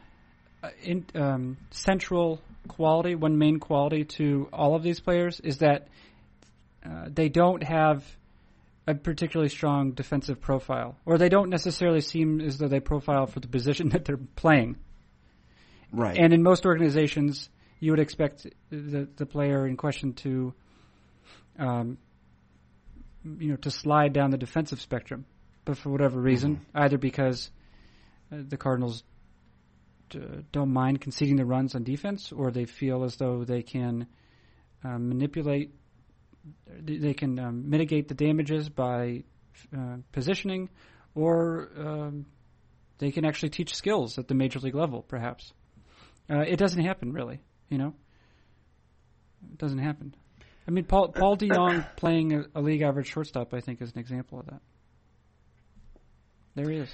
uh, 0.62 0.70
in, 0.82 1.06
um, 1.16 1.58
central 1.72 2.42
quality, 2.68 3.16
one 3.16 3.38
main 3.38 3.60
quality 3.60 4.04
to 4.06 4.48
all 4.54 4.76
of 4.76 4.84
these 4.84 5.00
players 5.00 5.40
is 5.40 5.60
that 5.60 5.88
uh, 6.86 7.08
they 7.10 7.30
don't 7.30 7.64
have 7.64 8.04
a 8.86 8.96
particularly 8.96 9.50
strong 9.50 9.92
defensive 9.92 10.42
profile, 10.42 10.98
or 11.06 11.18
they 11.18 11.30
don't 11.30 11.50
necessarily 11.50 12.02
seem 12.02 12.42
as 12.42 12.58
though 12.58 12.68
they 12.68 12.80
profile 12.80 13.26
for 13.26 13.40
the 13.40 13.48
position 13.48 13.90
that 13.94 14.06
they're 14.06 14.18
playing. 14.18 14.78
Right. 15.92 16.18
And 16.18 16.34
in 16.34 16.42
most 16.44 16.66
organizations, 16.66 17.50
you 17.80 17.92
would 17.92 18.00
expect 18.00 18.48
the 18.70 19.08
the 19.16 19.26
player 19.26 19.68
in 19.68 19.78
question 19.78 20.14
to, 20.14 20.54
um, 21.60 21.98
you 23.24 23.50
know, 23.50 23.58
to 23.58 23.72
slide 23.72 24.14
down 24.14 24.32
the 24.32 24.38
defensive 24.38 24.82
spectrum, 24.82 25.26
but 25.66 25.78
for 25.78 25.90
whatever 25.90 26.20
reason, 26.20 26.66
either 26.74 26.98
because 26.98 27.52
uh, 28.32 28.38
the 28.48 28.58
Cardinals 28.58 29.04
d- 30.10 30.20
don't 30.52 30.74
mind 30.74 31.02
conceding 31.02 31.36
the 31.36 31.46
runs 31.46 31.76
on 31.76 31.84
defense, 31.84 32.32
or 32.32 32.52
they 32.52 32.66
feel 32.66 33.04
as 33.04 33.18
though 33.18 33.44
they 33.44 33.62
can 33.62 34.08
um, 34.84 35.10
manipulate, 35.10 35.74
they 36.68 37.14
can 37.14 37.40
um, 37.40 37.70
mitigate 37.70 38.08
the 38.08 38.14
damages 38.14 38.70
by 38.70 39.24
uh, 39.76 39.98
positioning, 40.12 40.70
or 41.16 41.70
um, 41.78 42.26
they 42.98 43.12
can 43.12 43.26
actually 43.26 43.50
teach 43.50 43.76
skills 43.76 44.18
at 44.18 44.28
the 44.28 44.34
major 44.34 44.60
league 44.60 44.76
level, 44.76 45.02
perhaps. 45.02 45.54
Uh, 46.30 46.40
it 46.40 46.58
doesn't 46.58 46.84
happen, 46.84 47.14
really. 47.14 47.40
You 47.70 47.78
know, 47.78 47.94
it 49.52 49.58
doesn't 49.58 49.80
happen. 49.80 50.16
I 50.68 50.72
mean, 50.72 50.86
Paul 50.86 51.10
Paul 51.10 51.38
DeJong 51.38 51.86
playing 51.96 52.34
a, 52.34 52.46
a 52.56 52.62
league 52.62 52.82
average 52.82 53.08
shortstop, 53.12 53.54
I 53.54 53.60
think, 53.60 53.82
is 53.82 53.92
an 53.92 54.00
example 54.00 54.40
of 54.40 54.46
that. 54.48 54.62
There 56.56 56.70
he 56.70 56.78
is, 56.78 56.90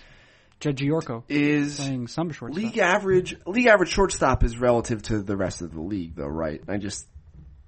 Jedd 0.59 0.77
Gyorko 0.77 1.23
is 1.27 1.77
playing 1.77 2.07
some 2.07 2.31
shortstop. 2.31 2.63
league 2.63 2.77
average 2.77 3.35
league 3.45 3.67
average 3.67 3.89
shortstop 3.89 4.43
is 4.43 4.57
relative 4.57 5.01
to 5.03 5.21
the 5.21 5.35
rest 5.35 5.61
of 5.61 5.73
the 5.73 5.81
league 5.81 6.15
though, 6.15 6.27
right? 6.27 6.61
I 6.67 6.77
just 6.77 7.07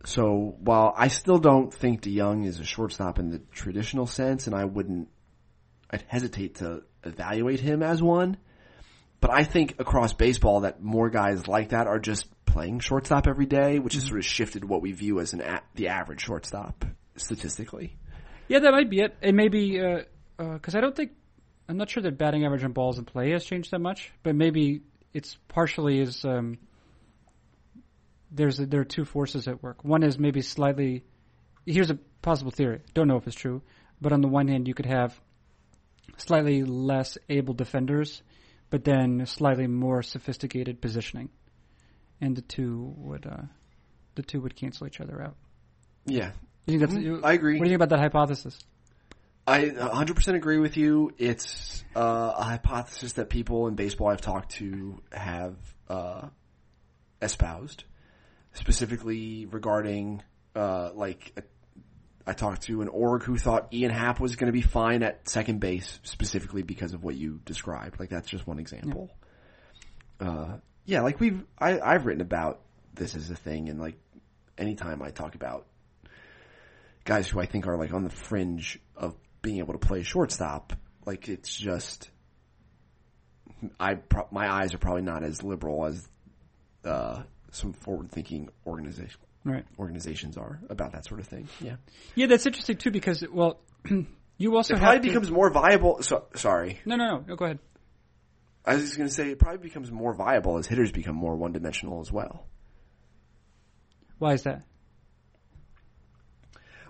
so 0.05 0.55
while 0.59 0.93
I 0.97 1.07
still 1.07 1.37
don't 1.37 1.73
think 1.73 2.01
DeJong 2.01 2.45
is 2.45 2.59
a 2.59 2.63
shortstop 2.63 3.19
in 3.19 3.29
the 3.29 3.39
traditional 3.51 4.07
sense, 4.07 4.47
and 4.47 4.55
I 4.55 4.65
wouldn't 4.65 5.09
I'd 5.89 6.03
hesitate 6.07 6.55
to 6.55 6.83
evaluate 7.03 7.59
him 7.59 7.83
as 7.83 8.01
one. 8.01 8.37
But 9.19 9.31
I 9.31 9.43
think 9.43 9.79
across 9.79 10.13
baseball 10.13 10.61
that 10.61 10.81
more 10.81 11.09
guys 11.09 11.47
like 11.47 11.69
that 11.69 11.87
are 11.87 11.99
just 11.99 12.27
playing 12.45 12.79
shortstop 12.79 13.27
every 13.27 13.45
day, 13.45 13.77
which 13.79 13.93
has 13.93 14.03
mm-hmm. 14.03 14.09
sort 14.09 14.19
of 14.19 14.25
shifted 14.25 14.65
what 14.65 14.81
we 14.81 14.91
view 14.93 15.19
as 15.19 15.33
an 15.33 15.41
a- 15.41 15.61
the 15.75 15.89
average 15.89 16.21
shortstop 16.21 16.85
statistically. 17.17 17.95
Yeah, 18.47 18.59
that 18.59 18.71
might 18.71 18.89
be 18.89 19.01
it. 19.01 19.15
It 19.21 19.35
may 19.35 19.47
be 19.47 19.77
because 19.77 20.03
uh, 20.39 20.43
uh, 20.43 20.77
I 20.77 20.81
don't 20.81 20.95
think 20.95 21.11
I'm 21.69 21.77
not 21.77 21.89
sure 21.89 22.03
that 22.03 22.17
batting 22.17 22.45
average 22.45 22.63
on 22.63 22.71
balls 22.71 22.97
in 22.97 23.05
play 23.05 23.31
has 23.31 23.45
changed 23.45 23.71
that 23.71 23.79
much, 23.79 24.11
but 24.23 24.35
maybe 24.35 24.81
it's 25.13 25.37
partially 25.47 26.01
is 26.01 26.25
um, 26.25 26.57
there's 28.31 28.59
a, 28.59 28.65
there 28.65 28.81
are 28.81 28.85
two 28.85 29.05
forces 29.05 29.47
at 29.47 29.61
work. 29.61 29.83
One 29.83 30.03
is 30.03 30.17
maybe 30.17 30.41
slightly. 30.41 31.03
Here's 31.65 31.89
a 31.89 31.99
possible 32.21 32.51
theory. 32.51 32.81
Don't 32.93 33.07
know 33.07 33.17
if 33.17 33.27
it's 33.27 33.35
true, 33.35 33.61
but 33.99 34.13
on 34.13 34.21
the 34.21 34.27
one 34.27 34.47
hand, 34.47 34.67
you 34.67 34.73
could 34.73 34.85
have 34.85 35.19
slightly 36.17 36.63
less 36.63 37.17
able 37.29 37.53
defenders, 37.53 38.21
but 38.69 38.83
then 38.83 39.25
slightly 39.25 39.67
more 39.67 40.01
sophisticated 40.01 40.81
positioning, 40.81 41.29
and 42.19 42.35
the 42.35 42.41
two 42.41 42.93
would 42.97 43.25
uh, 43.25 43.43
the 44.15 44.21
two 44.23 44.41
would 44.41 44.55
cancel 44.55 44.87
each 44.87 45.01
other 45.01 45.21
out. 45.21 45.35
Yeah, 46.05 46.31
You 46.65 46.79
think 46.79 46.81
that's, 46.81 46.93
Mhm, 46.93 47.23
I 47.23 47.33
agree. 47.33 47.59
What 47.59 47.65
do 47.65 47.69
you 47.69 47.77
think 47.77 47.83
about 47.83 47.95
that 47.95 47.99
hypothesis? 47.99 48.57
I 49.47 49.65
100% 49.65 50.35
agree 50.35 50.59
with 50.59 50.77
you. 50.77 51.13
It's 51.17 51.83
uh, 51.95 52.33
a 52.37 52.43
hypothesis 52.43 53.13
that 53.13 53.29
people 53.29 53.67
in 53.67 53.75
baseball 53.75 54.09
I've 54.09 54.21
talked 54.21 54.51
to 54.53 55.01
have 55.11 55.55
uh, 55.89 56.27
espoused, 57.21 57.83
specifically 58.53 59.45
regarding 59.45 60.21
uh, 60.55 60.91
like 60.93 61.33
I 62.25 62.33
talked 62.33 62.63
to 62.63 62.81
an 62.81 62.87
org 62.87 63.23
who 63.23 63.37
thought 63.37 63.73
Ian 63.73 63.91
Happ 63.91 64.19
was 64.19 64.35
going 64.35 64.47
to 64.47 64.53
be 64.53 64.61
fine 64.61 65.03
at 65.03 65.27
second 65.27 65.59
base, 65.59 65.99
specifically 66.03 66.63
because 66.63 66.93
of 66.93 67.03
what 67.03 67.15
you 67.15 67.39
described. 67.45 67.99
Like 67.99 68.09
that's 68.09 68.29
just 68.29 68.45
one 68.45 68.59
example. 68.59 69.09
Uh, 70.19 70.57
yeah, 70.85 71.01
like 71.01 71.19
we've 71.19 71.43
I, 71.57 71.79
I've 71.79 72.05
written 72.05 72.21
about 72.21 72.61
this 72.93 73.15
as 73.15 73.29
a 73.29 73.35
thing, 73.35 73.69
and 73.69 73.79
like 73.79 73.95
anytime 74.57 75.01
I 75.01 75.09
talk 75.11 75.35
about 75.35 75.67
guys 77.05 77.27
who 77.27 77.39
I 77.39 77.45
think 77.45 77.67
are 77.67 77.77
like 77.77 77.93
on 77.93 78.03
the 78.03 78.09
fringe 78.09 78.79
of 78.95 79.15
being 79.41 79.57
able 79.57 79.73
to 79.73 79.79
play 79.79 80.03
shortstop, 80.03 80.73
like 81.05 81.27
it's 81.27 81.55
just 81.55 82.09
I 83.79 83.95
pro- 83.95 84.27
my 84.31 84.51
eyes 84.51 84.73
are 84.73 84.77
probably 84.77 85.03
not 85.03 85.23
as 85.23 85.43
liberal 85.43 85.85
as 85.85 86.07
uh, 86.85 87.23
some 87.51 87.73
forward-thinking 87.73 88.49
organization 88.65 89.19
Right. 89.43 89.65
organizations 89.79 90.37
are 90.37 90.59
about 90.69 90.91
that 90.91 91.05
sort 91.05 91.19
of 91.19 91.27
thing. 91.27 91.47
Yeah, 91.59 91.77
Yeah, 92.15 92.27
that's 92.27 92.45
interesting 92.45 92.77
too 92.77 92.91
because 92.91 93.23
well, 93.31 93.59
you 94.37 94.55
also 94.55 94.75
it 94.75 94.79
probably 94.79 94.99
to, 94.99 95.07
becomes 95.07 95.31
more 95.31 95.49
viable. 95.49 96.03
So, 96.03 96.25
sorry, 96.35 96.79
no, 96.85 96.95
no, 96.95 97.07
no, 97.07 97.23
no. 97.27 97.35
Go 97.35 97.45
ahead. 97.45 97.59
I 98.63 98.75
was 98.75 98.83
just 98.83 98.97
going 98.97 99.09
to 99.09 99.13
say 99.13 99.31
it 99.31 99.39
probably 99.39 99.57
becomes 99.67 99.91
more 99.91 100.13
viable 100.13 100.57
as 100.59 100.67
hitters 100.67 100.91
become 100.91 101.15
more 101.15 101.35
one-dimensional 101.35 101.99
as 102.01 102.11
well. 102.11 102.45
Why 104.19 104.33
is 104.33 104.43
that? 104.43 104.61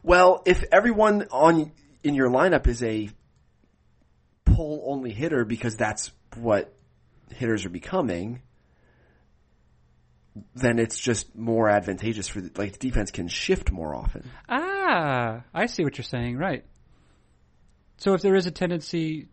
Well, 0.04 0.42
if 0.46 0.64
everyone 0.72 1.28
on 1.32 1.72
in 2.04 2.16
your 2.16 2.30
lineup 2.30 2.68
is 2.68 2.84
a 2.84 3.10
pull 4.44 4.84
only 4.86 5.12
hitter 5.12 5.46
because 5.46 5.78
that's 5.78 6.12
what 6.36 6.74
hitters 7.30 7.64
are 7.66 7.70
becoming, 7.70 8.42
then 10.56 10.80
it's 10.80 10.98
just 10.98 11.36
more 11.36 11.70
advantageous 11.70 12.28
for 12.28 12.42
the, 12.42 12.52
like 12.58 12.74
the 12.74 12.90
defense 12.90 13.12
can 13.12 13.28
shift 13.28 13.72
more 13.72 13.96
often. 13.96 14.30
Ah, 14.48 15.44
I 15.54 15.66
see 15.66 15.84
what 15.84 15.98
you're 15.98 16.04
saying. 16.06 16.38
Right. 16.38 16.64
So 17.98 18.14
if 18.14 18.22
there 18.22 18.36
is 18.36 18.46
a 18.48 18.52
tendency 18.52 19.28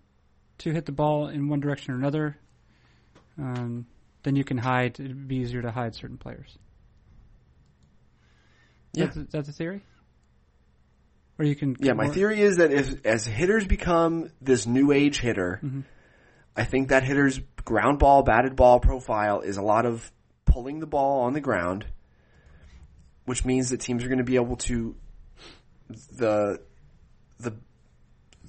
to 0.58 0.72
hit 0.72 0.86
the 0.86 0.92
ball 0.92 1.28
in 1.28 1.48
one 1.48 1.60
direction 1.60 1.94
or 1.94 1.96
another, 1.98 2.36
um, 3.38 3.86
then 4.24 4.34
you 4.36 4.44
can 4.44 4.58
hide. 4.58 4.98
It'd 4.98 5.28
be 5.28 5.36
easier 5.36 5.62
to 5.62 5.70
hide 5.70 5.94
certain 5.94 6.18
players. 6.18 6.56
Yeah. 8.92 9.06
That's, 9.06 9.32
that's 9.32 9.48
a 9.48 9.52
theory. 9.52 9.82
Or 11.38 11.44
you 11.44 11.54
can. 11.54 11.76
Yeah, 11.78 11.92
my 11.92 12.04
more- 12.06 12.14
theory 12.14 12.40
is 12.40 12.56
that 12.56 12.72
if 12.72 13.06
as 13.06 13.24
hitters 13.24 13.66
become 13.66 14.30
this 14.40 14.66
new 14.66 14.90
age 14.90 15.20
hitter, 15.20 15.60
Mhm. 15.64 15.84
I 16.56 16.64
think 16.64 16.88
that 16.88 17.04
hitter's 17.04 17.38
ground 17.64 18.00
ball, 18.00 18.24
batted 18.24 18.56
ball 18.56 18.80
profile 18.80 19.40
is 19.42 19.56
a 19.56 19.62
lot 19.62 19.86
of 19.86 20.10
pulling 20.58 20.80
the 20.80 20.86
ball 20.88 21.20
on 21.20 21.34
the 21.34 21.40
ground, 21.40 21.86
which 23.26 23.44
means 23.44 23.70
that 23.70 23.80
teams 23.80 24.02
are 24.02 24.08
going 24.08 24.18
to 24.18 24.24
be 24.24 24.34
able 24.34 24.56
to 24.56 24.96
the 25.88 26.60
the 27.38 27.54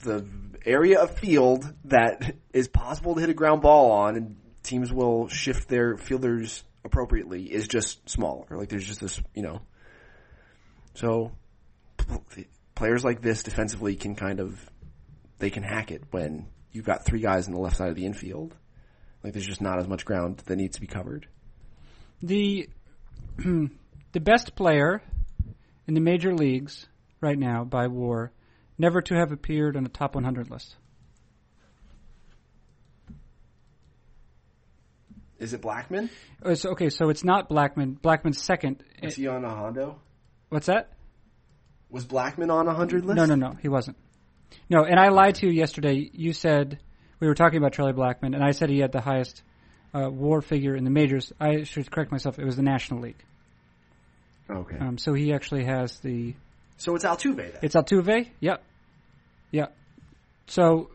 the 0.01 0.25
area 0.65 0.99
of 0.99 1.15
field 1.19 1.71
that 1.85 2.35
is 2.51 2.67
possible 2.67 3.13
to 3.13 3.21
hit 3.21 3.29
a 3.29 3.33
ground 3.35 3.61
ball 3.61 3.91
on, 3.91 4.15
and 4.15 4.37
teams 4.63 4.91
will 4.91 5.27
shift 5.27 5.69
their 5.69 5.97
fielders 5.97 6.63
appropriately 6.83 7.43
is 7.43 7.67
just 7.67 8.09
smaller. 8.09 8.57
Like 8.57 8.69
there's 8.69 8.87
just 8.87 9.01
this, 9.01 9.21
you 9.35 9.43
know. 9.43 9.61
So 10.95 11.31
players 12.73 13.03
like 13.03 13.21
this 13.21 13.43
defensively 13.43 13.95
can 13.95 14.15
kind 14.15 14.39
of 14.39 14.67
they 15.37 15.51
can 15.51 15.61
hack 15.61 15.91
it 15.91 16.05
when 16.09 16.47
you've 16.71 16.85
got 16.85 17.05
three 17.05 17.21
guys 17.21 17.45
on 17.45 17.53
the 17.53 17.59
left 17.59 17.77
side 17.77 17.89
of 17.89 17.95
the 17.95 18.07
infield. 18.07 18.55
Like 19.23 19.33
there's 19.33 19.45
just 19.45 19.61
not 19.61 19.77
as 19.77 19.87
much 19.87 20.05
ground 20.05 20.37
that 20.47 20.55
needs 20.55 20.73
to 20.73 20.81
be 20.81 20.87
covered. 20.87 21.27
The 22.21 22.69
the 23.37 24.19
best 24.19 24.55
player 24.55 25.01
in 25.87 25.93
the 25.93 26.01
major 26.01 26.33
leagues 26.33 26.87
right 27.21 27.37
now 27.37 27.63
by 27.63 27.87
WAR 27.87 28.31
never 28.77 29.01
to 29.01 29.15
have 29.15 29.31
appeared 29.31 29.75
on 29.75 29.85
a 29.85 29.89
top 29.89 30.15
100 30.15 30.49
list. 30.49 30.75
Is 35.39 35.53
it 35.53 35.61
Blackmon? 35.61 36.09
Uh, 36.43 36.55
so, 36.55 36.71
okay, 36.71 36.89
so 36.89 37.09
it's 37.09 37.23
not 37.23 37.49
Blackmon. 37.49 37.99
Blackmon's 37.99 38.41
second. 38.41 38.83
Is 39.01 39.15
he 39.15 39.27
on 39.27 39.45
a 39.45 39.49
Hondo? 39.49 39.99
What's 40.49 40.65
that? 40.65 40.91
Was 41.89 42.05
Blackmon 42.05 42.51
on 42.51 42.67
a 42.67 42.73
hundred 42.73 43.05
list? 43.05 43.15
No, 43.15 43.25
no, 43.25 43.35
no, 43.35 43.55
he 43.61 43.69
wasn't. 43.69 43.97
No, 44.69 44.83
and 44.83 44.99
I 44.99 45.09
lied 45.09 45.35
to 45.35 45.47
you 45.47 45.53
yesterday. 45.53 46.09
You 46.13 46.33
said 46.33 46.79
we 47.19 47.27
were 47.27 47.35
talking 47.35 47.57
about 47.57 47.73
Charlie 47.73 47.93
Blackmon, 47.93 48.35
and 48.35 48.43
I 48.43 48.51
said 48.51 48.69
he 48.69 48.79
had 48.79 48.91
the 48.91 49.01
highest 49.01 49.41
uh, 49.93 50.09
WAR 50.09 50.41
figure 50.41 50.75
in 50.75 50.83
the 50.83 50.89
majors. 50.89 51.31
I 51.39 51.63
should 51.63 51.89
correct 51.89 52.11
myself. 52.11 52.39
It 52.39 52.45
was 52.45 52.55
the 52.55 52.63
National 52.63 53.01
League. 53.01 53.23
Okay. 54.49 54.77
Um, 54.79 54.97
so 54.97 55.13
he 55.13 55.33
actually 55.33 55.65
has 55.65 55.99
the 55.99 56.35
so 56.77 56.95
it's 56.95 57.03
Altuve 57.05 57.35
then. 57.35 57.59
It's 57.61 57.75
Altuve. 57.75 58.29
Yep. 58.39 58.63
Yep. 59.51 59.75
So 60.47 60.89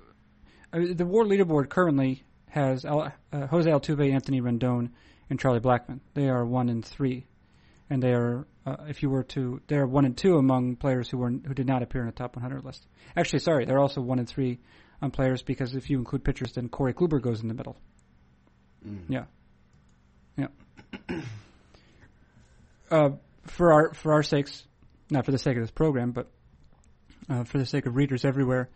uh, 0.72 0.80
the 0.94 1.04
WAR 1.06 1.24
leaderboard 1.24 1.68
currently 1.68 2.24
has 2.48 2.84
Al, 2.84 3.12
uh, 3.32 3.46
Jose 3.48 3.70
Altuve, 3.70 4.12
Anthony 4.12 4.40
Rendon, 4.40 4.90
and 5.28 5.38
Charlie 5.38 5.60
Blackmon. 5.60 6.00
They 6.14 6.28
are 6.28 6.44
one 6.44 6.68
and 6.68 6.84
three. 6.84 7.26
and 7.90 8.02
they 8.02 8.12
are 8.12 8.46
uh, 8.66 8.76
if 8.88 9.02
you 9.02 9.10
were 9.10 9.24
to 9.24 9.60
they 9.66 9.76
are 9.76 9.86
one 9.86 10.04
and 10.06 10.16
two 10.16 10.38
among 10.38 10.76
players 10.76 11.08
who 11.10 11.18
were 11.18 11.30
who 11.30 11.54
did 11.54 11.66
not 11.66 11.82
appear 11.82 12.00
in 12.00 12.06
the 12.06 12.12
top 12.12 12.34
100 12.34 12.64
list. 12.64 12.86
Actually, 13.16 13.40
sorry, 13.40 13.64
they're 13.66 13.78
also 13.78 14.00
one 14.00 14.18
and 14.18 14.28
three 14.28 14.58
on 15.02 15.10
players 15.10 15.42
because 15.42 15.74
if 15.74 15.90
you 15.90 15.98
include 15.98 16.24
pitchers, 16.24 16.52
then 16.52 16.68
Corey 16.68 16.94
Kluber 16.94 17.20
goes 17.20 17.42
in 17.42 17.48
the 17.48 17.54
middle. 17.54 17.76
Mm. 18.86 18.98
Yeah, 19.08 19.24
yeah. 20.36 21.20
uh, 22.90 23.10
for 23.46 23.72
our 23.72 23.94
for 23.94 24.12
our 24.12 24.22
sakes, 24.22 24.64
not 25.10 25.24
for 25.24 25.32
the 25.32 25.38
sake 25.38 25.56
of 25.56 25.62
this 25.62 25.70
program, 25.70 26.12
but 26.12 26.30
uh, 27.28 27.44
for 27.44 27.58
the 27.58 27.66
sake 27.66 27.86
of 27.86 27.96
readers 27.96 28.24
everywhere, 28.24 28.68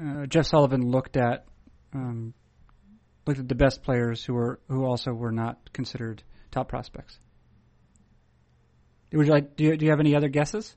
uh, 0.00 0.26
Jeff 0.26 0.46
Sullivan 0.46 0.82
looked 0.82 1.16
at 1.16 1.44
um, 1.92 2.34
looked 3.26 3.40
at 3.40 3.48
the 3.48 3.54
best 3.54 3.82
players 3.82 4.24
who 4.24 4.34
were 4.34 4.60
who 4.68 4.84
also 4.84 5.12
were 5.12 5.32
not 5.32 5.72
considered 5.72 6.22
top 6.50 6.68
prospects. 6.68 7.18
Would 9.12 9.26
you 9.26 9.32
like? 9.32 9.56
Do 9.56 9.64
you, 9.64 9.76
do 9.76 9.84
you 9.84 9.90
have 9.90 10.00
any 10.00 10.14
other 10.14 10.28
guesses 10.28 10.76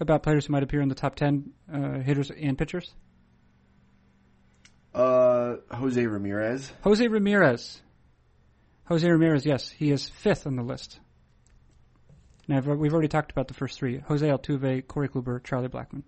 about 0.00 0.22
players 0.22 0.46
who 0.46 0.52
might 0.52 0.62
appear 0.62 0.80
in 0.80 0.88
the 0.88 0.94
top 0.94 1.14
ten 1.14 1.52
uh, 1.72 2.00
hitters 2.00 2.30
and 2.30 2.58
pitchers? 2.58 2.92
Uh, 4.94 5.56
Jose 5.72 6.04
Ramirez. 6.06 6.72
Jose 6.82 7.06
Ramirez. 7.06 7.80
Jose 8.86 9.08
Ramirez, 9.08 9.46
yes, 9.46 9.70
he 9.70 9.90
is 9.90 10.08
fifth 10.08 10.46
on 10.46 10.56
the 10.56 10.62
list. 10.62 11.00
Now 12.46 12.60
we've 12.60 12.92
already 12.92 13.08
talked 13.08 13.32
about 13.32 13.48
the 13.48 13.54
first 13.54 13.78
three: 13.78 13.98
Jose 13.98 14.26
Altuve, 14.26 14.86
Corey 14.86 15.08
Kluber, 15.08 15.42
Charlie 15.42 15.68
Blackmon. 15.68 16.02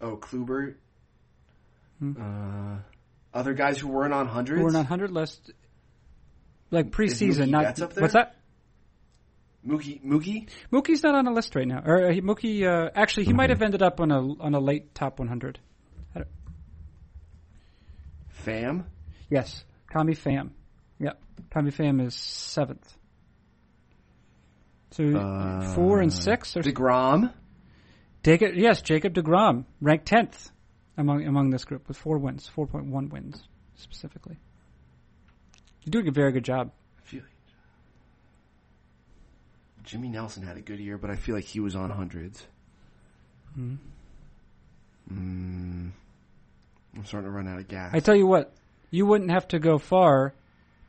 Oh, 0.00 0.16
Kluber. 0.16 0.74
Hmm. 1.98 2.12
Uh, 2.18 2.78
other 3.34 3.52
guys 3.54 3.78
who 3.78 3.88
weren't 3.88 4.14
on 4.14 4.26
hundreds. 4.26 4.60
Who 4.60 4.66
are 4.66 4.76
on 4.76 4.86
hundred 4.86 5.10
list, 5.10 5.52
like 6.70 6.90
preseason. 6.90 7.50
Not 7.50 7.64
Betts 7.64 7.82
up 7.82 7.92
there? 7.92 8.02
what's 8.02 8.14
that? 8.14 8.36
Mookie. 9.66 10.02
Mookie. 10.02 10.48
Mookie's 10.72 11.02
not 11.02 11.14
on 11.14 11.26
a 11.28 11.32
list 11.32 11.54
right 11.54 11.68
now. 11.68 11.82
Or 11.84 12.06
uh, 12.06 12.14
Mookie, 12.14 12.66
uh, 12.66 12.90
actually, 12.94 13.26
he 13.26 13.32
might 13.32 13.50
have 13.50 13.62
ended 13.62 13.82
up 13.82 14.00
on 14.00 14.10
a 14.10 14.20
on 14.40 14.54
a 14.54 14.60
late 14.60 14.94
top 14.94 15.18
100. 15.18 15.60
Pham, 18.44 18.84
Yes, 19.30 19.64
Tommy 19.92 20.14
Pham. 20.14 20.50
Yep, 20.98 21.20
Tommy 21.50 21.70
Pham 21.70 22.00
is 22.06 22.14
seventh. 22.14 22.96
So 24.92 25.04
Uh, 25.16 25.74
four 25.74 26.00
and 26.00 26.12
six, 26.12 26.56
or 26.56 26.62
Degrom. 26.62 27.32
Jacob, 28.22 28.54
yes, 28.54 28.82
Jacob 28.82 29.14
Degrom 29.14 29.64
ranked 29.80 30.06
tenth 30.06 30.50
among 30.96 31.24
among 31.26 31.50
this 31.50 31.64
group 31.64 31.88
with 31.88 31.96
four 31.96 32.18
wins, 32.18 32.46
four 32.46 32.66
point 32.66 32.86
one 32.86 33.08
wins 33.08 33.48
specifically. 33.74 34.36
You're 35.82 35.90
doing 35.90 36.08
a 36.08 36.12
very 36.12 36.30
good 36.30 36.44
job. 36.44 36.70
I 36.98 37.02
feel 37.02 37.22
like 37.22 37.30
Jimmy 39.84 40.08
Nelson 40.08 40.44
had 40.44 40.56
a 40.56 40.60
good 40.60 40.78
year, 40.78 40.98
but 40.98 41.10
I 41.10 41.16
feel 41.16 41.34
like 41.34 41.44
he 41.44 41.58
was 41.58 41.74
on 41.74 41.90
hundreds. 41.90 42.46
Mhm. 43.58 43.78
Mm, 45.12 45.90
I'm 46.96 47.04
starting 47.04 47.28
to 47.28 47.34
run 47.36 47.48
out 47.48 47.58
of 47.58 47.66
gas. 47.66 47.90
I 47.92 47.98
tell 48.00 48.14
you 48.14 48.26
what, 48.26 48.54
you 48.90 49.04
wouldn't 49.06 49.30
have 49.30 49.48
to 49.48 49.58
go 49.58 49.78
far 49.78 50.34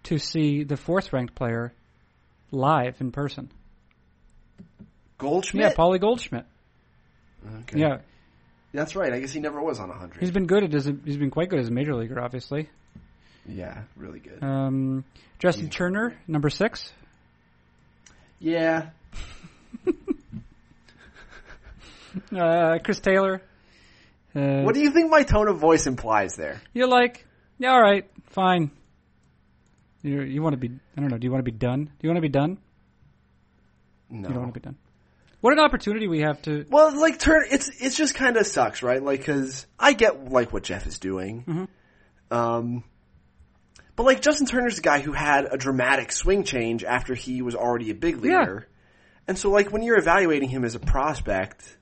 to 0.04 0.18
see 0.18 0.64
the 0.64 0.78
fourth 0.78 1.14
ranked 1.14 1.36
player 1.36 1.74
live 2.52 3.00
in 3.02 3.12
person. 3.12 3.50
Goldschmidt. 5.18 5.64
Yeah, 5.64 5.74
Paulie 5.74 6.00
Goldschmidt. 6.02 6.46
Okay. 7.62 7.80
Yeah, 7.80 7.98
that's 8.74 8.96
right. 8.96 9.14
I 9.14 9.20
guess 9.20 9.32
he 9.32 9.40
never 9.40 9.62
was 9.62 9.80
on 9.80 9.90
hundred. 9.90 10.20
he's 10.20 10.32
been 10.32 10.48
good 10.48 10.64
at 10.64 10.72
his. 10.72 10.86
He's 11.06 11.18
been 11.18 11.32
quite 11.32 11.50
good 11.50 11.60
as 11.60 11.68
a 11.68 11.72
major 11.72 11.96
leaguer, 11.96 12.20
obviously. 12.22 12.70
yeah, 13.48 13.84
really 13.96 14.20
good. 14.20 14.44
Um, 14.44 15.04
Justin 15.40 15.66
He's- 15.66 15.76
Turner, 15.76 16.18
number 16.28 16.50
six. 16.50 16.92
yeah, 18.40 18.90
Uh, 22.32 22.78
Chris 22.84 23.00
Taylor. 23.00 23.42
Uh, 24.36 24.62
What 24.62 24.76
do 24.76 24.82
you 24.82 24.92
think 24.92 25.10
my 25.10 25.24
tone 25.24 25.48
of 25.48 25.60
voice 25.60 25.88
implies 25.88 26.36
there? 26.36 26.62
You're 26.74 26.88
like, 26.88 27.26
yeah, 27.58 27.72
all 27.72 27.82
right, 27.82 28.10
fine. 28.28 28.72
You 30.04 30.22
you 30.22 30.42
want 30.44 30.54
to 30.54 30.58
be? 30.58 30.70
I 30.98 31.02
don't 31.02 31.10
know. 31.10 31.18
Do 31.18 31.26
you 31.26 31.32
want 31.32 31.40
to 31.46 31.52
be 31.52 31.58
done? 31.58 31.86
Do 31.86 31.92
you 32.02 32.10
want 32.10 32.18
to 32.18 32.22
be 32.22 32.30
done? 32.30 32.58
No. 34.10 34.28
You 34.28 34.34
don't 34.34 34.44
want 34.44 34.54
to 34.54 34.60
be 34.60 34.64
done. 34.64 34.76
What 35.42 35.54
an 35.54 35.60
opportunity 35.60 36.08
we 36.08 36.20
have 36.22 36.42
to. 36.44 36.66
Well, 36.70 36.98
like 37.00 37.20
turn 37.20 37.46
it's 37.50 37.70
it's 37.82 37.96
just 37.98 38.14
kind 38.16 38.38
of 38.38 38.46
sucks, 38.46 38.84
right? 38.84 39.02
Like 39.04 39.24
cuz 39.26 39.66
I 39.80 39.94
get 39.94 40.32
like 40.32 40.54
what 40.54 40.64
Jeff 40.64 40.86
is 40.86 41.00
doing. 41.00 41.68
Mhm. 42.32 42.36
Um 42.36 42.84
but 43.96 44.04
like 44.04 44.22
Justin 44.22 44.48
Turner's 44.48 44.80
a 44.80 44.82
guy 44.82 45.00
who 45.00 45.12
had 45.14 45.46
a 45.52 45.58
dramatic 45.58 46.12
swing 46.12 46.44
change 46.44 46.84
after 46.84 47.14
he 47.16 47.42
was 47.42 47.56
already 47.56 47.90
a 47.92 47.96
big 47.96 48.24
Yeah. 48.24 48.60
And 49.28 49.38
so 49.38 49.50
like 49.50 49.72
when 49.72 49.84
you're 49.84 49.98
evaluating 49.98 50.50
him 50.50 50.64
as 50.66 50.76
a 50.76 50.80
prospect 50.80 51.78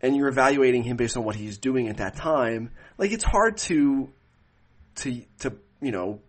and 0.00 0.16
you're 0.16 0.28
evaluating 0.28 0.82
him 0.82 0.96
based 0.96 1.16
on 1.16 1.24
what 1.24 1.36
he's 1.36 1.58
doing 1.58 1.88
at 1.88 1.98
that 1.98 2.16
time, 2.16 2.70
like 2.98 3.12
it's 3.12 3.24
hard 3.24 3.56
to 3.58 4.10
to 4.96 5.22
to, 5.40 5.52
you 5.80 5.90
know, 5.92 6.20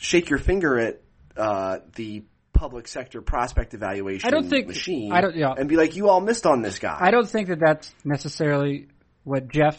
shake 0.00 0.30
your 0.30 0.38
finger 0.38 0.78
at 0.78 1.02
uh 1.36 1.78
the 1.94 2.24
public 2.54 2.88
sector 2.88 3.20
prospect 3.22 3.74
evaluation 3.74 4.26
I 4.26 4.30
don't 4.30 4.48
think- 4.48 4.66
machine 4.66 5.12
I 5.12 5.20
don't- 5.20 5.36
yeah. 5.36 5.52
and 5.56 5.68
be 5.68 5.76
like 5.76 5.94
you 5.94 6.08
all 6.08 6.20
missed 6.20 6.46
on 6.46 6.62
this 6.62 6.78
guy. 6.78 6.96
I 6.98 7.10
don't 7.10 7.28
think 7.28 7.48
that 7.48 7.60
that's 7.60 7.94
necessarily 8.04 8.88
what 9.24 9.48
Jeff. 9.48 9.76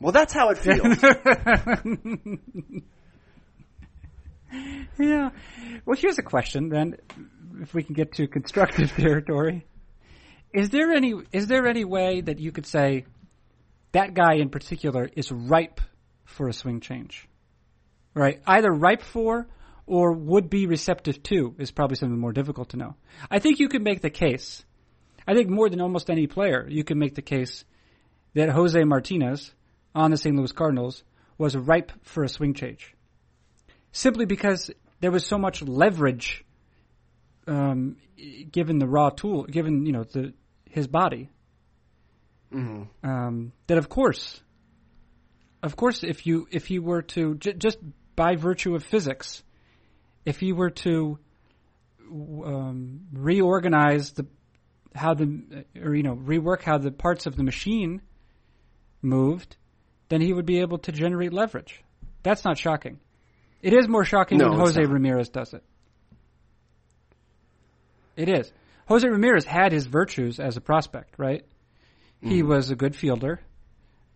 Well, 0.00 0.12
that's 0.12 0.32
how 0.32 0.50
it 0.50 0.58
feels. 0.66 0.98
yeah. 4.98 5.30
Well, 5.86 5.96
here's 5.98 6.18
a 6.18 6.22
question 6.22 6.68
then, 6.68 6.96
if 7.60 7.74
we 7.74 7.82
can 7.82 7.94
get 7.94 8.12
to 8.14 8.26
constructive 8.26 8.90
territory. 8.96 9.66
Is 10.52 10.70
there 10.70 10.90
any 10.92 11.14
is 11.32 11.46
there 11.46 11.66
any 11.68 11.84
way 11.84 12.20
that 12.22 12.40
you 12.40 12.50
could 12.50 12.66
say 12.66 13.04
that 13.92 14.14
guy 14.14 14.34
in 14.34 14.50
particular 14.50 15.08
is 15.14 15.30
ripe 15.30 15.80
for 16.24 16.48
a 16.48 16.52
swing 16.52 16.80
change? 16.80 17.28
Right? 18.14 18.40
Either 18.46 18.70
ripe 18.72 19.02
for 19.02 19.46
or 19.90 20.12
would 20.12 20.48
be 20.48 20.68
receptive 20.68 21.20
to 21.20 21.52
is 21.58 21.72
probably 21.72 21.96
something 21.96 22.16
more 22.16 22.32
difficult 22.32 22.68
to 22.68 22.76
know. 22.76 22.94
I 23.28 23.40
think 23.40 23.58
you 23.58 23.68
could 23.68 23.82
make 23.82 24.02
the 24.02 24.08
case. 24.08 24.64
I 25.26 25.34
think 25.34 25.50
more 25.50 25.68
than 25.68 25.80
almost 25.80 26.10
any 26.10 26.28
player, 26.28 26.64
you 26.68 26.84
can 26.84 26.96
make 26.96 27.16
the 27.16 27.22
case 27.22 27.64
that 28.34 28.50
Jose 28.50 28.84
Martinez 28.84 29.52
on 29.92 30.12
the 30.12 30.16
St. 30.16 30.36
Louis 30.36 30.52
Cardinals 30.52 31.02
was 31.38 31.56
ripe 31.56 31.90
for 32.02 32.22
a 32.22 32.28
swing 32.28 32.54
change. 32.54 32.94
Simply 33.90 34.26
because 34.26 34.70
there 35.00 35.10
was 35.10 35.26
so 35.26 35.38
much 35.38 35.60
leverage 35.60 36.44
um, 37.48 37.96
given 38.52 38.78
the 38.78 38.86
raw 38.86 39.10
tool, 39.10 39.42
given 39.42 39.86
you 39.86 39.92
know 39.92 40.04
the 40.04 40.34
his 40.66 40.86
body, 40.86 41.30
hmm 42.52 42.84
um, 43.02 43.50
that 43.66 43.76
of 43.76 43.88
course, 43.88 44.40
of 45.64 45.74
course, 45.74 46.04
if 46.04 46.26
you 46.26 46.46
if 46.52 46.70
you 46.70 46.80
were 46.80 47.02
to 47.02 47.34
j- 47.34 47.54
just 47.54 47.78
by 48.14 48.36
virtue 48.36 48.76
of 48.76 48.84
physics, 48.84 49.42
if 50.24 50.38
he 50.38 50.52
were 50.52 50.70
to 50.70 51.18
um, 52.10 53.00
reorganize 53.12 54.12
the 54.12 54.26
how 54.94 55.14
the 55.14 55.64
or 55.80 55.94
you 55.94 56.02
know 56.02 56.16
rework 56.16 56.62
how 56.62 56.78
the 56.78 56.90
parts 56.90 57.26
of 57.26 57.36
the 57.36 57.42
machine 57.44 58.02
moved, 59.02 59.56
then 60.08 60.20
he 60.20 60.32
would 60.32 60.46
be 60.46 60.60
able 60.60 60.78
to 60.78 60.92
generate 60.92 61.32
leverage. 61.32 61.82
That's 62.22 62.44
not 62.44 62.58
shocking. 62.58 62.98
It 63.62 63.72
is 63.72 63.88
more 63.88 64.04
shocking 64.04 64.38
No, 64.38 64.50
when 64.50 64.58
Jose 64.58 64.80
not. 64.80 64.90
Ramirez 64.90 65.28
does 65.28 65.54
it. 65.54 65.62
It 68.16 68.28
is. 68.28 68.52
Jose 68.86 69.06
Ramirez 69.06 69.44
had 69.44 69.72
his 69.72 69.86
virtues 69.86 70.40
as 70.40 70.56
a 70.56 70.60
prospect, 70.60 71.14
right? 71.18 71.44
He 72.22 72.42
was 72.42 72.70
a 72.70 72.76
good 72.76 72.94
fielder. 72.94 73.40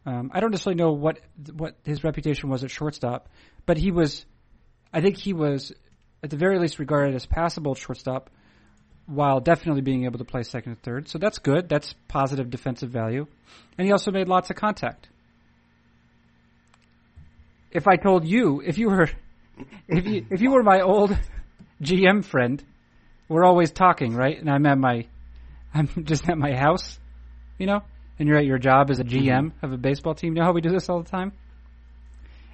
Um, 0.05 0.31
I 0.35 0.41
don't 0.41 0.51
necessarily 0.51 0.77
know 0.77 0.93
what 0.93 1.21
what 1.55 1.77
his 1.85 2.05
reputation 2.05 2.51
was 2.51 2.63
at 2.63 2.71
shortstop, 2.71 3.29
but 3.65 3.79
he 3.79 3.91
was. 3.91 4.27
I 4.93 5.01
think 5.01 5.17
he 5.17 5.33
was, 5.33 5.73
at 6.25 6.31
the 6.31 6.39
very 6.39 6.59
least, 6.59 6.79
regarded 6.79 7.15
as 7.15 7.27
passable 7.27 7.73
at 7.73 7.79
shortstop, 7.79 8.31
while 9.05 9.41
definitely 9.41 9.83
being 9.83 10.07
able 10.07 10.19
to 10.19 10.25
play 10.25 10.43
second 10.43 10.73
and 10.73 10.83
third. 10.83 11.07
So 11.07 11.19
that's 11.19 11.39
good. 11.39 11.69
That's 11.69 11.95
positive 12.09 12.49
defensive 12.49 12.89
value, 12.89 13.27
and 13.77 13.87
he 13.87 13.93
also 13.93 14.11
made 14.11 14.27
lots 14.27 14.49
of 14.49 14.57
contact. 14.57 15.09
If 17.71 17.87
I 17.87 17.97
told 17.97 18.27
you, 18.27 18.63
if 18.65 18.79
you 18.79 18.89
were, 18.89 19.11
if 19.89 20.07
you 20.07 20.27
if 20.31 20.41
you 20.41 20.51
were 20.51 20.63
my 20.63 20.81
old 20.81 21.17
GM 21.83 22.25
friend, 22.25 22.65
we're 23.29 23.45
always 23.45 23.71
talking, 23.71 24.15
right? 24.15 24.41
And 24.41 24.49
I'm 24.49 24.65
at 24.65 24.79
my, 24.79 25.07
I'm 25.75 25.89
just 26.05 26.27
at 26.27 26.39
my 26.39 26.55
house, 26.55 26.99
you 27.59 27.67
know, 27.67 27.83
and 28.19 28.27
you're 28.27 28.39
at 28.39 28.47
your 28.47 28.59
job 28.59 28.91
as 28.91 28.99
a 28.99 29.05
GM 29.05 29.29
mm-hmm. 29.29 29.67
of 29.67 29.73
a 29.73 29.77
baseball 29.77 30.15
team. 30.15 30.33
You 30.35 30.41
know 30.41 30.47
how 30.47 30.53
we 30.53 30.63
do 30.63 30.71
this 30.71 30.89
all 30.89 31.03
the 31.03 31.11
time? 31.11 31.33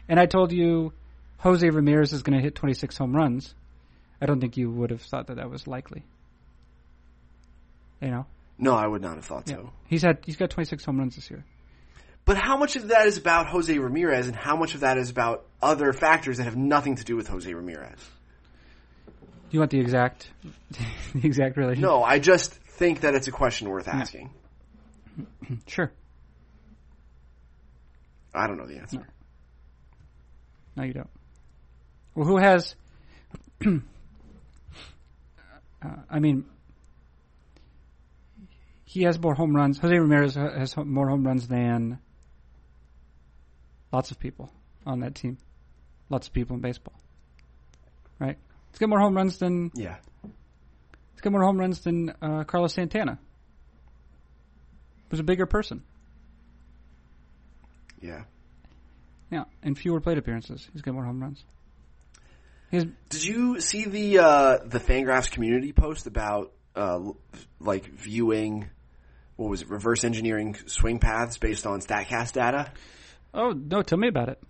And 0.09 0.19
I 0.19 0.27
told 0.27 0.51
you 0.51 0.93
Jose 1.41 1.69
Ramirez 1.69 2.13
is 2.13 2.23
going 2.23 2.37
to 2.37 2.43
hit 2.43 2.55
26 2.55 2.97
home 2.97 3.15
runs. 3.17 3.55
I 4.21 4.27
don't 4.27 4.41
think 4.41 4.57
you 4.57 4.71
would 4.71 4.91
have 4.91 5.03
thought 5.03 5.27
that 5.29 5.37
that 5.37 5.51
was 5.51 5.67
likely. 5.67 6.05
You 8.03 8.11
know, 8.11 8.27
No, 8.59 8.75
I 8.75 8.87
would 8.87 9.03
not 9.03 9.17
have 9.17 9.25
thought 9.25 9.45
yeah. 9.49 9.57
so. 9.57 9.73
he's 9.87 10.03
had 10.03 10.19
he's 10.25 10.37
got 10.37 10.51
26 10.51 10.85
home 10.85 10.99
runs 10.99 11.17
this 11.17 11.31
year. 11.31 11.45
But 12.27 12.37
how 12.37 12.57
much 12.59 12.77
of 12.77 12.89
that 12.89 13.07
is 13.07 13.17
about 13.17 13.47
Jose 13.49 13.77
Ramirez, 13.79 14.27
and 14.27 14.37
how 14.37 14.57
much 14.57 14.75
of 14.75 14.81
that 14.81 14.99
is 14.99 15.11
about 15.11 15.47
other 15.63 15.93
factors 15.93 16.37
that 16.39 16.45
have 16.45 16.57
nothing 16.57 16.97
to 16.97 17.05
do 17.05 17.17
with 17.17 17.27
Jose 17.29 17.53
Ramirez? 17.53 17.99
Do 19.07 19.13
you 19.57 19.59
want 19.59 19.71
the 19.71 19.81
exact, 19.81 20.29
the 21.15 21.27
exact 21.27 21.57
relationship? 21.57 21.89
No, 21.91 22.03
I 22.05 22.19
just 22.19 22.53
think 22.53 23.01
that 23.01 23.15
it's 23.15 23.27
a 23.27 23.33
question 23.33 23.69
worth 23.69 23.89
asking. 23.89 24.31
Sure. 25.67 25.91
I 28.33 28.47
don't 28.47 28.57
know 28.57 28.67
the 28.67 28.77
answer. 28.79 29.05
No, 30.77 30.85
you 30.85 30.93
don't. 30.93 31.11
Well, 32.15 32.27
who 32.27 32.39
has? 32.39 32.75
uh, 33.67 33.79
I 36.11 36.19
mean, 36.19 36.45
he 38.85 39.03
has 39.05 39.19
more 39.21 39.35
home 39.35 39.55
runs. 39.55 39.79
Jose 39.79 39.97
Ramirez 39.99 40.35
has 40.35 40.77
more 40.77 41.09
home 41.09 41.27
runs 41.27 41.47
than 41.49 41.99
lots 43.93 44.11
of 44.11 44.19
people 44.19 44.51
on 44.87 45.01
that 45.01 45.15
team. 45.15 45.39
Lots 46.09 46.27
of 46.27 46.33
people 46.33 46.57
in 46.57 46.61
baseball, 46.63 46.95
right? 48.19 48.37
He's 48.73 48.79
got 48.79 48.89
more 48.89 48.99
home 49.01 49.15
runs 49.15 49.39
than 49.39 49.71
Yeah. 49.75 49.97
he's 51.13 51.21
got 51.21 51.31
more 51.33 51.43
home 51.43 51.59
runs 51.59 51.81
than 51.81 52.13
uh, 52.21 52.45
Carlos 52.45 52.75
Santana. 52.75 53.19
Was 55.11 55.21
a 55.21 55.25
bigger 55.25 55.47
person. 55.47 55.83
Yeah. 58.01 58.23
Yeah, 59.31 59.45
and 59.63 59.77
fewer 59.79 60.01
plate 60.01 60.19
appearances. 60.19 60.69
He's 60.73 60.83
got 60.83 60.95
more 60.95 61.05
home 61.05 61.21
runs. 61.21 61.45
He's 62.71 62.85
Did 63.09 63.25
you 63.25 63.61
see 63.61 63.85
the 63.85 64.19
uh, 64.19 64.59
the 64.65 64.79
Fangraphs 64.79 65.31
community 65.31 65.73
post 65.73 66.07
about 66.07 66.53
uh, 66.77 67.01
like 67.59 67.87
viewing 67.87 68.71
what 69.37 69.51
was 69.51 69.63
it, 69.63 69.71
reverse 69.71 70.05
engineering 70.05 70.57
swing 70.67 70.99
paths 70.99 71.39
based 71.39 71.67
on 71.67 71.81
Statcast 71.81 72.33
data? 72.33 72.73
oh 73.35 73.51
no, 73.51 73.83
tell 73.83 73.99
me 73.99 74.09
about 74.09 74.29
it. 74.29 74.43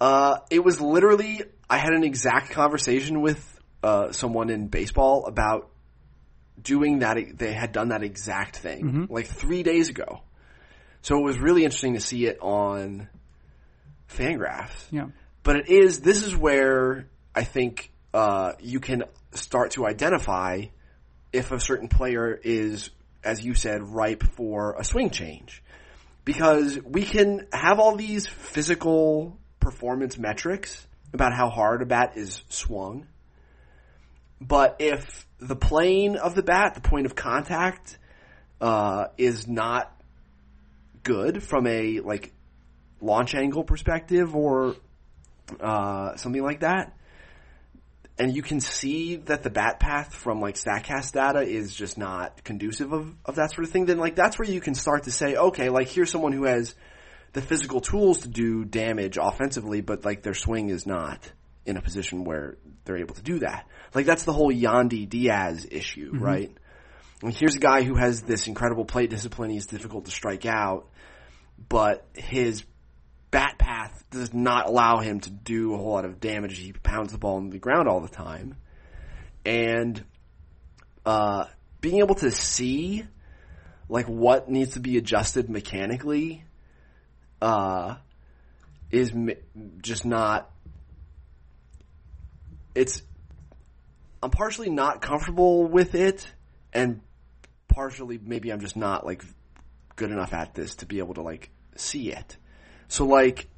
Uh, 0.00 0.38
it 0.50 0.64
was 0.64 0.80
literally 0.80 1.42
I 1.70 1.78
had 1.78 1.92
an 1.92 2.04
exact 2.04 2.50
conversation 2.50 3.20
with 3.20 3.60
uh, 3.82 4.12
someone 4.12 4.50
in 4.50 4.66
baseball 4.68 5.26
about 5.26 5.70
doing 6.60 7.00
that. 7.00 7.16
They 7.38 7.52
had 7.52 7.72
done 7.72 7.88
that 7.88 8.02
exact 8.02 8.56
thing 8.56 9.06
like 9.08 9.26
three 9.26 9.62
days 9.62 9.88
ago. 9.88 10.22
So 11.02 11.18
it 11.18 11.22
was 11.22 11.38
really 11.38 11.64
interesting 11.64 11.94
to 11.94 12.00
see 12.00 12.26
it 12.26 12.38
on 12.40 13.08
Fangraphs. 14.08 14.86
Yeah. 14.90 15.08
But 15.44 15.56
it 15.56 15.68
is, 15.68 16.00
this 16.00 16.24
is 16.24 16.34
where 16.34 17.06
I 17.34 17.44
think, 17.44 17.92
uh, 18.12 18.54
you 18.60 18.80
can 18.80 19.04
start 19.32 19.72
to 19.72 19.86
identify 19.86 20.64
if 21.32 21.52
a 21.52 21.60
certain 21.60 21.88
player 21.88 22.38
is, 22.42 22.90
as 23.22 23.44
you 23.44 23.54
said, 23.54 23.82
ripe 23.82 24.22
for 24.22 24.74
a 24.78 24.84
swing 24.84 25.10
change. 25.10 25.62
Because 26.24 26.80
we 26.82 27.04
can 27.04 27.46
have 27.52 27.78
all 27.78 27.94
these 27.94 28.26
physical 28.26 29.38
performance 29.60 30.16
metrics 30.16 30.86
about 31.12 31.34
how 31.34 31.50
hard 31.50 31.82
a 31.82 31.86
bat 31.86 32.16
is 32.16 32.42
swung. 32.48 33.06
But 34.40 34.76
if 34.78 35.26
the 35.38 35.56
plane 35.56 36.16
of 36.16 36.34
the 36.34 36.42
bat, 36.42 36.74
the 36.74 36.80
point 36.80 37.04
of 37.04 37.14
contact, 37.14 37.98
uh, 38.62 39.08
is 39.18 39.46
not 39.46 39.92
good 41.02 41.42
from 41.42 41.66
a, 41.66 42.00
like, 42.00 42.32
launch 43.02 43.34
angle 43.34 43.64
perspective 43.64 44.34
or 44.34 44.76
uh, 45.60 46.16
something 46.16 46.42
like 46.42 46.60
that. 46.60 46.96
And 48.16 48.34
you 48.34 48.42
can 48.42 48.60
see 48.60 49.16
that 49.16 49.42
the 49.42 49.50
bat 49.50 49.80
path 49.80 50.14
from 50.14 50.40
like 50.40 50.54
Statcast 50.54 51.12
data 51.12 51.40
is 51.40 51.74
just 51.74 51.98
not 51.98 52.44
conducive 52.44 52.92
of, 52.92 53.12
of 53.24 53.34
that 53.36 53.50
sort 53.52 53.66
of 53.66 53.72
thing. 53.72 53.86
Then 53.86 53.98
like 53.98 54.14
that's 54.14 54.38
where 54.38 54.48
you 54.48 54.60
can 54.60 54.74
start 54.74 55.04
to 55.04 55.10
say, 55.10 55.34
okay, 55.34 55.68
like 55.68 55.88
here's 55.88 56.10
someone 56.10 56.32
who 56.32 56.44
has 56.44 56.74
the 57.32 57.42
physical 57.42 57.80
tools 57.80 58.20
to 58.20 58.28
do 58.28 58.64
damage 58.64 59.18
offensively, 59.20 59.80
but 59.80 60.04
like 60.04 60.22
their 60.22 60.34
swing 60.34 60.70
is 60.70 60.86
not 60.86 61.32
in 61.66 61.76
a 61.76 61.82
position 61.82 62.22
where 62.22 62.56
they're 62.84 62.98
able 62.98 63.16
to 63.16 63.22
do 63.22 63.40
that. 63.40 63.66
Like 63.94 64.06
that's 64.06 64.22
the 64.24 64.32
whole 64.32 64.52
Yandy 64.52 65.08
Diaz 65.08 65.66
issue, 65.68 66.12
right? 66.14 66.56
I 67.22 67.26
mean, 67.26 67.34
here's 67.34 67.56
a 67.56 67.60
guy 67.60 67.82
who 67.82 67.96
has 67.96 68.22
this 68.22 68.46
incredible 68.46 68.84
plate 68.84 69.10
discipline. 69.10 69.50
He's 69.50 69.66
difficult 69.66 70.04
to 70.04 70.10
strike 70.10 70.46
out, 70.46 70.88
but 71.68 72.06
his 72.14 72.64
bat 73.34 73.58
path 73.58 74.04
does 74.12 74.32
not 74.32 74.68
allow 74.68 75.00
him 75.00 75.18
to 75.18 75.28
do 75.28 75.74
a 75.74 75.76
whole 75.76 75.94
lot 75.94 76.04
of 76.04 76.20
damage. 76.20 76.56
He 76.56 76.72
pounds 76.72 77.10
the 77.10 77.18
ball 77.18 77.38
on 77.38 77.50
the 77.50 77.58
ground 77.58 77.88
all 77.88 78.00
the 78.00 78.06
time. 78.06 78.54
And 79.44 80.04
uh, 81.04 81.46
being 81.80 81.98
able 81.98 82.14
to 82.14 82.30
see 82.30 83.04
like 83.88 84.06
what 84.06 84.48
needs 84.48 84.74
to 84.74 84.80
be 84.80 84.98
adjusted 84.98 85.50
mechanically 85.50 86.44
uh, 87.42 87.96
is 88.92 89.12
just 89.82 90.04
not 90.04 90.48
it's 92.72 93.02
I'm 94.22 94.30
partially 94.30 94.70
not 94.70 95.02
comfortable 95.02 95.66
with 95.66 95.96
it 95.96 96.24
and 96.72 97.00
partially 97.66 98.20
maybe 98.22 98.52
I'm 98.52 98.60
just 98.60 98.76
not 98.76 99.04
like 99.04 99.24
good 99.96 100.12
enough 100.12 100.32
at 100.32 100.54
this 100.54 100.76
to 100.76 100.86
be 100.86 101.00
able 101.00 101.14
to 101.14 101.22
like 101.22 101.50
see 101.74 102.12
it. 102.12 102.36
So 102.88 103.06
like 103.06 103.48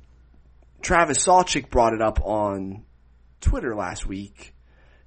Travis 0.83 1.25
Sawchik 1.25 1.71
brought 1.71 1.93
it 1.93 2.03
up 2.03 2.21
on 2.23 2.85
Twitter 3.41 3.75
last 3.75 4.07
week 4.07 4.55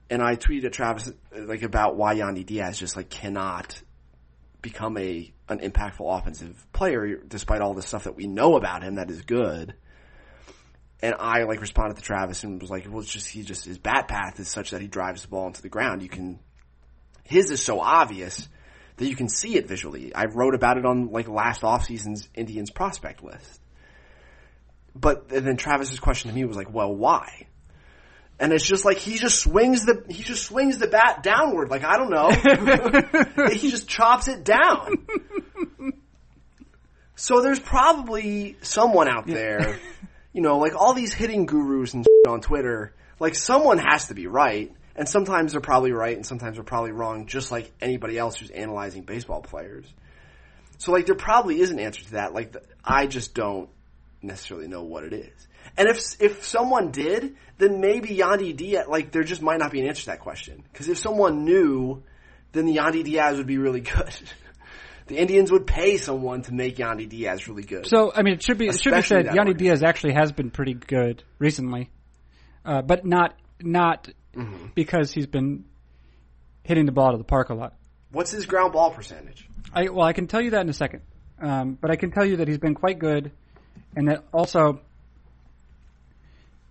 and 0.09 0.21
I 0.21 0.35
tweeted 0.35 0.65
at 0.65 0.73
Travis 0.73 1.11
like 1.31 1.61
about 1.61 1.95
why 1.95 2.15
Yandy 2.15 2.45
Diaz 2.45 2.79
just 2.79 2.95
like 2.95 3.09
cannot 3.09 3.81
become 4.61 4.97
a 4.97 5.31
an 5.47 5.59
impactful 5.59 6.19
offensive 6.19 6.65
player 6.73 7.17
despite 7.17 7.61
all 7.61 7.73
the 7.73 7.81
stuff 7.81 8.03
that 8.03 8.15
we 8.15 8.27
know 8.27 8.55
about 8.55 8.83
him 8.83 8.95
that 8.95 9.09
is 9.09 9.21
good. 9.21 9.75
And 11.01 11.15
I 11.17 11.43
like 11.43 11.61
responded 11.61 11.95
to 11.95 12.03
Travis 12.03 12.43
and 12.43 12.61
was 12.61 12.69
like, 12.69 12.85
well, 12.89 12.99
it's 12.99 13.11
just 13.11 13.29
he 13.29 13.43
just 13.43 13.65
his 13.65 13.77
bat 13.77 14.07
path 14.07 14.39
is 14.39 14.49
such 14.49 14.71
that 14.71 14.81
he 14.81 14.87
drives 14.87 15.21
the 15.21 15.29
ball 15.29 15.47
into 15.47 15.61
the 15.61 15.69
ground. 15.69 16.01
You 16.01 16.09
can 16.09 16.39
his 17.23 17.51
is 17.51 17.61
so 17.63 17.79
obvious 17.79 18.49
that 18.97 19.07
you 19.07 19.15
can 19.15 19.29
see 19.29 19.55
it 19.55 19.67
visually. 19.67 20.13
I 20.13 20.25
wrote 20.25 20.55
about 20.55 20.77
it 20.77 20.85
on 20.85 21.11
like 21.11 21.29
last 21.29 21.61
offseason's 21.61 22.27
Indians 22.35 22.71
prospect 22.71 23.23
list. 23.23 23.58
But 24.95 25.31
and 25.31 25.45
then 25.45 25.57
Travis's 25.57 25.99
question 25.99 26.29
to 26.29 26.35
me 26.35 26.45
was 26.45 26.57
like, 26.57 26.73
well, 26.73 26.93
why? 26.93 27.47
And 28.39 28.53
it's 28.53 28.65
just 28.65 28.85
like 28.85 28.97
he 28.97 29.17
just 29.17 29.39
swings 29.39 29.85
the 29.85 30.05
he 30.09 30.23
just 30.23 30.43
swings 30.43 30.77
the 30.77 30.87
bat 30.87 31.23
downward. 31.23 31.69
Like 31.69 31.83
I 31.83 31.97
don't 31.97 32.09
know, 32.09 33.49
he 33.53 33.69
just 33.69 33.87
chops 33.87 34.27
it 34.27 34.43
down. 34.43 35.05
So 37.15 37.41
there's 37.41 37.59
probably 37.59 38.55
someone 38.61 39.09
out 39.09 39.27
there, 39.27 39.77
you 40.31 40.41
know, 40.41 40.57
like 40.57 40.73
all 40.73 40.93
these 40.93 41.13
hitting 41.13 41.45
gurus 41.45 41.93
and 41.93 42.05
shit 42.05 42.31
on 42.31 42.39
Twitter. 42.39 42.95
Like 43.19 43.35
someone 43.35 43.77
has 43.77 44.07
to 44.07 44.13
be 44.13 44.27
right, 44.27 44.73
and 44.95 45.07
sometimes 45.07 45.51
they're 45.51 45.59
probably 45.59 45.91
right, 45.91 46.15
and 46.15 46.25
sometimes 46.25 46.55
they're 46.55 46.63
probably 46.63 46.93
wrong, 46.93 47.25
just 47.25 47.51
like 47.51 47.73
anybody 47.81 48.17
else 48.17 48.37
who's 48.37 48.51
analyzing 48.51 49.01
baseball 49.01 49.41
players. 49.41 49.85
So 50.77 50.93
like 50.93 51.07
there 51.07 51.15
probably 51.15 51.59
is 51.59 51.71
an 51.71 51.79
answer 51.79 52.05
to 52.05 52.11
that. 52.11 52.33
Like 52.33 52.53
the, 52.53 52.61
I 52.85 53.05
just 53.05 53.33
don't 53.33 53.69
necessarily 54.21 54.67
know 54.67 54.83
what 54.83 55.03
it 55.03 55.13
is. 55.13 55.47
And 55.77 55.87
if 55.87 55.99
if 56.21 56.45
someone 56.45 56.91
did, 56.91 57.35
then 57.57 57.81
maybe 57.81 58.09
Yandy 58.09 58.55
Diaz, 58.55 58.85
like 58.87 59.11
there 59.11 59.23
just 59.23 59.41
might 59.41 59.59
not 59.59 59.71
be 59.71 59.81
an 59.81 59.87
answer 59.87 60.01
to 60.01 60.05
that 60.07 60.19
question. 60.19 60.63
Because 60.71 60.87
if 60.89 60.97
someone 60.97 61.45
knew, 61.45 62.03
then 62.51 62.65
the 62.65 62.77
Yandy 62.77 63.03
Diaz 63.03 63.37
would 63.37 63.47
be 63.47 63.57
really 63.57 63.81
good. 63.81 64.13
the 65.07 65.17
Indians 65.17 65.51
would 65.51 65.67
pay 65.67 65.97
someone 65.97 66.41
to 66.43 66.53
make 66.53 66.77
Yandy 66.77 67.07
Diaz 67.07 67.47
really 67.47 67.63
good. 67.63 67.85
So 67.87 68.11
I 68.15 68.23
mean, 68.23 68.35
it 68.35 68.43
should 68.43 68.57
be 68.57 68.67
it 68.67 68.81
should 68.81 68.93
be 68.93 69.01
said. 69.01 69.27
organization. 69.27 69.57
Diaz 69.57 69.83
actually 69.83 70.13
has 70.13 70.31
been 70.31 70.49
pretty 70.49 70.73
good 70.73 71.23
recently, 71.37 71.89
uh, 72.65 72.81
but 72.81 73.05
not 73.05 73.35
not 73.61 74.09
Mm-hmm. 74.35 74.67
because 74.75 75.11
he's 75.11 75.25
been 75.25 75.65
hitting 76.61 76.85
the 76.85 76.91
ball 76.91 77.11
to 77.11 77.17
the 77.17 77.23
park 77.23 77.49
a 77.49 77.55
lot. 77.55 77.73
What's 78.11 78.29
his 78.29 78.45
ground 78.45 78.73
ball 78.73 78.91
percentage? 78.91 79.49
I 79.73 79.89
well, 79.89 80.05
I 80.05 80.13
can 80.13 80.27
tell 80.27 80.39
you 80.41 80.51
that 80.51 80.61
in 80.61 80.69
a 80.69 80.73
second, 80.73 81.01
um, 81.41 81.77
but 81.81 81.89
I 81.89 81.95
can 81.95 82.11
tell 82.11 82.25
you 82.25 82.37
that 82.37 82.47
he's 82.47 82.59
been 82.59 82.75
quite 82.75 82.99
good, 82.99 83.31
and 83.95 84.07
that 84.07 84.23
also 84.33 84.81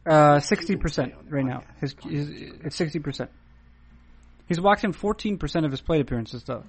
uh, 0.06 0.40
sixty 0.40 0.76
percent 0.76 1.14
right 1.28 1.44
now. 1.44 1.62
His, 1.80 1.94
his 2.02 2.28
it's 2.64 2.76
sixty 2.76 2.98
percent. 2.98 3.30
He's 4.48 4.60
walked 4.60 4.84
in 4.84 4.92
fourteen 4.92 5.38
percent 5.38 5.64
of 5.66 5.70
his 5.70 5.80
plate 5.80 6.00
appearances, 6.00 6.42
though. 6.44 6.64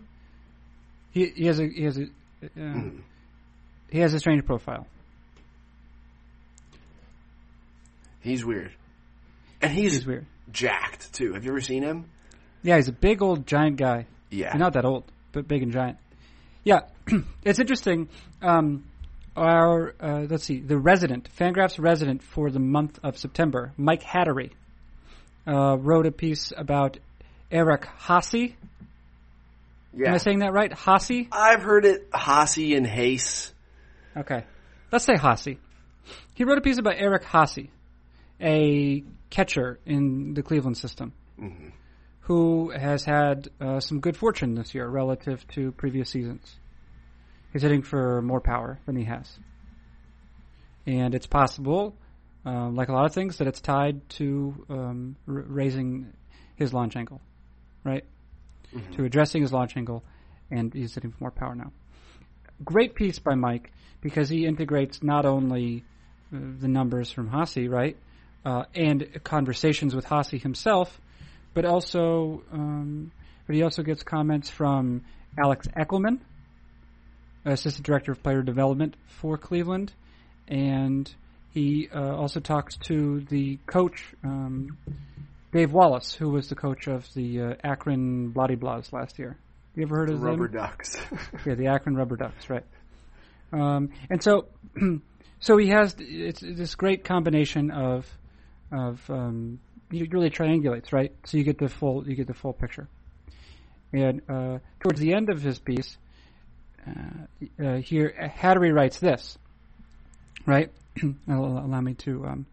He 1.11 1.27
he 1.27 1.45
has 1.45 1.59
a 1.59 1.67
he 1.67 1.83
has 1.83 1.97
a 1.97 2.03
uh, 2.59 2.89
he 3.89 3.99
has 3.99 4.13
a 4.13 4.19
strange 4.19 4.45
profile. 4.45 4.85
He's 8.21 8.43
weird. 8.45 8.71
And 9.61 9.71
he's, 9.71 9.93
He's 9.93 10.05
weird. 10.05 10.25
jacked 10.51 11.13
too. 11.13 11.33
Have 11.33 11.43
you 11.45 11.51
ever 11.51 11.61
seen 11.61 11.83
him? 11.83 12.09
Yeah, 12.63 12.75
he's 12.75 12.87
a 12.89 12.93
big 12.93 13.21
old 13.21 13.47
giant 13.47 13.77
guy. 13.77 14.07
Yeah. 14.29 14.55
Not 14.57 14.73
that 14.73 14.85
old, 14.85 15.05
but 15.31 15.47
big 15.47 15.63
and 15.63 15.71
giant. 15.71 15.97
Yeah, 16.63 16.81
it's 17.43 17.59
interesting. 17.59 18.09
Um, 18.41 18.85
our 19.35 19.95
uh, 19.99 20.25
let's 20.29 20.43
see, 20.43 20.59
the 20.59 20.77
resident, 20.77 21.29
Fangraphs 21.37 21.79
resident 21.79 22.23
for 22.23 22.49
the 22.49 22.59
month 22.59 22.99
of 23.03 23.17
September, 23.17 23.73
Mike 23.77 24.03
Hattery, 24.03 24.51
uh, 25.47 25.77
wrote 25.77 26.05
a 26.05 26.11
piece 26.11 26.51
about 26.55 26.97
Eric 27.51 27.87
Haase. 27.99 28.53
yeah. 29.95 30.07
Am 30.07 30.13
I 30.13 30.17
saying 30.17 30.39
that 30.39 30.53
right? 30.53 30.71
Haase. 30.71 31.27
I've 31.31 31.61
heard 31.61 31.85
it 31.85 32.09
Hasi 32.13 32.75
and 32.75 32.85
Haase. 32.85 33.51
Okay, 34.15 34.43
let's 34.91 35.05
say 35.05 35.13
Haase. 35.13 35.57
He 36.33 36.43
wrote 36.43 36.57
a 36.57 36.61
piece 36.61 36.77
about 36.77 36.95
Eric 36.97 37.23
Haase, 37.23 37.69
a 38.41 39.03
catcher 39.29 39.79
in 39.85 40.33
the 40.33 40.43
Cleveland 40.43 40.77
system 40.77 41.13
who 42.29 42.69
has 42.69 43.03
had 43.03 43.49
uh, 43.59 43.79
some 43.79 43.99
good 43.99 44.15
fortune 44.15 44.53
this 44.53 44.75
year 44.75 44.87
relative 44.87 45.45
to 45.47 45.71
previous 45.71 46.09
seasons. 46.11 46.59
He's 47.51 47.61
hitting 47.61 47.81
for 47.81 48.21
more 48.21 48.41
power 48.41 48.79
than 48.85 48.95
he 48.95 49.05
has. 49.05 49.39
And 50.85 51.15
it's 51.15 51.27
possible, 51.27 51.95
uh, 52.45 52.69
like 52.69 52.89
a 52.89 52.93
lot 52.93 53.05
of 53.05 53.13
things, 53.13 53.37
that 53.37 53.47
it's 53.47 53.61
tied 53.61 54.07
to 54.11 54.65
um, 54.69 55.15
r- 55.27 55.43
raising 55.47 56.13
his 56.55 56.73
launch 56.73 56.95
angle, 56.95 57.21
right? 57.83 58.03
To 58.97 59.03
addressing 59.05 59.41
his 59.41 59.51
launch 59.51 59.75
angle, 59.77 60.03
and 60.51 60.73
he's 60.73 60.93
hitting 60.93 61.11
for 61.11 61.17
more 61.21 61.31
power 61.31 61.55
now. 61.55 61.71
Great 62.63 62.93
piece 62.93 63.17
by 63.19 63.35
Mike 63.35 63.71
because 64.01 64.29
he 64.29 64.45
integrates 64.45 65.01
not 65.01 65.25
only 65.25 65.83
uh, 66.33 66.37
the 66.59 66.67
numbers 66.67 67.11
from 67.11 67.27
Hasi, 67.27 67.67
right, 67.67 67.97
uh, 68.45 68.65
and 68.75 69.23
conversations 69.23 69.95
with 69.95 70.05
Hasi 70.05 70.37
himself, 70.37 70.99
but 71.53 71.65
also, 71.65 72.43
um, 72.51 73.11
but 73.47 73.55
he 73.55 73.63
also 73.63 73.81
gets 73.83 74.03
comments 74.03 74.49
from 74.49 75.03
Alex 75.37 75.67
Eckelman, 75.75 76.19
assistant 77.45 77.85
director 77.85 78.11
of 78.11 78.21
player 78.23 78.41
development 78.41 78.95
for 79.07 79.37
Cleveland, 79.37 79.93
and 80.47 81.13
he 81.51 81.89
uh, 81.93 82.15
also 82.15 82.39
talks 82.39 82.77
to 82.77 83.21
the 83.29 83.57
coach 83.65 84.13
um, 84.23 84.77
Dave 85.51 85.71
Wallace, 85.71 86.13
who 86.13 86.29
was 86.29 86.47
the 86.49 86.55
coach 86.55 86.87
of 86.87 87.11
the 87.13 87.41
uh, 87.41 87.53
Akron 87.63 88.29
Bloody 88.29 88.55
Blahs 88.55 88.93
last 88.93 89.17
year. 89.17 89.37
You 89.75 89.83
ever 89.83 89.95
heard 89.95 90.09
of 90.09 90.21
Rubber 90.21 90.47
them? 90.47 90.57
ducks. 90.57 90.97
Yeah, 91.45 91.55
the 91.55 91.67
Akron 91.67 91.95
Rubber 91.95 92.17
Ducks, 92.17 92.49
right? 92.49 92.65
Um, 93.51 93.89
and 94.09 94.21
so, 94.21 94.47
so 95.39 95.57
he 95.57 95.69
has 95.69 95.95
it's 95.97 96.41
this 96.41 96.75
great 96.75 97.03
combination 97.03 97.71
of 97.71 98.05
of 98.71 99.01
um, 99.09 99.59
he 99.89 100.03
really 100.03 100.29
triangulates, 100.29 100.91
right? 100.93 101.13
So 101.25 101.37
you 101.37 101.43
get 101.43 101.57
the 101.57 101.69
full 101.69 102.07
you 102.07 102.15
get 102.15 102.27
the 102.27 102.33
full 102.33 102.53
picture. 102.53 102.87
And 103.91 104.21
uh, 104.29 104.59
towards 104.79 104.99
the 104.99 105.13
end 105.13 105.29
of 105.31 105.41
his 105.41 105.57
piece, 105.57 105.97
uh, 106.87 107.63
uh, 107.63 107.77
here 107.77 108.13
Hattery 108.37 108.73
writes 108.73 108.99
this, 108.99 109.37
right? 110.45 110.71
Allow 111.27 111.81
me 111.81 111.93
to 111.95 112.25
um, 112.25 112.45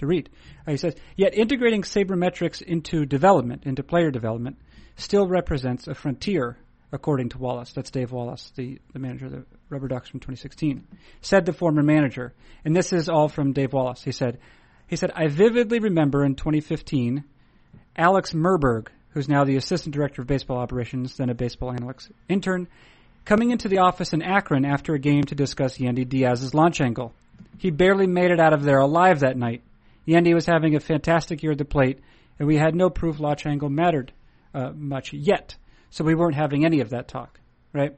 to 0.00 0.06
read. 0.06 0.28
Uh, 0.66 0.72
he 0.72 0.76
says, 0.76 0.94
yet 1.16 1.34
integrating 1.34 1.82
sabermetrics 1.82 2.60
into 2.60 3.06
development, 3.06 3.64
into 3.64 3.82
player 3.82 4.10
development, 4.10 4.56
still 4.96 5.26
represents 5.26 5.86
a 5.86 5.94
frontier, 5.94 6.56
according 6.92 7.28
to 7.30 7.38
Wallace. 7.38 7.72
That's 7.72 7.90
Dave 7.90 8.10
Wallace, 8.10 8.52
the, 8.56 8.80
the 8.92 8.98
manager 8.98 9.26
of 9.26 9.32
the 9.32 9.44
Rubber 9.68 9.88
Ducks 9.88 10.08
from 10.08 10.20
2016. 10.20 10.86
Said 11.20 11.46
the 11.46 11.52
former 11.52 11.82
manager, 11.82 12.34
and 12.64 12.74
this 12.74 12.92
is 12.92 13.08
all 13.08 13.28
from 13.28 13.52
Dave 13.52 13.72
Wallace. 13.72 14.02
He 14.02 14.12
said, 14.12 14.38
he 14.88 14.96
said, 14.96 15.12
I 15.14 15.28
vividly 15.28 15.78
remember 15.78 16.24
in 16.24 16.34
2015, 16.34 17.24
Alex 17.96 18.32
Merberg, 18.32 18.88
who's 19.10 19.28
now 19.28 19.44
the 19.44 19.56
assistant 19.56 19.94
director 19.94 20.22
of 20.22 20.28
baseball 20.28 20.58
operations, 20.58 21.16
then 21.16 21.30
a 21.30 21.34
baseball 21.34 21.72
analytics 21.72 22.10
intern, 22.28 22.68
coming 23.24 23.50
into 23.50 23.68
the 23.68 23.78
office 23.78 24.12
in 24.12 24.22
Akron 24.22 24.64
after 24.64 24.94
a 24.94 24.98
game 24.98 25.24
to 25.24 25.34
discuss 25.34 25.78
Yandy 25.78 26.08
Diaz's 26.08 26.54
launch 26.54 26.80
angle. 26.80 27.14
He 27.58 27.70
barely 27.70 28.06
made 28.06 28.30
it 28.30 28.40
out 28.40 28.52
of 28.52 28.62
there 28.62 28.78
alive 28.78 29.20
that 29.20 29.36
night. 29.36 29.62
Yandy 30.06 30.34
was 30.34 30.46
having 30.46 30.74
a 30.74 30.80
fantastic 30.80 31.42
year 31.42 31.52
at 31.52 31.58
the 31.58 31.64
plate, 31.64 32.00
and 32.38 32.48
we 32.48 32.56
had 32.56 32.74
no 32.74 32.90
proof 32.90 33.20
launch 33.20 33.46
angle 33.46 33.68
mattered 33.68 34.12
uh, 34.54 34.72
much 34.74 35.12
yet. 35.12 35.56
So 35.90 36.04
we 36.04 36.14
weren't 36.14 36.36
having 36.36 36.64
any 36.64 36.80
of 36.80 36.90
that 36.90 37.08
talk, 37.08 37.38
right? 37.72 37.96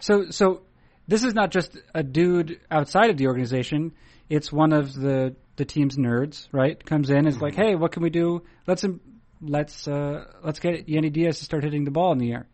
So, 0.00 0.30
so 0.30 0.62
this 1.08 1.24
is 1.24 1.34
not 1.34 1.50
just 1.50 1.76
a 1.94 2.02
dude 2.02 2.60
outside 2.70 3.10
of 3.10 3.16
the 3.16 3.26
organization. 3.26 3.92
It's 4.28 4.52
one 4.52 4.72
of 4.72 4.94
the 4.94 5.34
the 5.56 5.64
team's 5.64 5.96
nerds, 5.96 6.48
right? 6.52 6.82
Comes 6.84 7.10
in 7.10 7.26
is 7.26 7.40
like, 7.40 7.54
hey, 7.54 7.76
what 7.76 7.92
can 7.92 8.02
we 8.02 8.10
do? 8.10 8.42
Let's 8.66 8.84
let's 9.40 9.86
uh, 9.86 10.24
let's 10.42 10.58
get 10.58 10.86
Yandy 10.86 11.12
Diaz 11.12 11.38
to 11.38 11.44
start 11.44 11.62
hitting 11.64 11.84
the 11.84 11.90
ball 11.90 12.12
in 12.12 12.18
the 12.18 12.32
air. 12.32 12.46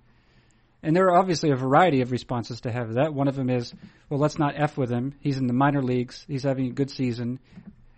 And 0.83 0.97
there 0.97 1.07
are 1.07 1.19
obviously 1.19 1.51
a 1.51 1.57
variety 1.57 2.01
of 2.01 2.11
responses 2.11 2.63
to 2.63 2.73
have 2.73 2.95
that. 2.95 3.13
One 3.13 3.29
of 3.29 3.37
them 3.37 3.51
is, 3.51 3.73
well, 4.09 4.19
let's 4.19 4.39
not 4.39 4.55
f 4.57 4.79
with 4.79 4.91
him. 4.91 5.15
He's 5.21 5.37
in 5.37 5.47
the 5.47 5.53
minor 5.53 5.83
leagues. 5.83 6.25
He's 6.27 6.45
having 6.45 6.67
a 6.67 6.73
good 6.73 6.91
season. 6.91 7.39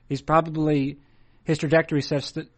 He's 0.09 0.23
probably 0.23 0.99
his 1.45 1.59
trajectory 1.59 2.03
says 2.03 2.33
that 2.33 2.49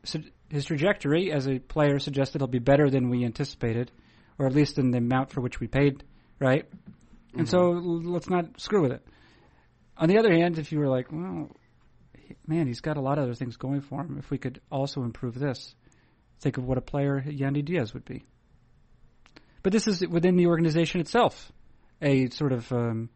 his 0.48 0.64
trajectory 0.64 1.32
as 1.32 1.46
a 1.46 1.58
player 1.58 1.98
suggests 1.98 2.34
he'll 2.34 2.46
be 2.46 2.58
better 2.58 2.90
than 2.90 3.08
we 3.08 3.24
anticipated, 3.24 3.90
or 4.38 4.46
at 4.46 4.54
least 4.54 4.78
in 4.78 4.90
the 4.90 4.98
amount 4.98 5.30
for 5.30 5.40
which 5.40 5.60
we 5.60 5.66
paid, 5.66 6.04
right? 6.38 6.66
And 7.36 7.48
so 7.48 7.58
mm-hmm. 7.58 8.08
let's 8.08 8.28
not 8.28 8.60
screw 8.60 8.82
with 8.82 8.92
it. 8.92 9.06
On 9.96 10.08
the 10.08 10.18
other 10.18 10.32
hand, 10.32 10.58
if 10.58 10.72
you 10.72 10.78
were 10.78 10.88
like, 10.88 11.10
well, 11.10 11.50
man, 12.46 12.66
he's 12.66 12.80
got 12.80 12.96
a 12.96 13.00
lot 13.00 13.18
of 13.18 13.24
other 13.24 13.34
things 13.34 13.56
going 13.56 13.80
for 13.80 14.00
him. 14.00 14.16
If 14.18 14.30
we 14.30 14.38
could 14.38 14.60
also 14.70 15.02
improve 15.02 15.38
this, 15.38 15.74
think 16.40 16.58
of 16.58 16.64
what 16.64 16.78
a 16.78 16.82
player 16.82 17.22
Yandy 17.26 17.64
Diaz 17.64 17.94
would 17.94 18.04
be. 18.04 18.24
But 19.64 19.72
this 19.72 19.88
is 19.88 20.06
within 20.06 20.36
the 20.36 20.46
organization 20.46 21.00
itself, 21.00 21.50
a 22.02 22.28
sort 22.28 22.52
of 22.52 22.70
um, 22.70 23.08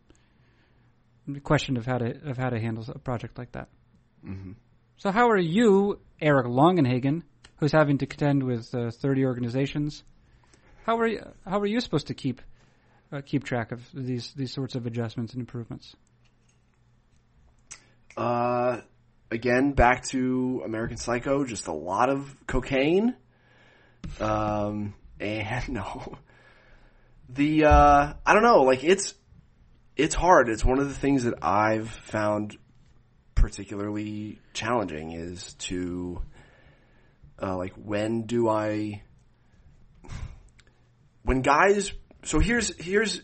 question 1.44 1.76
of 1.76 1.84
how 1.84 1.98
to 1.98 2.30
of 2.30 2.38
how 2.38 2.48
to 2.48 2.58
handle 2.58 2.84
a 2.88 2.98
project 2.98 3.36
like 3.36 3.52
that. 3.52 3.68
hmm 4.24 4.52
So 4.96 5.10
how 5.10 5.28
are 5.28 5.38
you, 5.38 6.00
Eric 6.20 6.46
Longenhagen, 6.46 7.22
who's 7.58 7.70
having 7.70 7.98
to 7.98 8.06
contend 8.06 8.42
with 8.42 8.74
uh, 8.74 8.90
30 8.90 9.26
organizations? 9.26 10.02
How 10.86 10.98
are 10.98 11.06
you, 11.06 11.20
how 11.44 11.60
are 11.60 11.66
you 11.66 11.80
supposed 11.80 12.06
to 12.06 12.14
keep 12.14 12.40
uh, 13.12 13.20
keep 13.20 13.44
track 13.44 13.70
of 13.70 13.86
these 13.92 14.32
these 14.32 14.52
sorts 14.54 14.74
of 14.74 14.86
adjustments 14.86 15.34
and 15.34 15.40
improvements? 15.40 15.94
Uh, 18.16 18.80
again, 19.30 19.72
back 19.72 20.02
to 20.06 20.62
American 20.64 20.96
Psycho, 20.96 21.44
just 21.44 21.66
a 21.66 21.74
lot 21.74 22.08
of 22.08 22.34
cocaine. 22.46 23.14
Um, 24.18 24.94
and 25.20 25.68
no, 25.68 26.16
the 27.28 27.64
uh, 27.64 28.12
I 28.24 28.34
don't 28.34 28.42
know, 28.42 28.62
like 28.62 28.84
it's 28.84 29.14
it's 29.96 30.14
hard. 30.14 30.48
It's 30.48 30.64
one 30.64 30.78
of 30.78 30.88
the 30.88 30.94
things 30.94 31.24
that 31.24 31.42
I've 31.42 31.90
found 31.90 32.56
particularly 33.34 34.40
challenging 34.52 35.12
is 35.12 35.54
to 35.54 36.22
uh, 37.40 37.56
like 37.56 37.74
when 37.74 38.22
do 38.22 38.48
I 38.48 39.02
when 41.22 41.42
guys 41.42 41.92
so 42.24 42.38
here's 42.38 42.74
here's 42.76 43.22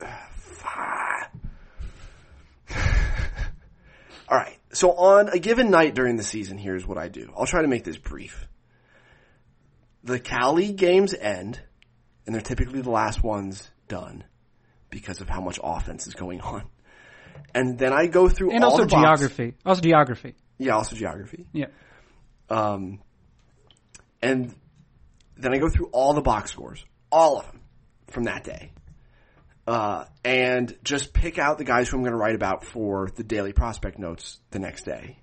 All 4.28 4.38
right. 4.38 4.58
So 4.72 4.92
on 4.92 5.28
a 5.28 5.38
given 5.38 5.70
night 5.70 5.94
during 5.94 6.16
the 6.16 6.22
season, 6.22 6.56
here's 6.56 6.86
what 6.86 6.98
I 6.98 7.08
do. 7.08 7.32
I'll 7.36 7.46
try 7.46 7.62
to 7.62 7.68
make 7.68 7.84
this 7.84 7.98
brief. 7.98 8.46
The 10.04 10.18
Cali 10.18 10.72
games 10.72 11.14
end, 11.14 11.60
and 12.26 12.34
they're 12.34 12.42
typically 12.42 12.80
the 12.80 12.90
last 12.90 13.22
ones 13.22 13.70
done 13.88 14.24
because 14.90 15.20
of 15.20 15.28
how 15.28 15.40
much 15.40 15.58
offense 15.62 16.06
is 16.06 16.14
going 16.14 16.40
on. 16.40 16.62
And 17.54 17.78
then 17.78 17.92
I 17.92 18.06
go 18.06 18.28
through 18.28 18.52
And 18.52 18.64
all 18.64 18.72
also 18.72 18.84
the 18.84 18.90
box- 18.90 19.20
geography. 19.20 19.54
Also 19.64 19.80
geography. 19.82 20.34
Yeah, 20.58 20.76
also 20.76 20.96
geography. 20.96 21.46
Yeah. 21.52 21.66
Um, 22.48 23.00
and 24.20 24.54
then 25.36 25.52
I 25.54 25.58
go 25.58 25.68
through 25.68 25.86
all 25.92 26.12
the 26.14 26.20
box 26.22 26.52
scores, 26.52 26.84
all 27.10 27.38
of 27.40 27.46
them 27.46 27.60
from 28.08 28.24
that 28.24 28.44
day. 28.44 28.72
Uh, 29.66 30.04
and 30.24 30.76
just 30.82 31.12
pick 31.12 31.38
out 31.38 31.58
the 31.58 31.64
guys 31.64 31.88
who 31.88 31.96
I'm 31.96 32.02
going 32.02 32.12
to 32.12 32.18
write 32.18 32.34
about 32.34 32.64
for 32.64 33.08
the 33.14 33.22
daily 33.22 33.52
prospect 33.52 33.98
notes 33.98 34.38
the 34.50 34.58
next 34.58 34.84
day. 34.84 35.18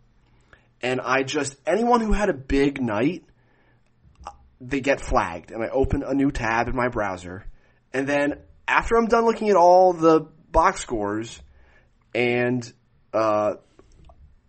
And 0.82 1.02
I 1.02 1.24
just, 1.24 1.58
anyone 1.68 2.02
who 2.02 2.14
had 2.14 2.30
a 2.30 2.34
big 2.34 2.82
night, 2.82 3.24
they 4.62 4.82
get 4.82 5.02
flagged. 5.02 5.52
And 5.52 5.64
I 5.64 5.70
open 5.70 6.04
a 6.04 6.14
new 6.14 6.32
tab 6.32 6.68
in 6.68 6.76
my 6.76 6.90
browser. 6.90 7.46
And 7.94 8.08
then 8.08 8.40
after 8.68 8.98
I'm 8.98 9.08
done 9.08 9.26
looking 9.26 9.50
at 9.50 9.56
all 9.56 9.94
the 9.94 10.28
box 10.52 10.82
scores 10.82 11.42
and, 12.14 12.72
uh, 13.14 13.56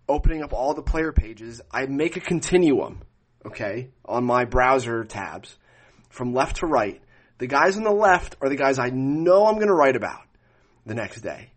opening 0.09 0.43
up 0.43 0.53
all 0.53 0.75
the 0.75 0.83
player 0.83 1.13
pages, 1.13 1.61
I 1.71 1.87
make 1.87 2.17
a 2.17 2.21
continuum, 2.21 3.03
okay, 3.47 3.91
on 4.05 4.25
my 4.25 4.45
browser 4.45 5.05
tabs 5.05 5.57
from 6.11 6.35
left 6.35 6.57
to 6.57 6.67
right. 6.67 7.01
The 7.39 7.47
guys 7.47 7.77
on 7.77 7.85
the 7.85 7.93
left 7.93 8.37
are 8.43 8.49
the 8.49 8.57
guys 8.57 8.79
I 8.79 8.91
know 8.91 9.47
I'm 9.47 9.55
going 9.55 9.69
to 9.69 9.75
write 9.75 9.97
about 9.97 10.23
the 10.85 10.95
next 10.95 11.21
day. 11.21 11.53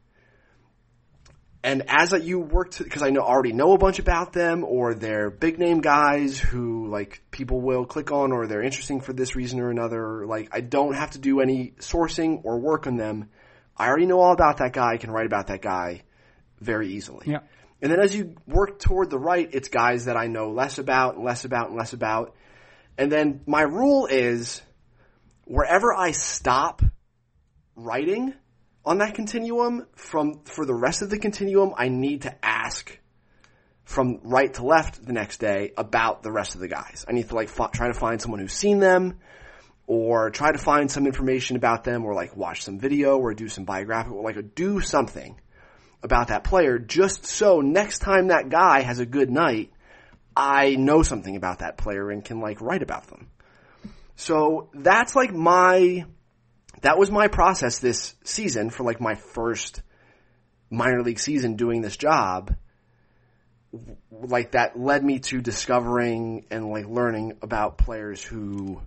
And 1.64 1.84
as 1.88 2.14
I- 2.14 2.18
you 2.18 2.40
work 2.40 2.78
because 2.78 3.02
I 3.02 3.10
know 3.10 3.22
already 3.22 3.54
know 3.54 3.74
a 3.74 3.78
bunch 3.78 4.00
about 4.00 4.34
them, 4.34 4.66
or 4.66 4.94
they're 4.94 5.30
big 5.30 5.60
name 5.60 5.80
guys 5.80 6.38
who 6.38 6.88
like 6.90 7.24
people 7.32 7.62
will 7.62 7.86
click 7.86 8.12
on, 8.12 8.32
or 8.34 8.48
they're 8.48 8.62
interesting 8.62 9.00
for 9.00 9.14
this 9.14 9.36
reason 9.36 9.60
or 9.62 9.70
another. 9.70 10.26
Like 10.26 10.50
I 10.52 10.60
don't 10.60 10.94
have 10.94 11.12
to 11.12 11.20
do 11.20 11.40
any 11.40 11.74
sourcing 11.80 12.42
or 12.44 12.60
work 12.60 12.86
on 12.86 12.98
them. 12.98 13.30
I 13.78 13.88
already 13.88 14.06
know 14.06 14.20
all 14.20 14.34
about 14.34 14.58
that 14.58 14.74
guy. 14.74 14.94
I 14.94 14.98
can 14.98 15.10
write 15.10 15.26
about 15.26 15.48
that 15.48 15.62
guy 15.62 16.04
very 16.60 16.90
easily. 16.90 17.28
Yeah. 17.28 17.40
And 17.82 17.92
then 17.92 18.00
as 18.00 18.16
you 18.16 18.36
work 18.48 18.80
toward 18.80 19.10
the 19.10 19.20
right, 19.20 19.50
it's 19.52 19.68
guys 19.68 20.06
that 20.06 20.16
I 20.16 20.28
know 20.28 20.52
less 20.52 20.78
about, 20.78 21.20
less 21.20 21.44
about, 21.44 21.70
and 21.70 21.78
less 21.78 21.94
about. 21.94 22.36
And 22.98 23.12
then 23.12 23.42
my 23.46 23.64
rule 23.64 24.06
is 24.06 24.62
wherever 25.46 25.94
I 25.94 26.12
stop 26.12 26.82
writing 27.76 28.34
on 28.86 28.98
that 29.00 29.16
continuum 29.16 29.88
from 29.96 30.42
for 30.44 30.66
the 30.66 30.74
rest 30.74 31.02
of 31.02 31.10
the 31.10 31.18
continuum, 31.18 31.74
I 31.78 31.90
need 31.90 32.24
to 32.24 32.46
ask 32.46 33.00
from 33.84 34.20
right 34.24 34.54
to 34.54 34.66
left 34.66 35.06
the 35.06 35.14
next 35.14 35.40
day 35.40 35.74
about 35.78 36.24
the 36.24 36.32
rest 36.32 36.56
of 36.56 36.62
the 36.62 36.68
guys. 36.68 37.06
I 37.08 37.12
need 37.12 37.30
to 37.30 37.36
like 37.36 37.50
f- 37.50 37.72
try 37.72 37.88
to 37.88 37.94
find 37.94 38.22
someone 38.22 38.40
who's 38.40 38.54
seen 38.54 38.80
them 38.80 39.20
or 39.88 40.30
try 40.30 40.52
to 40.52 40.58
find 40.58 40.90
some 40.90 41.06
information 41.06 41.56
about 41.56 41.84
them 41.84 42.06
or 42.06 42.14
like 42.14 42.36
watch 42.38 42.64
some 42.64 42.80
video 42.80 43.18
or 43.18 43.34
do 43.34 43.50
some 43.50 43.66
biographical, 43.66 44.24
like 44.24 44.56
do 44.56 44.80
something 44.80 45.40
about 46.02 46.30
that 46.30 46.44
player 46.44 46.80
just 46.80 47.26
so 47.26 47.62
next 47.62 48.00
time 48.00 48.28
that 48.28 48.50
guy 48.50 48.82
has 48.82 49.00
a 49.00 49.06
good 49.06 49.30
night, 49.30 49.72
I 50.36 50.76
know 50.76 51.04
something 51.04 51.36
about 51.36 51.60
that 51.60 51.78
player 51.78 52.10
and 52.10 52.24
can 52.24 52.40
like 52.40 52.62
write 52.62 52.84
about 52.84 53.08
them. 53.08 53.30
So 54.16 54.70
that's 54.74 55.16
like 55.16 55.34
my, 55.34 56.06
that 56.84 56.98
was 56.98 57.10
my 57.10 57.30
process 57.30 57.80
this 57.80 58.14
season 58.26 58.70
for 58.70 58.84
like 58.84 59.00
my 59.00 59.16
first 59.16 59.82
minor 60.70 61.02
league 61.02 61.20
season 61.20 61.56
doing 61.56 61.82
this 61.82 61.96
job. 61.96 62.56
Like 64.12 64.52
that 64.52 64.78
led 64.78 65.04
me 65.04 65.20
to 65.20 65.42
discovering 65.42 66.46
and 66.52 66.70
like 66.70 66.86
learning 66.86 67.38
about 67.42 67.78
players 67.78 68.22
who 68.22 68.82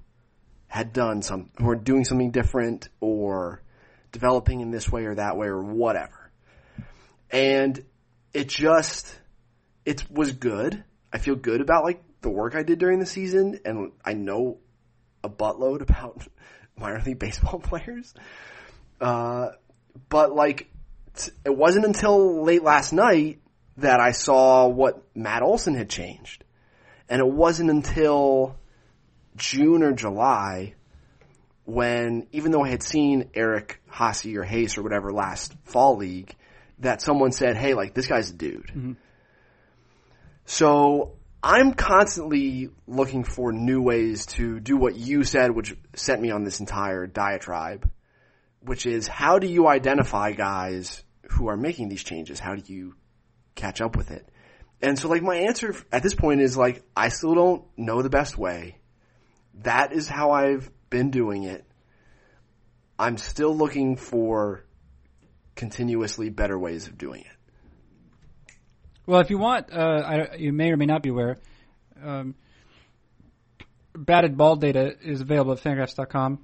had 0.68 0.92
done 0.92 1.22
some, 1.22 1.50
who 1.58 1.70
are 1.70 1.76
doing 1.76 2.04
something 2.04 2.30
different 2.30 2.90
or 3.00 3.62
developing 4.12 4.60
in 4.60 4.70
this 4.70 4.92
way 4.92 5.06
or 5.06 5.14
that 5.14 5.38
way 5.38 5.46
or 5.46 5.62
whatever. 5.62 6.30
And 7.30 7.82
it 8.34 8.48
just, 8.48 9.18
it 9.86 10.08
was 10.10 10.32
good. 10.32 10.84
I 11.12 11.18
feel 11.18 11.34
good 11.34 11.62
about 11.62 11.84
like 11.84 12.02
the 12.20 12.30
work 12.30 12.54
I 12.54 12.62
did 12.62 12.78
during 12.78 12.98
the 12.98 13.06
season 13.06 13.58
and 13.64 13.92
I 14.04 14.12
know 14.12 14.58
a 15.24 15.30
buttload 15.30 15.80
about 15.80 16.26
minor 16.78 17.02
league 17.04 17.18
baseball 17.20 17.58
players. 17.58 18.14
Uh, 19.00 19.50
but 20.08 20.34
like, 20.34 20.70
it 21.44 21.56
wasn't 21.56 21.84
until 21.84 22.44
late 22.44 22.62
last 22.62 22.92
night 22.92 23.40
that 23.78 24.00
I 24.00 24.12
saw 24.12 24.68
what 24.68 25.02
Matt 25.14 25.42
Olson 25.42 25.74
had 25.74 25.88
changed. 25.88 26.44
And 27.08 27.20
it 27.20 27.28
wasn't 27.28 27.70
until 27.70 28.56
June 29.36 29.82
or 29.82 29.92
July 29.92 30.74
when, 31.64 32.26
even 32.32 32.52
though 32.52 32.64
I 32.64 32.68
had 32.68 32.82
seen 32.82 33.30
Eric 33.34 33.80
Haase 33.90 34.34
or 34.36 34.44
Hayes 34.44 34.78
or 34.78 34.82
whatever 34.82 35.12
last 35.12 35.54
fall 35.64 35.96
league, 35.96 36.34
that 36.78 37.00
someone 37.00 37.32
said, 37.32 37.56
hey, 37.56 37.74
like, 37.74 37.94
this 37.94 38.06
guy's 38.06 38.30
a 38.30 38.34
dude. 38.34 38.66
Mm-hmm. 38.66 38.92
So 40.44 41.15
I'm 41.48 41.74
constantly 41.74 42.70
looking 42.88 43.22
for 43.22 43.52
new 43.52 43.80
ways 43.80 44.26
to 44.26 44.58
do 44.58 44.76
what 44.76 44.96
you 44.96 45.22
said, 45.22 45.52
which 45.52 45.76
sent 45.94 46.20
me 46.20 46.32
on 46.32 46.42
this 46.42 46.58
entire 46.58 47.06
diatribe, 47.06 47.88
which 48.58 48.84
is 48.84 49.06
how 49.06 49.38
do 49.38 49.46
you 49.46 49.68
identify 49.68 50.32
guys 50.32 51.04
who 51.30 51.46
are 51.46 51.56
making 51.56 51.88
these 51.88 52.02
changes? 52.02 52.40
How 52.40 52.56
do 52.56 52.72
you 52.72 52.96
catch 53.54 53.80
up 53.80 53.96
with 53.96 54.10
it? 54.10 54.28
And 54.82 54.98
so 54.98 55.08
like 55.08 55.22
my 55.22 55.36
answer 55.36 55.72
at 55.92 56.02
this 56.02 56.16
point 56.16 56.40
is 56.40 56.56
like, 56.56 56.82
I 56.96 57.10
still 57.10 57.36
don't 57.36 57.64
know 57.76 58.02
the 58.02 58.10
best 58.10 58.36
way. 58.36 58.78
That 59.62 59.92
is 59.92 60.08
how 60.08 60.32
I've 60.32 60.68
been 60.90 61.12
doing 61.12 61.44
it. 61.44 61.64
I'm 62.98 63.18
still 63.18 63.56
looking 63.56 63.94
for 63.94 64.64
continuously 65.54 66.28
better 66.28 66.58
ways 66.58 66.88
of 66.88 66.98
doing 66.98 67.20
it. 67.20 67.35
Well, 69.06 69.20
if 69.20 69.30
you 69.30 69.38
want, 69.38 69.72
uh, 69.72 69.76
I, 70.32 70.36
you 70.36 70.52
may 70.52 70.70
or 70.72 70.76
may 70.76 70.86
not 70.86 71.02
be 71.02 71.10
aware, 71.10 71.38
um, 72.02 72.34
batted 73.94 74.36
ball 74.36 74.56
data 74.56 74.96
is 75.00 75.20
available 75.20 75.52
at 75.52 75.60
fangraphs.com 75.60 76.40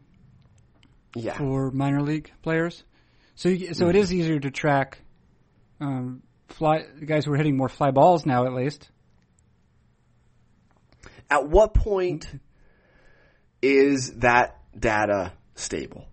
yeah. 1.17 1.37
for 1.37 1.71
minor 1.73 2.03
league 2.03 2.31
players. 2.43 2.85
So, 3.35 3.49
you, 3.49 3.75
so 3.75 3.87
mm-hmm. 3.87 3.91
it 3.91 3.97
is 3.97 4.15
easier 4.15 4.39
to 4.39 4.51
track 4.51 5.01
um, 5.81 6.23
fly 6.49 6.85
guys 7.05 7.25
who 7.25 7.33
are 7.33 7.37
hitting 7.37 7.57
more 7.57 7.69
fly 7.69 7.91
balls 7.91 8.25
now, 8.25 8.47
at 8.47 8.53
least. 8.53 8.89
At 11.29 11.49
what 11.49 11.75
point 11.75 12.27
is 13.61 14.13
that 14.19 14.59
data 14.79 15.33
stable? 15.55 16.07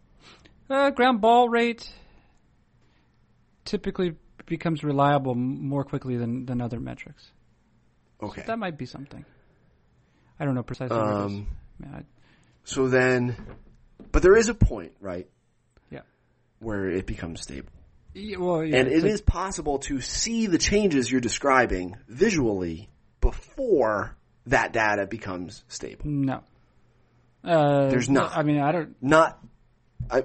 Uh, 0.70 0.92
ground 0.92 1.22
ball 1.22 1.50
rate 1.50 1.92
typically 3.66 4.16
becomes 4.50 4.84
reliable 4.84 5.36
more 5.36 5.84
quickly 5.84 6.18
than, 6.18 6.46
than 6.46 6.62
other 6.62 6.80
metrics. 6.80 7.32
Okay. 8.22 8.42
So 8.42 8.48
that 8.48 8.60
might 8.60 8.78
be 8.78 8.86
something. 8.86 9.24
I 10.40 10.46
don't 10.46 10.56
know 10.56 10.64
precisely. 10.64 10.98
Um, 10.98 11.48
yeah, 11.82 12.02
so 12.64 12.88
then, 12.88 13.36
but 14.12 14.22
there 14.22 14.36
is 14.36 14.50
a 14.50 14.54
point, 14.54 14.94
right? 15.00 15.28
Yeah. 15.90 16.02
Where 16.60 16.90
it 16.90 17.06
becomes 17.06 17.42
stable. 17.42 17.72
Yeah, 18.14 18.38
well, 18.38 18.64
yeah, 18.64 18.78
and 18.78 18.88
it 18.88 19.04
is 19.06 19.22
possible 19.22 19.80
to 19.80 20.02
see 20.02 20.48
the 20.48 20.58
changes 20.58 21.12
you're 21.12 21.22
describing 21.22 21.96
visually 22.08 22.90
before 23.22 24.16
that 24.48 24.74
data 24.74 25.06
becomes 25.06 25.64
stable. 25.68 26.06
No. 26.06 26.44
Uh, 27.44 27.90
There's 27.90 28.10
not. 28.10 28.36
I 28.36 28.44
mean, 28.44 28.60
I 28.60 28.72
don't. 28.72 28.96
Not. 29.02 29.40
I. 30.10 30.24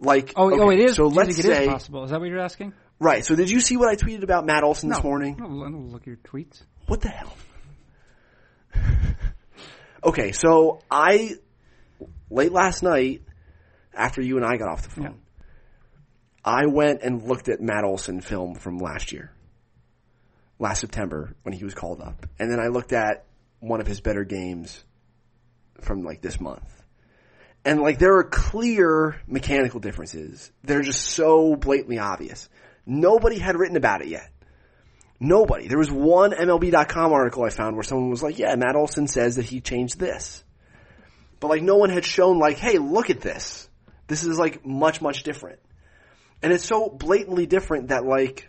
Like. 0.00 0.32
Oh, 0.34 0.50
okay, 0.50 0.62
oh, 0.62 0.70
it 0.70 0.80
is. 0.80 0.96
So 0.96 1.06
let's 1.06 1.36
say 1.36 1.64
is 1.64 1.68
possible. 1.68 2.04
Is 2.04 2.10
that 2.10 2.20
what 2.20 2.28
you're 2.28 2.40
asking? 2.40 2.72
Right. 2.98 3.24
So 3.24 3.34
did 3.34 3.50
you 3.50 3.60
see 3.60 3.76
what 3.76 3.88
I 3.88 3.96
tweeted 3.96 4.22
about 4.22 4.46
Matt 4.46 4.62
Olson 4.64 4.88
no, 4.88 4.96
this 4.96 5.04
morning? 5.04 5.36
No, 5.38 5.46
I 5.64 5.70
don't 5.70 5.90
look 5.90 6.02
at 6.02 6.06
your 6.06 6.16
tweets. 6.16 6.62
What 6.86 7.00
the 7.00 7.08
hell? 7.08 7.36
okay, 10.04 10.32
so 10.32 10.80
I 10.90 11.36
late 12.30 12.52
last 12.52 12.82
night 12.82 13.22
after 13.94 14.20
you 14.20 14.36
and 14.36 14.44
I 14.44 14.56
got 14.56 14.68
off 14.68 14.82
the 14.82 14.90
phone, 14.90 15.04
yeah. 15.04 15.10
I 16.44 16.66
went 16.66 17.02
and 17.02 17.22
looked 17.22 17.48
at 17.48 17.60
Matt 17.60 17.84
Olson 17.84 18.20
film 18.20 18.54
from 18.54 18.78
last 18.78 19.12
year, 19.12 19.32
last 20.58 20.80
September 20.80 21.34
when 21.42 21.52
he 21.52 21.64
was 21.64 21.74
called 21.74 22.00
up, 22.00 22.26
and 22.38 22.50
then 22.50 22.60
I 22.60 22.68
looked 22.68 22.92
at 22.92 23.24
one 23.60 23.80
of 23.80 23.86
his 23.86 24.00
better 24.00 24.24
games 24.24 24.84
from 25.80 26.02
like 26.02 26.20
this 26.20 26.40
month. 26.40 26.70
And 27.64 27.80
like 27.80 27.98
there 27.98 28.16
are 28.18 28.24
clear 28.24 29.20
mechanical 29.26 29.80
differences. 29.80 30.52
They're 30.62 30.82
just 30.82 31.02
so 31.02 31.56
blatantly 31.56 31.98
obvious. 31.98 32.48
Nobody 32.86 33.38
had 33.38 33.56
written 33.56 33.76
about 33.76 34.02
it 34.02 34.08
yet. 34.08 34.30
Nobody. 35.18 35.66
There 35.66 35.78
was 35.78 35.90
one 35.90 36.32
MLB.com 36.32 37.12
article 37.12 37.44
I 37.44 37.50
found 37.50 37.74
where 37.74 37.82
someone 37.82 38.10
was 38.10 38.22
like, 38.22 38.38
yeah, 38.38 38.54
Matt 38.54 38.76
Olson 38.76 39.08
says 39.08 39.36
that 39.36 39.46
he 39.46 39.60
changed 39.60 39.98
this. 39.98 40.44
But 41.40 41.48
like 41.48 41.62
no 41.62 41.76
one 41.76 41.90
had 41.90 42.04
shown 42.04 42.38
like, 42.38 42.58
hey, 42.58 42.78
look 42.78 43.10
at 43.10 43.20
this. 43.20 43.68
This 44.06 44.24
is 44.24 44.38
like 44.38 44.64
much, 44.64 45.00
much 45.00 45.22
different. 45.22 45.58
And 46.42 46.52
it's 46.52 46.64
so 46.64 46.88
blatantly 46.88 47.46
different 47.46 47.88
that 47.88 48.04
like, 48.04 48.48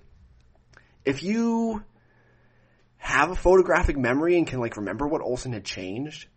if 1.03 1.23
you 1.23 1.83
have 2.97 3.31
a 3.31 3.35
photographic 3.35 3.97
memory 3.97 4.37
and 4.37 4.45
can 4.45 4.59
like 4.59 4.77
remember 4.77 5.07
what 5.07 5.21
Olson 5.21 5.53
had 5.53 5.63
changed, 5.63 6.27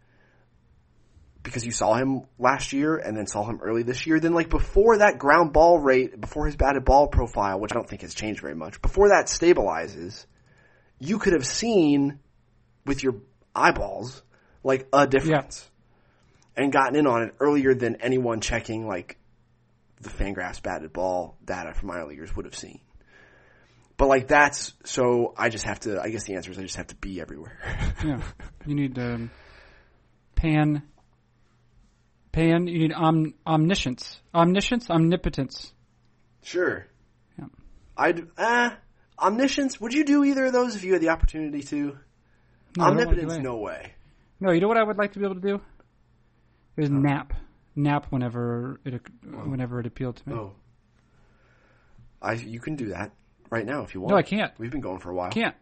because 1.43 1.65
you 1.65 1.73
saw 1.73 1.95
him 1.95 2.23
last 2.39 2.73
year 2.73 2.97
and 2.97 3.17
then 3.17 3.27
saw 3.27 3.45
him 3.45 3.61
early 3.63 3.83
this 3.83 4.07
year, 4.07 4.21
then 4.21 4.35
like 4.35 4.51
before 4.51 4.99
that 4.99 5.19
ground 5.19 5.53
ball 5.53 5.79
rate, 5.79 6.21
before 6.21 6.47
his 6.47 6.57
batted 6.57 6.85
ball 6.85 7.09
profile, 7.09 7.59
which 7.59 7.73
I 7.73 7.75
don't 7.75 7.89
think 7.89 8.03
has 8.03 8.15
changed 8.15 8.41
very 8.41 8.55
much, 8.55 8.83
before 8.83 9.09
that 9.09 9.27
stabilizes, 9.27 10.27
you 10.99 11.19
could 11.19 11.33
have 11.33 11.47
seen 11.47 12.19
with 12.85 13.03
your 13.03 13.17
eyeballs 13.55 14.23
like 14.63 14.87
a 14.93 15.07
difference 15.07 15.69
yeah. 16.57 16.65
and 16.65 16.73
gotten 16.73 16.97
in 16.97 17.07
on 17.07 17.23
it 17.23 17.35
earlier 17.41 17.75
than 17.75 17.97
anyone 17.97 18.41
checking 18.41 18.87
like 18.87 19.17
the 20.01 20.11
Fangraphs 20.11 20.63
batted 20.63 20.93
ball 20.93 21.37
data 21.45 21.75
from 21.75 21.89
minor 21.89 22.07
leaguers 22.07 22.35
would 22.37 22.45
have 22.45 22.55
seen. 22.55 22.81
But 23.97 24.09
like 24.09 24.29
that's 24.29 24.73
so 24.85 25.35
I 25.37 25.51
just 25.51 25.65
have 25.65 25.81
to. 25.81 26.01
I 26.01 26.09
guess 26.09 26.25
the 26.25 26.37
answer 26.37 26.51
is 26.51 26.59
I 26.59 26.63
just 26.63 26.77
have 26.77 26.87
to 26.87 26.97
be 26.97 27.21
everywhere. 27.21 27.59
yeah, 28.05 28.23
you 28.65 28.75
need 28.75 28.99
um, 28.99 29.31
pan 30.35 30.83
Pan, 32.33 32.67
you 32.67 32.79
need 32.79 32.93
om- 32.93 33.35
omniscience. 33.47 34.21
Omniscience? 34.35 34.89
Omnipotence. 34.89 35.73
Sure. 36.43 36.87
Yeah. 37.39 37.47
I'd, 37.97 38.29
ah, 38.39 38.77
omniscience, 39.19 39.81
would 39.81 39.93
you 39.93 40.05
do 40.05 40.25
either 40.25 40.47
of 40.47 40.53
those 40.53 40.77
if 40.77 40.85
you 40.85 40.93
had 40.93 41.03
the 41.03 41.09
opportunity 41.09 41.63
to? 41.65 41.99
No, 42.77 42.85
Omnipotence, 42.85 43.39
no 43.39 43.57
way. 43.57 43.95
No, 44.39 44.53
you 44.53 44.61
know 44.61 44.69
what 44.69 44.79
I 44.79 44.85
would 44.85 44.97
like 44.97 45.13
to 45.15 45.19
be 45.19 45.25
able 45.25 45.35
to 45.35 45.41
do? 45.41 45.61
Is 46.77 46.89
oh. 46.89 46.93
nap. 46.93 47.35
Nap 47.77 48.07
whenever 48.11 48.81
it, 48.85 49.01
whenever 49.25 49.81
it 49.81 49.87
appealed 49.87 50.17
to 50.17 50.29
me. 50.29 50.35
Oh. 50.35 50.53
I, 52.23 52.35
you 52.35 52.61
can 52.61 52.77
do 52.77 52.89
that 52.89 53.13
right 53.49 53.65
now 53.67 53.83
if 53.83 53.95
you 53.95 54.01
want. 54.01 54.13
No, 54.13 54.17
I 54.17 54.23
can't. 54.23 54.53
We've 54.59 54.71
been 54.71 54.81
going 54.81 54.99
for 54.99 55.11
a 55.11 55.15
while. 55.15 55.31
Can't. 55.31 55.57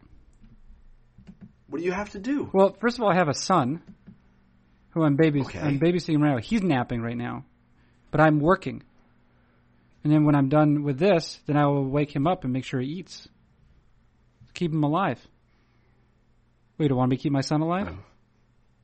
What 1.67 1.79
do 1.79 1.85
you 1.85 1.91
have 1.91 2.11
to 2.11 2.19
do? 2.19 2.49
Well, 2.51 2.75
first 2.79 2.97
of 2.97 3.03
all, 3.03 3.11
I 3.11 3.15
have 3.15 3.29
a 3.29 3.33
son 3.33 3.81
who 4.99 5.05
I'm 5.05 5.15
babys 5.15 5.45
okay. 5.47 5.59
I'm 5.59 5.79
babysitting 5.79 6.21
right 6.21 6.33
now. 6.33 6.37
He's 6.37 6.61
napping 6.61 7.01
right 7.01 7.17
now, 7.17 7.45
but 8.11 8.21
I'm 8.21 8.39
working. 8.39 8.83
And 10.03 10.13
then 10.13 10.25
when 10.25 10.35
I'm 10.35 10.49
done 10.49 10.83
with 10.83 10.97
this, 10.97 11.39
then 11.45 11.57
I 11.57 11.65
will 11.65 11.85
wake 11.85 12.15
him 12.15 12.25
up 12.27 12.43
and 12.43 12.53
make 12.53 12.63
sure 12.63 12.79
he 12.79 12.87
eats. 12.87 13.27
Keep 14.53 14.71
him 14.73 14.83
alive. 14.83 15.19
Wait, 16.77 16.87
do 16.87 16.93
you 16.93 16.97
want 16.97 17.11
me 17.11 17.17
to 17.17 17.23
keep 17.23 17.31
my 17.33 17.41
son 17.41 17.61
alive? 17.61 17.89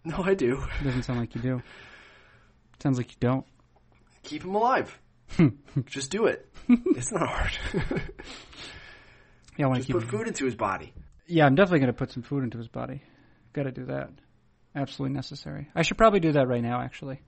No, 0.03 0.21
I 0.23 0.33
do. 0.33 0.63
Doesn't 0.83 1.03
sound 1.03 1.19
like 1.19 1.33
you 1.35 1.41
do. 1.41 1.61
Sounds 2.83 2.97
like 2.97 3.11
you 3.11 3.17
don't. 3.19 3.45
Keep 4.23 4.43
him 4.43 4.55
alive. 4.55 4.99
Just 5.85 6.11
do 6.11 6.25
it. 6.25 6.47
it's 6.67 7.11
not 7.11 7.27
hard. 7.27 7.51
yeah, 9.57 9.65
I 9.65 9.67
want 9.67 9.77
Just 9.77 9.87
to 9.87 9.93
put 9.93 10.03
him. 10.03 10.09
food 10.09 10.27
into 10.27 10.45
his 10.45 10.55
body. 10.55 10.93
Yeah, 11.27 11.45
I'm 11.45 11.55
definitely 11.55 11.79
going 11.79 11.93
to 11.93 11.97
put 11.97 12.11
some 12.11 12.23
food 12.23 12.43
into 12.43 12.57
his 12.57 12.67
body. 12.67 13.01
Got 13.53 13.63
to 13.63 13.71
do 13.71 13.85
that. 13.85 14.09
Absolutely 14.75 15.15
necessary. 15.15 15.69
I 15.73 15.83
should 15.83 15.97
probably 15.97 16.19
do 16.19 16.33
that 16.33 16.47
right 16.47 16.61
now, 16.61 16.81
actually. 16.81 17.21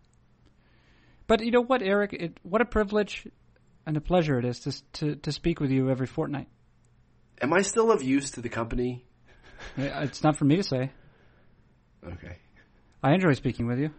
But 1.28 1.44
you 1.44 1.52
know 1.52 1.62
what, 1.62 1.82
Eric? 1.82 2.14
It, 2.14 2.38
what 2.44 2.62
a 2.62 2.66
privilege 2.66 3.28
and 3.86 3.96
a 3.96 4.02
pleasure 4.02 4.38
it 4.38 4.46
is 4.46 4.60
to, 4.62 4.84
to 4.94 5.16
to 5.16 5.32
speak 5.32 5.60
with 5.60 5.72
you 5.72 5.90
every 5.90 6.08
fortnight. 6.08 6.48
Am 7.42 7.54
I 7.54 7.62
still 7.62 7.92
of 7.92 8.04
use 8.04 8.32
to 8.32 8.42
the 8.42 8.50
company? 8.50 9.06
Uh, 9.78 9.84
it's 10.04 10.24
not 10.24 10.36
for 10.38 10.46
me 10.46 10.58
to 10.58 10.64
say. 10.64 10.92
Okay. 12.06 12.38
I 13.02 13.14
enjoy 13.14 13.34
speaking 13.34 13.68
with 13.68 13.80
you. 13.80 13.92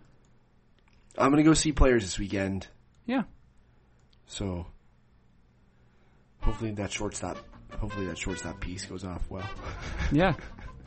I'm 1.17 1.31
gonna 1.31 1.43
go 1.43 1.55
see 1.55 1.73
players 1.73 2.05
this 2.05 2.19
weekend. 2.19 2.67
Yeah. 3.07 3.23
So 4.27 4.67
hopefully 6.41 6.73
that 6.73 6.93
shortstop 6.93 7.39
hopefully 7.79 8.07
that 8.07 8.19
shortstop 8.19 8.61
piece 8.61 8.85
goes 8.85 9.05
off 9.05 9.29
well. 9.31 9.49
Yeah. 10.13 10.35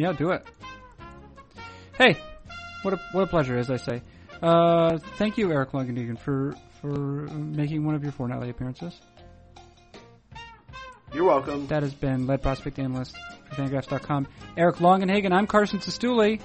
yeah, 0.00 0.12
do 0.12 0.30
it. 0.30 0.46
Hey, 1.96 2.16
what 2.82 2.94
a 2.94 3.00
what 3.12 3.22
a 3.22 3.26
pleasure, 3.26 3.56
as 3.58 3.70
I 3.70 3.76
say. 3.76 4.02
Uh, 4.42 4.98
thank 5.18 5.36
you, 5.36 5.52
Eric 5.52 5.72
Longenhagen, 5.72 6.18
for 6.18 6.54
for 6.80 6.88
making 6.88 7.84
one 7.84 7.94
of 7.94 8.02
your 8.02 8.12
fortnightly 8.12 8.48
appearances. 8.48 8.98
You're 11.12 11.24
welcome. 11.24 11.66
That 11.66 11.82
has 11.82 11.92
been 11.92 12.26
lead 12.26 12.40
prospect 12.40 12.78
analyst 12.78 13.16
for 13.48 13.56
Fangraphs.com, 13.56 14.28
Eric 14.56 14.76
Longenhagen. 14.76 15.32
I'm 15.32 15.46
Carson 15.46 15.80
Cistulli. 15.80 16.40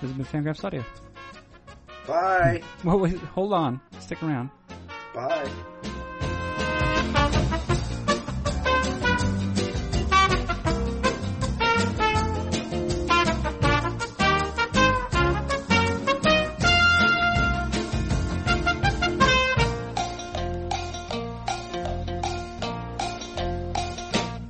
This 0.00 0.10
has 0.10 0.12
been 0.12 0.26
Fangraphs 0.26 0.64
Audio. 0.64 0.84
Bye. 2.06 2.62
Well, 2.84 2.98
wait, 2.98 3.16
hold 3.16 3.52
on. 3.52 3.80
Stick 4.00 4.20
around. 4.24 4.50
Bye. 5.14 5.48